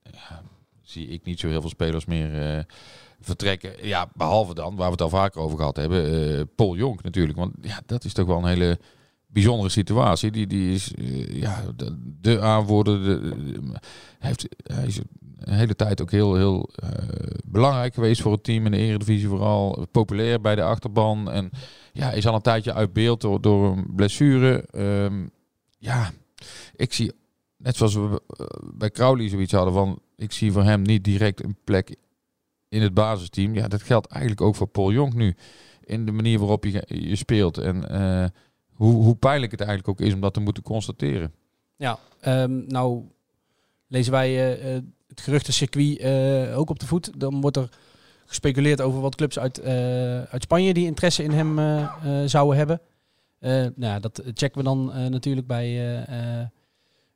ja, 0.03 0.42
zie 0.82 1.09
ik 1.09 1.24
niet 1.24 1.40
zo 1.40 1.49
heel 1.49 1.61
veel 1.61 1.70
spelers 1.70 2.05
meer 2.05 2.57
eh, 2.57 2.64
vertrekken. 3.20 3.86
Ja, 3.86 4.10
behalve 4.14 4.54
dan, 4.54 4.76
waar 4.76 4.86
we 4.86 4.92
het 4.92 5.02
al 5.02 5.08
vaker 5.08 5.40
over 5.40 5.58
gehad 5.58 5.76
hebben, 5.76 6.36
eh, 6.38 6.44
Paul 6.54 6.76
Jonk 6.76 7.02
natuurlijk. 7.02 7.38
Want 7.38 7.54
ja, 7.60 7.80
dat 7.86 8.04
is 8.04 8.12
toch 8.12 8.26
wel 8.26 8.38
een 8.38 8.46
hele 8.46 8.78
bijzondere 9.26 9.68
situatie. 9.68 10.30
Die, 10.30 10.46
die 10.46 10.74
is 10.74 10.94
eh, 10.94 11.40
ja, 11.40 11.64
de, 11.76 11.96
de 12.20 12.40
aanvoerder. 12.40 13.02
De, 13.02 13.36
hij, 14.18 14.28
heeft, 14.28 14.48
hij 14.62 14.86
is 14.86 14.98
een 15.38 15.54
hele 15.54 15.76
tijd 15.76 16.02
ook 16.02 16.10
heel, 16.10 16.34
heel 16.34 16.68
eh, 16.74 16.90
belangrijk 17.44 17.94
geweest 17.94 18.22
voor 18.22 18.32
het 18.32 18.44
team 18.44 18.64
in 18.64 18.70
de 18.70 18.78
Eredivisie. 18.78 19.28
Vooral 19.28 19.86
populair 19.90 20.40
bij 20.40 20.54
de 20.54 20.62
achterban. 20.62 21.30
En 21.30 21.50
ja, 21.92 22.10
is 22.10 22.26
al 22.26 22.34
een 22.34 22.40
tijdje 22.40 22.74
uit 22.74 22.92
beeld 22.92 23.20
door, 23.20 23.40
door 23.40 23.76
een 23.76 23.86
blessure. 23.96 24.64
Ehm, 24.70 25.26
ja, 25.78 26.10
ik 26.76 26.92
zie, 26.92 27.12
net 27.56 27.76
zoals 27.76 27.94
we 27.94 28.22
eh, 28.26 28.46
bij 28.74 28.90
Crowley 28.90 29.28
zoiets 29.28 29.52
hadden 29.52 29.74
van, 29.74 30.00
ik 30.16 30.32
zie 30.32 30.52
voor 30.52 30.62
hem 30.62 30.82
niet 30.82 31.04
direct 31.04 31.44
een 31.44 31.56
plek 31.64 31.96
in 32.68 32.82
het 32.82 32.94
basisteam. 32.94 33.54
Ja, 33.54 33.68
dat 33.68 33.82
geldt 33.82 34.06
eigenlijk 34.06 34.40
ook 34.40 34.56
voor 34.56 34.66
Paul 34.66 34.92
Jonk 34.92 35.14
nu. 35.14 35.36
In 35.84 36.06
de 36.06 36.12
manier 36.12 36.38
waarop 36.38 36.64
je, 36.64 36.84
je 36.86 37.16
speelt. 37.16 37.58
En 37.58 37.88
eh, 37.90 38.26
hoe, 38.74 38.94
hoe 38.94 39.16
pijnlijk 39.16 39.50
het 39.50 39.60
eigenlijk 39.60 39.88
ook 39.88 40.06
is 40.06 40.14
om 40.14 40.20
dat 40.20 40.34
te 40.34 40.40
moeten 40.40 40.62
constateren. 40.62 41.32
Ja, 41.76 41.98
ehm, 42.20 42.66
nou 42.66 43.04
lezen 43.86 44.12
wij 44.12 44.28
eh, 44.28 44.76
eh, 44.76 44.82
het 45.08 45.20
geruchtencircuit 45.20 45.98
eh 45.98 46.58
ook 46.58 46.70
op 46.70 46.78
de 46.78 46.86
voet. 46.86 47.20
Dan 47.20 47.40
wordt 47.40 47.56
er 47.56 47.68
gespeculeerd 48.26 48.80
over 48.80 49.00
wat 49.00 49.14
clubs 49.14 49.38
uit, 49.38 49.62
uit 50.30 50.42
Spanje 50.42 50.74
die 50.74 50.86
interesse 50.86 51.22
in 51.22 51.30
hem 51.30 51.58
zouden 52.28 52.56
hebben. 52.56 52.80
Nou, 53.74 54.00
dat 54.00 54.22
checken 54.34 54.58
we 54.58 54.64
dan 54.64 55.10
natuurlijk 55.10 55.46
bij 55.46 55.70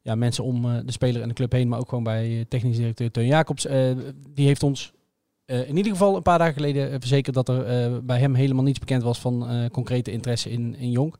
ja, 0.00 0.14
mensen 0.14 0.44
om 0.44 0.62
de 0.86 0.92
speler 0.92 1.22
en 1.22 1.28
de 1.28 1.34
club 1.34 1.52
heen, 1.52 1.68
maar 1.68 1.78
ook 1.78 1.88
gewoon 1.88 2.04
bij 2.04 2.44
technisch 2.48 2.76
directeur 2.76 3.10
Teun 3.10 3.26
Jacobs. 3.26 3.66
Die 4.34 4.46
heeft 4.46 4.62
ons 4.62 4.92
eh, 5.52 5.68
in 5.68 5.76
ieder 5.76 5.92
geval 5.92 6.16
een 6.16 6.22
paar 6.22 6.38
dagen 6.38 6.54
geleden 6.54 6.90
eh, 6.90 6.96
verzekerd 6.98 7.34
dat 7.34 7.48
er 7.48 7.64
eh, 7.64 7.98
bij 8.02 8.18
hem 8.18 8.34
helemaal 8.34 8.64
niets 8.64 8.78
bekend 8.78 9.02
was 9.02 9.20
van 9.20 9.68
concrete 9.72 10.10
interesse 10.10 10.50
in, 10.50 10.74
in 10.76 10.90
Jonk. 10.90 11.18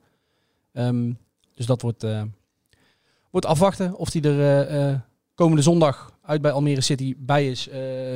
Ehm, 0.71 1.11
dus 1.55 1.65
dat 1.65 1.81
wordt, 1.81 2.05
wordt 3.29 3.45
afwachten 3.45 3.95
of 3.95 4.13
hij 4.13 4.21
er 4.21 5.05
komende 5.35 5.61
zondag 5.61 6.17
uit 6.21 6.41
bij 6.41 6.51
Almere 6.51 6.81
City 6.81 7.15
bij 7.17 7.49
is. 7.49 7.67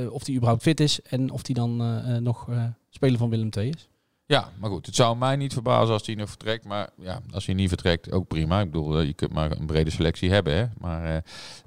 of 0.09 0.25
hij 0.25 0.35
überhaupt 0.35 0.61
fit 0.61 0.79
is 0.79 1.01
en 1.01 1.31
of 1.31 1.45
hij 1.45 1.55
dan 1.55 1.77
nog 2.23 2.49
speler 2.89 3.17
van 3.17 3.29
Willem 3.29 3.49
II 3.57 3.69
is. 3.69 3.87
Ja, 4.27 4.51
maar 4.59 4.69
goed, 4.69 4.85
het 4.85 4.95
zou 4.95 5.17
mij 5.17 5.35
niet 5.35 5.53
verbazen 5.53 5.93
als 5.93 6.05
hij 6.05 6.15
nog 6.15 6.29
vertrekt. 6.29 6.65
Maar 6.65 6.89
ja, 6.97 7.21
als 7.31 7.45
hij 7.45 7.55
niet 7.55 7.67
vertrekt, 7.67 8.11
ook 8.11 8.27
prima. 8.27 8.59
Ik 8.59 8.71
bedoel, 8.71 8.99
eh, 8.99 9.05
je 9.05 9.13
kunt 9.13 9.33
maar 9.33 9.51
een 9.51 9.65
brede 9.65 9.89
selectie 9.89 10.31
hebben. 10.31 10.55
Hè? 10.55 10.65
Maar 10.77 11.15
eh, 11.15 11.21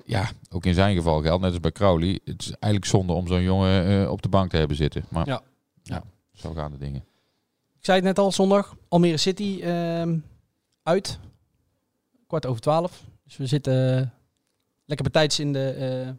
ja, 0.04 0.30
ook 0.50 0.64
in 0.64 0.74
zijn 0.74 0.96
geval 0.96 1.22
geldt, 1.22 1.42
net 1.42 1.50
als 1.50 1.60
bij 1.60 1.72
Crowley. 1.72 2.20
Het 2.24 2.40
is 2.40 2.50
eigenlijk 2.50 2.84
zonde 2.84 3.12
om 3.12 3.26
zo'n 3.26 3.42
jongen 3.42 4.02
eh, 4.02 4.10
op 4.10 4.22
de 4.22 4.28
bank 4.28 4.50
te 4.50 4.56
hebben 4.56 4.76
zitten. 4.76 5.04
Maar 5.08 5.26
Ja. 5.26 5.42
ja, 5.82 6.02
zo 6.32 6.52
gaan 6.52 6.70
de 6.70 6.78
dingen. 6.78 7.04
Ik 7.78 7.84
zei 7.84 7.96
het 7.96 8.06
net 8.06 8.18
al, 8.18 8.32
zondag. 8.32 8.76
Almere 8.88 9.16
City 9.16 9.60
ehm, 9.62 10.18
uit. 10.82 11.18
Kwart 12.26 12.46
over 12.46 12.60
twaalf. 12.60 13.04
Dus 13.24 13.36
we 13.36 13.46
zitten 13.46 14.12
lekker 14.84 15.10
bij 15.10 15.30
in 15.36 15.52
de, 15.52 16.14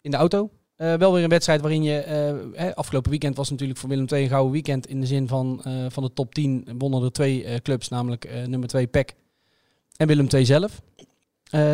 in 0.00 0.10
de 0.10 0.16
auto. 0.16 0.50
Eh, 0.78 0.94
wel 0.94 1.12
weer 1.12 1.22
een 1.22 1.28
wedstrijd 1.28 1.60
waarin 1.60 1.82
je... 1.82 2.00
eh, 2.00 2.72
afgelopen 2.74 3.10
weekend 3.10 3.36
was 3.36 3.50
natuurlijk 3.50 3.78
voor 3.78 3.88
Willem 3.88 4.06
II 4.12 4.22
een 4.22 4.28
gouden 4.28 4.52
weekend. 4.52 4.86
In 4.86 5.00
de 5.00 5.06
zin 5.06 5.28
van, 5.28 5.60
eh, 5.64 5.72
van 5.88 6.02
de 6.02 6.12
top 6.12 6.34
10 6.34 6.68
wonnen 6.78 7.02
er 7.02 7.12
twee 7.12 7.60
clubs. 7.62 7.88
Namelijk 7.88 8.46
nummer 8.46 8.68
2 8.68 8.86
PEC 8.86 9.14
en 9.96 10.06
Willem 10.06 10.26
II 10.34 10.44
zelf. 10.44 10.82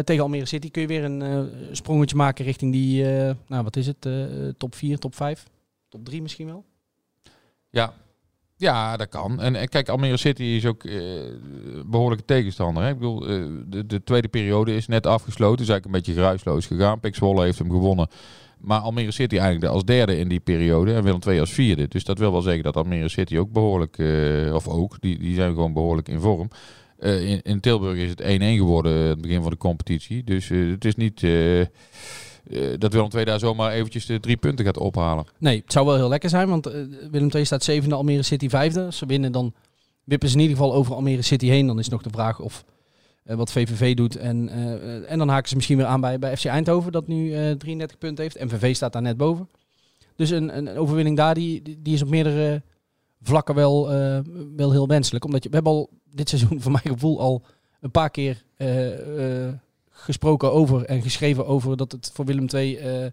Tegen 0.04 0.22
Almere 0.22 0.46
City 0.46 0.70
kun 0.70 0.82
je 0.82 0.88
weer 0.88 1.04
een 1.04 1.50
sprongetje 1.72 2.16
maken 2.16 2.44
richting 2.44 2.72
die... 2.72 3.04
nou, 3.46 3.64
wat 3.64 3.76
is 3.76 3.86
het? 3.86 4.08
top 4.58 4.74
4, 4.74 4.98
top 4.98 5.14
5? 5.14 5.44
Top 5.88 6.04
3 6.04 6.22
misschien 6.22 6.46
wel? 6.46 6.64
Ja. 7.70 7.94
Ja, 8.56 8.96
dat 8.96 9.08
kan. 9.08 9.40
En, 9.40 9.56
en 9.56 9.68
kijk, 9.68 9.88
Almere 9.88 10.16
City 10.16 10.42
is 10.42 10.66
ook 10.66 10.84
eh, 10.84 11.00
behoorlijke 11.86 12.24
tegenstander. 12.24 12.82
Hè? 12.82 12.88
Ik 12.90 12.98
bedoel, 12.98 13.20
de, 13.66 13.86
de 13.86 14.02
tweede 14.04 14.28
periode 14.28 14.74
is 14.74 14.86
net 14.86 15.06
afgesloten. 15.06 15.64
Is 15.64 15.68
eigenlijk 15.70 15.84
een 15.84 16.02
beetje 16.02 16.20
geruisloos 16.20 16.66
gegaan. 16.66 17.00
Pek 17.00 17.14
Zwolle 17.14 17.44
heeft 17.44 17.58
hem 17.58 17.70
gewonnen. 17.70 18.08
Maar 18.64 18.78
Almere 18.80 19.10
City 19.10 19.36
eigenlijk 19.38 19.72
als 19.72 19.84
derde 19.84 20.18
in 20.18 20.28
die 20.28 20.40
periode. 20.40 20.94
En 20.94 21.02
Willem 21.02 21.20
II 21.28 21.40
als 21.40 21.52
vierde. 21.52 21.88
Dus 21.88 22.04
dat 22.04 22.18
wil 22.18 22.32
wel 22.32 22.40
zeggen 22.42 22.62
dat 22.62 22.76
Almere 22.76 23.08
City 23.08 23.36
ook 23.38 23.52
behoorlijk... 23.52 23.98
eh, 23.98 24.54
of 24.54 24.68
ook, 24.68 24.96
die, 25.00 25.18
die 25.18 25.34
zijn 25.34 25.54
gewoon 25.54 25.72
behoorlijk 25.72 26.08
in 26.08 26.20
vorm. 26.20 26.48
Eh, 26.98 27.30
in, 27.30 27.42
in 27.42 27.60
Tilburg 27.60 27.98
is 27.98 28.10
het 28.10 28.20
1-1 28.22 28.24
geworden 28.24 28.92
aan 29.02 29.08
het 29.08 29.20
begin 29.20 29.42
van 29.42 29.50
de 29.50 29.56
competitie. 29.56 30.24
Dus 30.24 30.50
eh, 30.50 30.70
het 30.70 30.84
is 30.84 30.94
niet... 30.94 31.22
eh, 31.22 31.60
eh, 31.60 31.66
dat 32.78 32.92
Willem 32.92 33.08
II 33.14 33.24
daar 33.24 33.38
zomaar 33.38 33.72
eventjes 33.72 34.06
de 34.06 34.20
drie 34.20 34.36
punten 34.36 34.64
gaat 34.64 34.78
ophalen. 34.78 35.24
Nee, 35.38 35.60
het 35.60 35.72
zou 35.72 35.86
wel 35.86 35.96
heel 35.96 36.08
lekker 36.08 36.28
zijn, 36.30 36.48
want 36.48 36.66
eh, 36.66 36.80
Willem 37.10 37.28
II 37.34 37.44
staat 37.44 37.62
zevende, 37.64 37.94
Almere 37.94 38.22
City 38.22 38.48
vijfde. 38.48 38.88
Ze 38.92 39.06
winnen, 39.06 39.32
dan 39.32 39.52
wippen 40.04 40.28
ze 40.28 40.34
in 40.34 40.40
ieder 40.40 40.56
geval 40.56 40.74
over 40.74 40.94
Almere 40.94 41.22
City 41.22 41.46
heen. 41.46 41.66
Dan 41.66 41.78
is 41.78 41.88
nog 41.88 42.02
de 42.02 42.10
vraag 42.10 42.40
of 42.40 42.64
eh, 42.64 42.70
wat 43.24 43.52
VVV 43.52 43.94
doet. 43.94 44.16
En, 44.16 44.48
eh, 44.48 44.74
eh, 44.74 45.10
en 45.10 45.18
dan 45.18 45.28
haken 45.28 45.48
ze 45.48 45.54
misschien 45.54 45.76
weer 45.76 45.86
aan 45.86 46.00
bij, 46.00 46.18
bij 46.18 46.36
FC 46.36 46.44
Eindhoven, 46.44 46.92
dat 46.92 47.06
nu 47.06 47.34
eh 47.34 47.50
33 47.56 47.98
punten 47.98 48.24
heeft. 48.24 48.44
MVV 48.44 48.74
staat 48.74 48.92
daar 48.92 49.02
net 49.02 49.16
boven. 49.16 49.48
Dus 50.16 50.30
een, 50.30 50.56
een 50.56 50.68
overwinning 50.68 51.16
daar, 51.16 51.34
die, 51.34 51.62
die- 51.82 51.94
is 51.94 52.02
op 52.02 52.08
meerdere 52.08 52.62
vlakken 53.22 53.54
wel, 53.54 53.92
eh, 53.92 54.18
wel 54.56 54.70
heel 54.72 54.86
wenselijk. 54.88 55.24
Omdat 55.24 55.42
je, 55.42 55.48
we 55.48 55.54
hebben 55.54 55.72
al 55.72 55.90
dit 56.10 56.28
seizoen, 56.28 56.60
voor 56.62 56.72
mijn 56.72 56.84
gevoel, 56.94 57.20
al 57.20 57.42
een 57.80 57.90
paar 57.90 58.10
keer 58.10 58.44
eh, 58.56 59.46
eh, 59.46 59.54
gesproken 59.90 60.52
over 60.52 60.84
en 60.84 61.02
geschreven 61.02 61.46
over 61.46 61.76
dat 61.76 61.92
het 61.92 62.10
voor 62.14 62.24
Willem 62.24 62.46
II... 62.54 62.76
eh, 62.76 63.04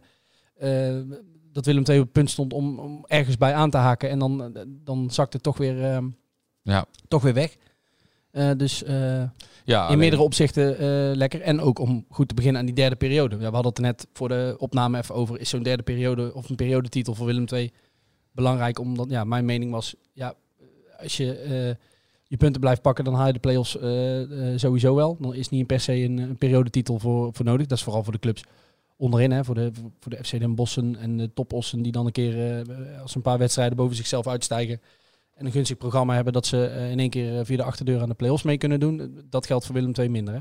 eh, 0.90 1.06
dat 1.52 1.66
Willem 1.66 1.84
II 1.90 1.98
op 2.00 2.04
het 2.04 2.14
punt 2.14 2.30
stond 2.30 2.54
om, 2.54 2.80
om 2.80 3.06
ergens 3.08 3.38
bij 3.38 3.54
aan 3.54 3.70
te 3.70 3.78
haken. 3.78 4.10
En 4.10 4.20
dan, 4.20 4.56
eh, 4.56 4.62
dan 4.68 5.10
zakt 5.12 5.34
het 5.34 5.44
toch 5.44 5.58
weer, 5.58 5.84
eh, 5.84 6.04
Ja, 6.62 6.86
toch 7.08 7.22
weer 7.22 7.34
weg. 7.34 7.58
Eh, 8.32 8.52
dus 8.58 8.84
eh, 8.84 9.24
ja 9.66 9.90
in 9.90 9.98
meerdere 9.98 10.22
opzichten 10.22 10.78
eh, 10.78 11.16
lekker. 11.16 11.42
En 11.42 11.60
ook 11.60 11.80
om 11.80 12.06
goed 12.10 12.28
te 12.28 12.34
beginnen 12.34 12.60
aan 12.60 12.66
die 12.66 12.76
derde 12.76 12.96
periode. 12.96 13.36
Ja, 13.36 13.48
we 13.50 13.54
hadden 13.54 13.66
het 13.66 13.78
er 13.78 13.84
net 13.84 14.08
voor 14.14 14.28
de 14.28 14.56
opname 14.58 14.98
even 14.98 15.16
over. 15.16 15.40
Is 15.40 15.50
zo'n 15.50 15.64
derde 15.64 15.84
periode 15.84 16.34
of 16.34 16.50
een 16.50 16.56
periodetitel 16.56 17.16
voor 17.16 17.26
Willem 17.26 17.46
II 17.54 17.72
belangrijk? 18.32 18.80
Omdat, 18.80 19.10
ja, 19.10 19.24
mijn 19.24 19.46
mening 19.46 19.72
was, 19.72 19.96
ja, 20.14 20.34
als 21.00 21.18
je 21.18 21.38
eh, 21.38 21.86
je 22.24 22.38
punten 22.38 22.62
blijft 22.62 22.82
pakken, 22.82 23.04
dan 23.04 23.14
haal 23.14 23.28
je 23.28 23.34
de 23.34 23.40
play-offs 23.40 23.78
eh, 23.78 24.22
sowieso 24.56 24.96
wel. 24.96 25.18
Dan 25.20 25.34
is 25.34 25.50
niet 25.50 25.68
per 25.68 25.80
se 25.80 25.94
een, 25.94 26.18
een 26.18 26.38
periodetitel 26.38 27.00
voor, 27.00 27.34
voor 27.34 27.46
nodig. 27.46 27.68
Dat 27.68 27.78
is 27.78 27.84
vooral 27.84 28.04
voor 28.04 28.14
de 28.14 28.20
clubs 28.20 28.44
onderin, 28.98 29.32
hè, 29.32 29.44
voor, 29.44 29.56
de, 29.56 29.72
voor 30.00 30.12
de 30.12 30.24
FC 30.24 30.40
Den 30.40 30.56
Bossen 30.56 30.96
en 30.96 31.18
de 31.18 31.34
topossen 31.34 31.82
die 31.82 31.92
dan 31.92 32.06
een 32.06 32.12
keer 32.12 32.64
als 33.02 33.16
een 33.16 33.22
paar 33.22 33.38
wedstrijden 33.38 33.78
boven 33.78 33.96
zichzelf 33.96 34.28
uitstijgen 34.28 34.82
en 35.42 35.48
een 35.48 35.54
gunstig 35.54 35.78
programma 35.78 36.14
hebben 36.14 36.34
dat 36.34 36.46
ze 36.46 36.66
eh, 36.66 36.92
in 36.92 37.00
één 37.00 37.10
keer 37.10 37.38
eh, 37.40 37.46
via 37.46 37.58
de 37.58 37.64
achterdeur 37.64 38.02
aan 38.02 38.10
de 38.10 38.16
play-offs 38.16 38.44
mee 38.44 38.58
kunnen 38.58 38.80
doen. 38.80 39.22
Dat 39.30 39.46
geldt 39.46 39.66
voor 39.66 39.76
Willem 39.76 39.92
II 40.00 40.10
minder. 40.10 40.34
Hè? 40.34 40.40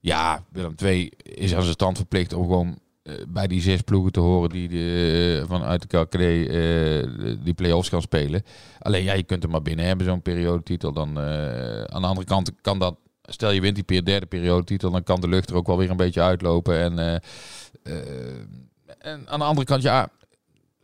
Ja, 0.00 0.44
Willem 0.50 0.74
II 0.82 1.12
is 1.22 1.54
aan 1.54 1.62
zijn 1.62 1.74
stand 1.74 1.96
verplicht 1.96 2.32
om 2.32 2.42
gewoon 2.42 2.78
eh, 3.02 3.14
bij 3.28 3.46
die 3.46 3.60
zes 3.60 3.80
ploegen 3.80 4.12
te 4.12 4.20
horen 4.20 4.50
die 4.50 4.68
de, 4.68 5.44
vanuit 5.48 5.90
de 5.90 6.04
KKD 6.04 6.18
die 7.44 7.54
play-offs 7.54 7.88
gaan 7.88 8.02
spelen. 8.02 8.42
Alleen 8.78 9.04
ja, 9.04 9.12
je 9.12 9.22
kunt 9.22 9.42
er 9.42 9.50
maar 9.50 9.62
binnen 9.62 9.86
hebben, 9.86 10.06
zo'n 10.06 10.22
periodetitel. 10.22 10.92
Dan, 10.92 11.18
aan 11.88 12.00
de 12.00 12.06
andere 12.06 12.26
kant 12.26 12.52
kan 12.60 12.78
dat, 12.78 12.96
stel 13.22 13.50
je 13.50 13.60
wint 13.60 13.86
die 13.86 14.02
derde 14.02 14.26
periodetitel, 14.26 14.90
dan 14.90 15.02
kan 15.02 15.20
de 15.20 15.28
lucht 15.28 15.50
er 15.50 15.56
ook 15.56 15.66
wel 15.66 15.78
weer 15.78 15.90
een 15.90 15.96
beetje 15.96 16.22
uitlopen. 16.22 16.78
En, 16.78 17.20
en 18.98 19.28
aan 19.28 19.38
de 19.38 19.44
andere 19.44 19.66
kant, 19.66 19.82
ja, 19.82 20.10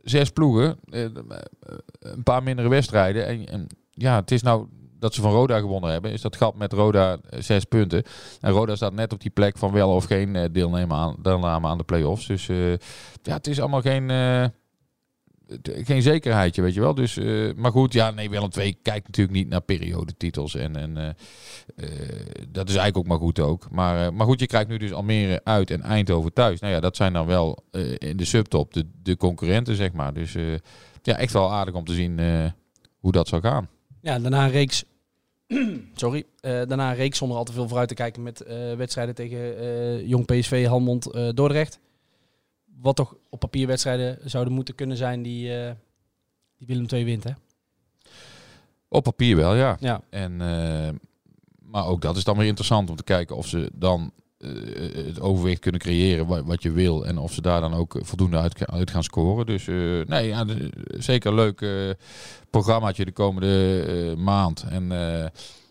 zes 0.03 0.30
ploegen, 0.30 0.78
eh, 0.90 1.03
een 1.98 2.22
paar 2.22 2.42
mindere 2.42 2.68
wedstrijden. 2.68 3.26
En, 3.26 3.46
en 3.46 3.66
ja, 3.90 4.16
het 4.16 4.30
is 4.30 4.42
nou 4.42 4.66
dat 5.03 5.14
ze 5.14 5.20
van 5.20 5.32
Roda 5.32 5.59
gewonnen 5.59 5.90
hebben, 5.90 6.12
is 6.12 6.20
dat 6.20 6.36
gat 6.36 6.57
met 6.57 6.72
Roda 6.72 7.16
eh, 7.30 7.40
zes 7.40 7.64
punten. 7.64 8.03
En 8.40 8.50
Roda 8.50 8.76
staat 8.76 8.92
net 8.92 9.12
op 9.12 9.20
die 9.20 9.30
plek 9.30 9.59
van 9.59 9.72
wel 9.72 9.94
of 9.94 10.05
geen 10.05 10.36
eh, 10.36 10.44
deelname 10.53 10.94
aan, 10.94 11.16
deelname 11.22 11.68
aan 11.68 11.78
de 11.78 11.84
play-offs. 11.84 12.26
Dus 12.26 12.48
eh, 12.48 12.70
ja, 13.22 13.34
het 13.34 13.46
is 13.46 13.61
allemaal 13.61 13.80
geen, 13.80 14.11
eh, 14.11 14.44
geen 15.62 16.03
zekerheidje, 16.03 16.62
weet 16.62 16.74
je 16.74 16.80
wel. 16.80 16.94
Dus, 16.94 17.16
eh, 17.16 17.55
maar 17.57 17.70
goed, 17.70 17.92
ja, 17.92 18.11
nee, 18.11 18.30
Willem 18.30 18.50
II 18.59 18.76
kijkt 18.82 19.07
natuurlijk 19.07 19.36
niet 19.36 19.48
naar 19.48 19.61
periodetitels. 19.61 20.55
En, 20.55 20.76
en 20.76 20.96
eh, 20.96 21.09
eh, 21.76 21.88
dat 22.48 22.68
is 22.68 22.74
eigenlijk 22.76 22.96
ook 22.96 23.07
maar 23.07 23.18
goed 23.18 23.40
ook. 23.40 23.70
Maar, 23.70 24.07
eh, 24.07 24.12
maar 24.12 24.26
goed, 24.26 24.40
je 24.40 24.46
krijgt 24.46 24.68
nu 24.68 24.76
dus 24.76 24.92
Almere 24.92 25.40
uit 25.44 25.70
en 25.70 25.82
Eindhoven 25.82 26.32
thuis. 26.32 26.61
Nou 26.61 26.72
ja, 26.72 26.80
dat 26.80 26.96
zijn 26.96 27.12
dan 27.12 27.26
wel 27.26 27.64
eh, 27.70 27.94
in 27.98 28.16
de 28.16 28.24
subtop 28.24 28.74
de, 28.74 28.86
de 29.03 29.16
concurrenten, 29.16 29.76
zeg 29.76 29.92
maar. 29.92 30.14
Dus 30.14 30.34
eh, 30.34 30.55
ja, 31.03 31.16
echt 31.16 31.32
wel 31.32 31.53
aardig 31.53 31.74
om 31.74 31.84
te 31.84 31.94
zien 31.94 32.18
eh, 32.18 32.44
hoe 32.98 33.12
dat 33.12 33.28
zou 33.28 33.42
gaan. 33.42 33.68
Ja, 34.00 34.18
daarna 34.18 34.46
reeks 34.46 34.84
Sorry. 35.94 36.24
Eh, 36.40 36.53
daarna 36.53 36.92
reeks 36.92 37.18
zonder 37.18 37.36
al 37.36 37.44
te 37.44 37.53
veel 37.53 37.68
vooruit 37.68 37.88
te 37.88 37.94
kijken 37.94 38.22
met 38.22 38.40
eh, 38.40 38.74
wedstrijden 38.74 39.14
tegen 39.14 39.59
eh, 39.59 40.09
Jong 40.09 40.24
PSV, 40.26 40.66
Halmond, 40.66 41.07
eh, 41.07 41.28
Dordrecht. 41.34 41.78
Wat 42.81 42.97
toch 42.97 43.14
op 43.31 43.41
papier 43.41 43.66
wedstrijden 43.66 44.18
zouden 44.31 44.53
moeten 44.53 44.75
kunnen 44.75 44.97
zijn 44.97 45.23
die, 45.23 45.57
eh, 45.59 45.73
die 46.59 46.66
Willem 46.66 46.87
II 46.93 47.05
wint, 47.05 47.25
hè? 47.25 47.31
Op 48.89 49.03
papier 49.05 49.37
wel, 49.37 49.55
ja. 49.55 49.77
Ja. 49.81 50.01
En, 50.11 50.41
eh, 50.41 50.89
maar 51.61 51.87
ook 51.87 52.01
dat 52.03 52.16
is 52.16 52.25
dan 52.25 52.37
weer 52.37 52.47
interessant 52.47 52.91
om 52.91 52.97
te 52.97 53.05
kijken 53.05 53.37
of 53.37 53.47
ze 53.47 53.70
dan 53.75 54.12
eh, 54.39 54.51
het 55.07 55.20
overwicht 55.20 55.61
kunnen 55.61 55.81
creëren 55.81 56.27
wat, 56.27 56.45
wat 56.45 56.62
je 56.62 56.73
wil. 56.73 57.07
En 57.07 57.18
of 57.18 57.33
ze 57.33 57.43
daar 57.43 57.61
dan 57.61 57.75
ook 57.75 57.99
voldoende 58.01 58.37
uit, 58.39 58.66
uit 58.66 58.91
gaan 58.91 59.03
scoren. 59.03 59.47
Dus 59.47 59.66
nee, 60.09 60.27
ja, 60.27 60.45
de- 60.45 60.70
zeker 60.99 61.31
een 61.31 61.37
leuk 61.37 61.97
programmaatje 62.51 63.05
de 63.05 63.12
komende 63.12 64.14
maand. 64.18 64.64
En 64.68 64.89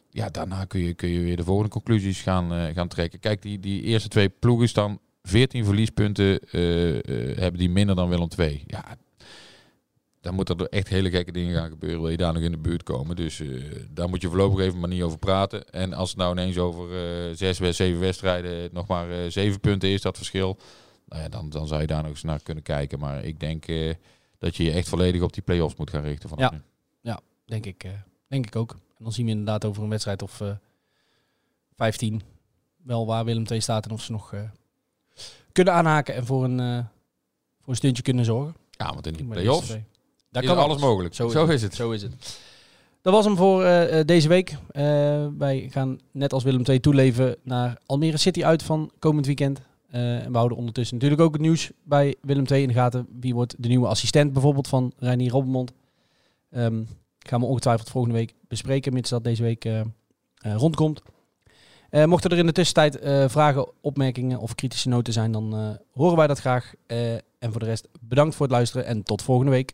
ja, 0.09 0.29
daarna 0.29 0.65
kun 0.65 0.79
je, 0.79 0.93
kun 0.93 1.09
je 1.09 1.19
weer 1.19 1.37
de 1.37 1.43
volgende 1.43 1.69
conclusies 1.71 2.21
gaan, 2.21 2.73
gaan 2.73 2.87
trekken. 2.87 3.19
Kijk, 3.19 3.41
die, 3.41 3.59
die 3.59 3.81
eerste 3.81 4.09
twee 4.09 4.29
ploegen 4.29 4.69
staan 4.69 4.99
14 5.23 5.65
verliespunten 5.65 6.39
eh, 6.39 6.97
eh, 6.97 7.37
hebben 7.37 7.59
die 7.59 7.69
minder 7.69 7.95
dan 7.95 8.09
Willem 8.09 8.27
II. 8.37 8.63
Ja, 8.67 8.97
dan 10.21 10.33
moeten 10.35 10.57
er 10.57 10.67
echt 10.67 10.87
hele 10.87 11.09
gekke 11.09 11.31
dingen 11.31 11.55
gaan 11.55 11.69
gebeuren. 11.69 12.01
Wil 12.01 12.09
je 12.09 12.17
daar 12.17 12.33
nog 12.33 12.43
in 12.43 12.51
de 12.51 12.57
buurt 12.57 12.83
komen. 12.83 13.15
Dus 13.15 13.39
eh, 13.39 13.47
daar 13.89 14.09
moet 14.09 14.21
je 14.21 14.27
voorlopig 14.27 14.59
even 14.65 14.79
maar 14.79 14.89
niet 14.89 15.01
over 15.01 15.17
praten. 15.17 15.69
En 15.69 15.93
als 15.93 16.09
het 16.09 16.17
nou 16.17 16.31
ineens 16.31 16.57
over 16.57 16.89
eh, 17.29 17.35
zes, 17.35 17.57
zeven 17.57 17.99
wedstrijden 17.99 18.69
nog 18.73 18.87
maar 18.87 19.31
zeven 19.31 19.59
punten 19.59 19.89
is, 19.89 20.01
dat 20.01 20.17
verschil. 20.17 20.57
Nou 21.05 21.21
ja, 21.21 21.29
dan, 21.29 21.49
dan 21.49 21.67
zou 21.67 21.81
je 21.81 21.87
daar 21.87 22.01
nog 22.01 22.11
eens 22.11 22.23
naar 22.23 22.41
kunnen 22.43 22.63
kijken. 22.63 22.99
Maar 22.99 23.23
ik 23.23 23.39
denk 23.39 23.65
dat 24.37 24.55
je 24.55 24.63
je 24.63 24.71
echt 24.71 24.89
volledig 24.89 25.21
op 25.21 25.33
die 25.33 25.43
play-offs 25.43 25.75
moet 25.75 25.89
gaan 25.89 26.01
richten. 26.01 26.29
Vanaf 26.29 26.51
Ja. 26.51 26.57
nu. 26.57 26.63
Denk 27.45 27.65
ik, 27.65 27.85
denk 28.27 28.45
ik 28.45 28.55
ook. 28.55 28.71
En 28.71 29.03
dan 29.03 29.11
zien 29.11 29.25
we 29.25 29.31
inderdaad 29.31 29.65
over 29.65 29.83
een 29.83 29.89
wedstrijd 29.89 30.21
of 30.21 30.41
eh 30.41 30.51
15 31.75 32.21
wel 32.83 33.05
waar 33.05 33.25
Willem 33.25 33.43
II 33.51 33.61
staat 33.61 33.85
en 33.85 33.91
of 33.91 34.01
ze 34.01 34.11
nog 34.11 34.33
kunnen 35.51 35.73
aanhaken 35.73 36.15
en 36.15 36.25
voor 36.25 36.43
een, 36.43 36.59
eh, 36.59 36.77
voor 37.59 37.69
een 37.69 37.75
stuntje 37.75 38.03
kunnen 38.03 38.25
zorgen. 38.25 38.55
Ja, 38.71 38.93
want 38.93 39.07
in 39.07 39.13
de 39.13 39.23
play-offs. 39.23 39.75
Daar 40.29 40.43
is 40.43 40.49
alles 40.49 40.81
mogelijk. 40.81 41.15
Zo 41.15 41.27
is, 41.27 41.31
Zo 41.31 41.41
het. 41.41 41.49
is 41.49 41.61
het. 41.61 41.75
Zo 41.75 41.91
is 41.91 42.01
het. 42.01 42.39
Dat 43.01 43.13
was 43.13 43.25
hem 43.25 43.35
voor 43.37 43.63
eh, 43.63 43.99
eh, 43.99 44.05
deze 44.05 44.27
week. 44.27 44.55
Eh, 44.71 44.83
wij 45.37 45.67
gaan 45.71 45.99
net 46.11 46.33
als 46.33 46.43
Willem 46.43 46.63
II 46.63 46.79
toeleven 46.79 47.35
naar 47.43 47.77
Almere 47.85 48.17
City 48.17 48.43
uit 48.43 48.63
van 48.63 48.91
komend 48.99 49.25
weekend. 49.25 49.61
Eh, 49.89 50.23
en 50.23 50.31
we 50.31 50.37
houden 50.37 50.57
ondertussen 50.57 50.95
natuurlijk 50.95 51.21
ook 51.21 51.33
het 51.33 51.41
nieuws 51.41 51.71
bij 51.83 52.15
Willem 52.21 52.45
II 52.51 52.61
in 52.61 52.67
de 52.67 52.73
gaten. 52.73 53.07
Wie 53.19 53.33
wordt 53.33 53.55
de 53.57 53.67
nieuwe 53.67 53.87
assistent 53.87 54.33
bijvoorbeeld 54.33 54.67
van 54.67 54.93
Reinier 54.97 55.31
Robbenmond? 55.31 55.71
Ehm 56.49 56.81
gaan 57.27 57.39
we 57.39 57.45
ongetwijfeld 57.45 57.89
volgende 57.89 58.17
week 58.17 58.33
bespreken, 58.47 58.93
mits 58.93 59.09
dat 59.09 59.23
deze 59.23 59.43
week 59.43 59.65
eh, 59.65 59.79
eh, 59.79 59.85
rondkomt. 60.55 61.01
Eh, 61.91 62.05
mochten 62.05 62.29
er 62.29 62.37
in 62.37 62.45
de 62.45 62.51
tussentijd 62.51 62.99
eh, 62.99 63.23
vragen, 63.27 63.67
opmerkingen 63.81 64.39
of 64.39 64.55
kritische 64.55 64.89
noten 64.89 65.13
zijn, 65.13 65.31
dan 65.31 65.55
eh, 65.55 65.69
horen 65.93 66.17
wij 66.17 66.27
dat 66.27 66.39
graag. 66.39 66.73
En 67.39 67.51
voor 67.51 67.59
de 67.59 67.65
rest 67.65 67.87
bedankt 68.01 68.35
voor 68.35 68.45
het 68.45 68.55
luisteren 68.55 68.85
en 68.85 69.03
tot 69.03 69.21
volgende 69.21 69.51
week. 69.51 69.73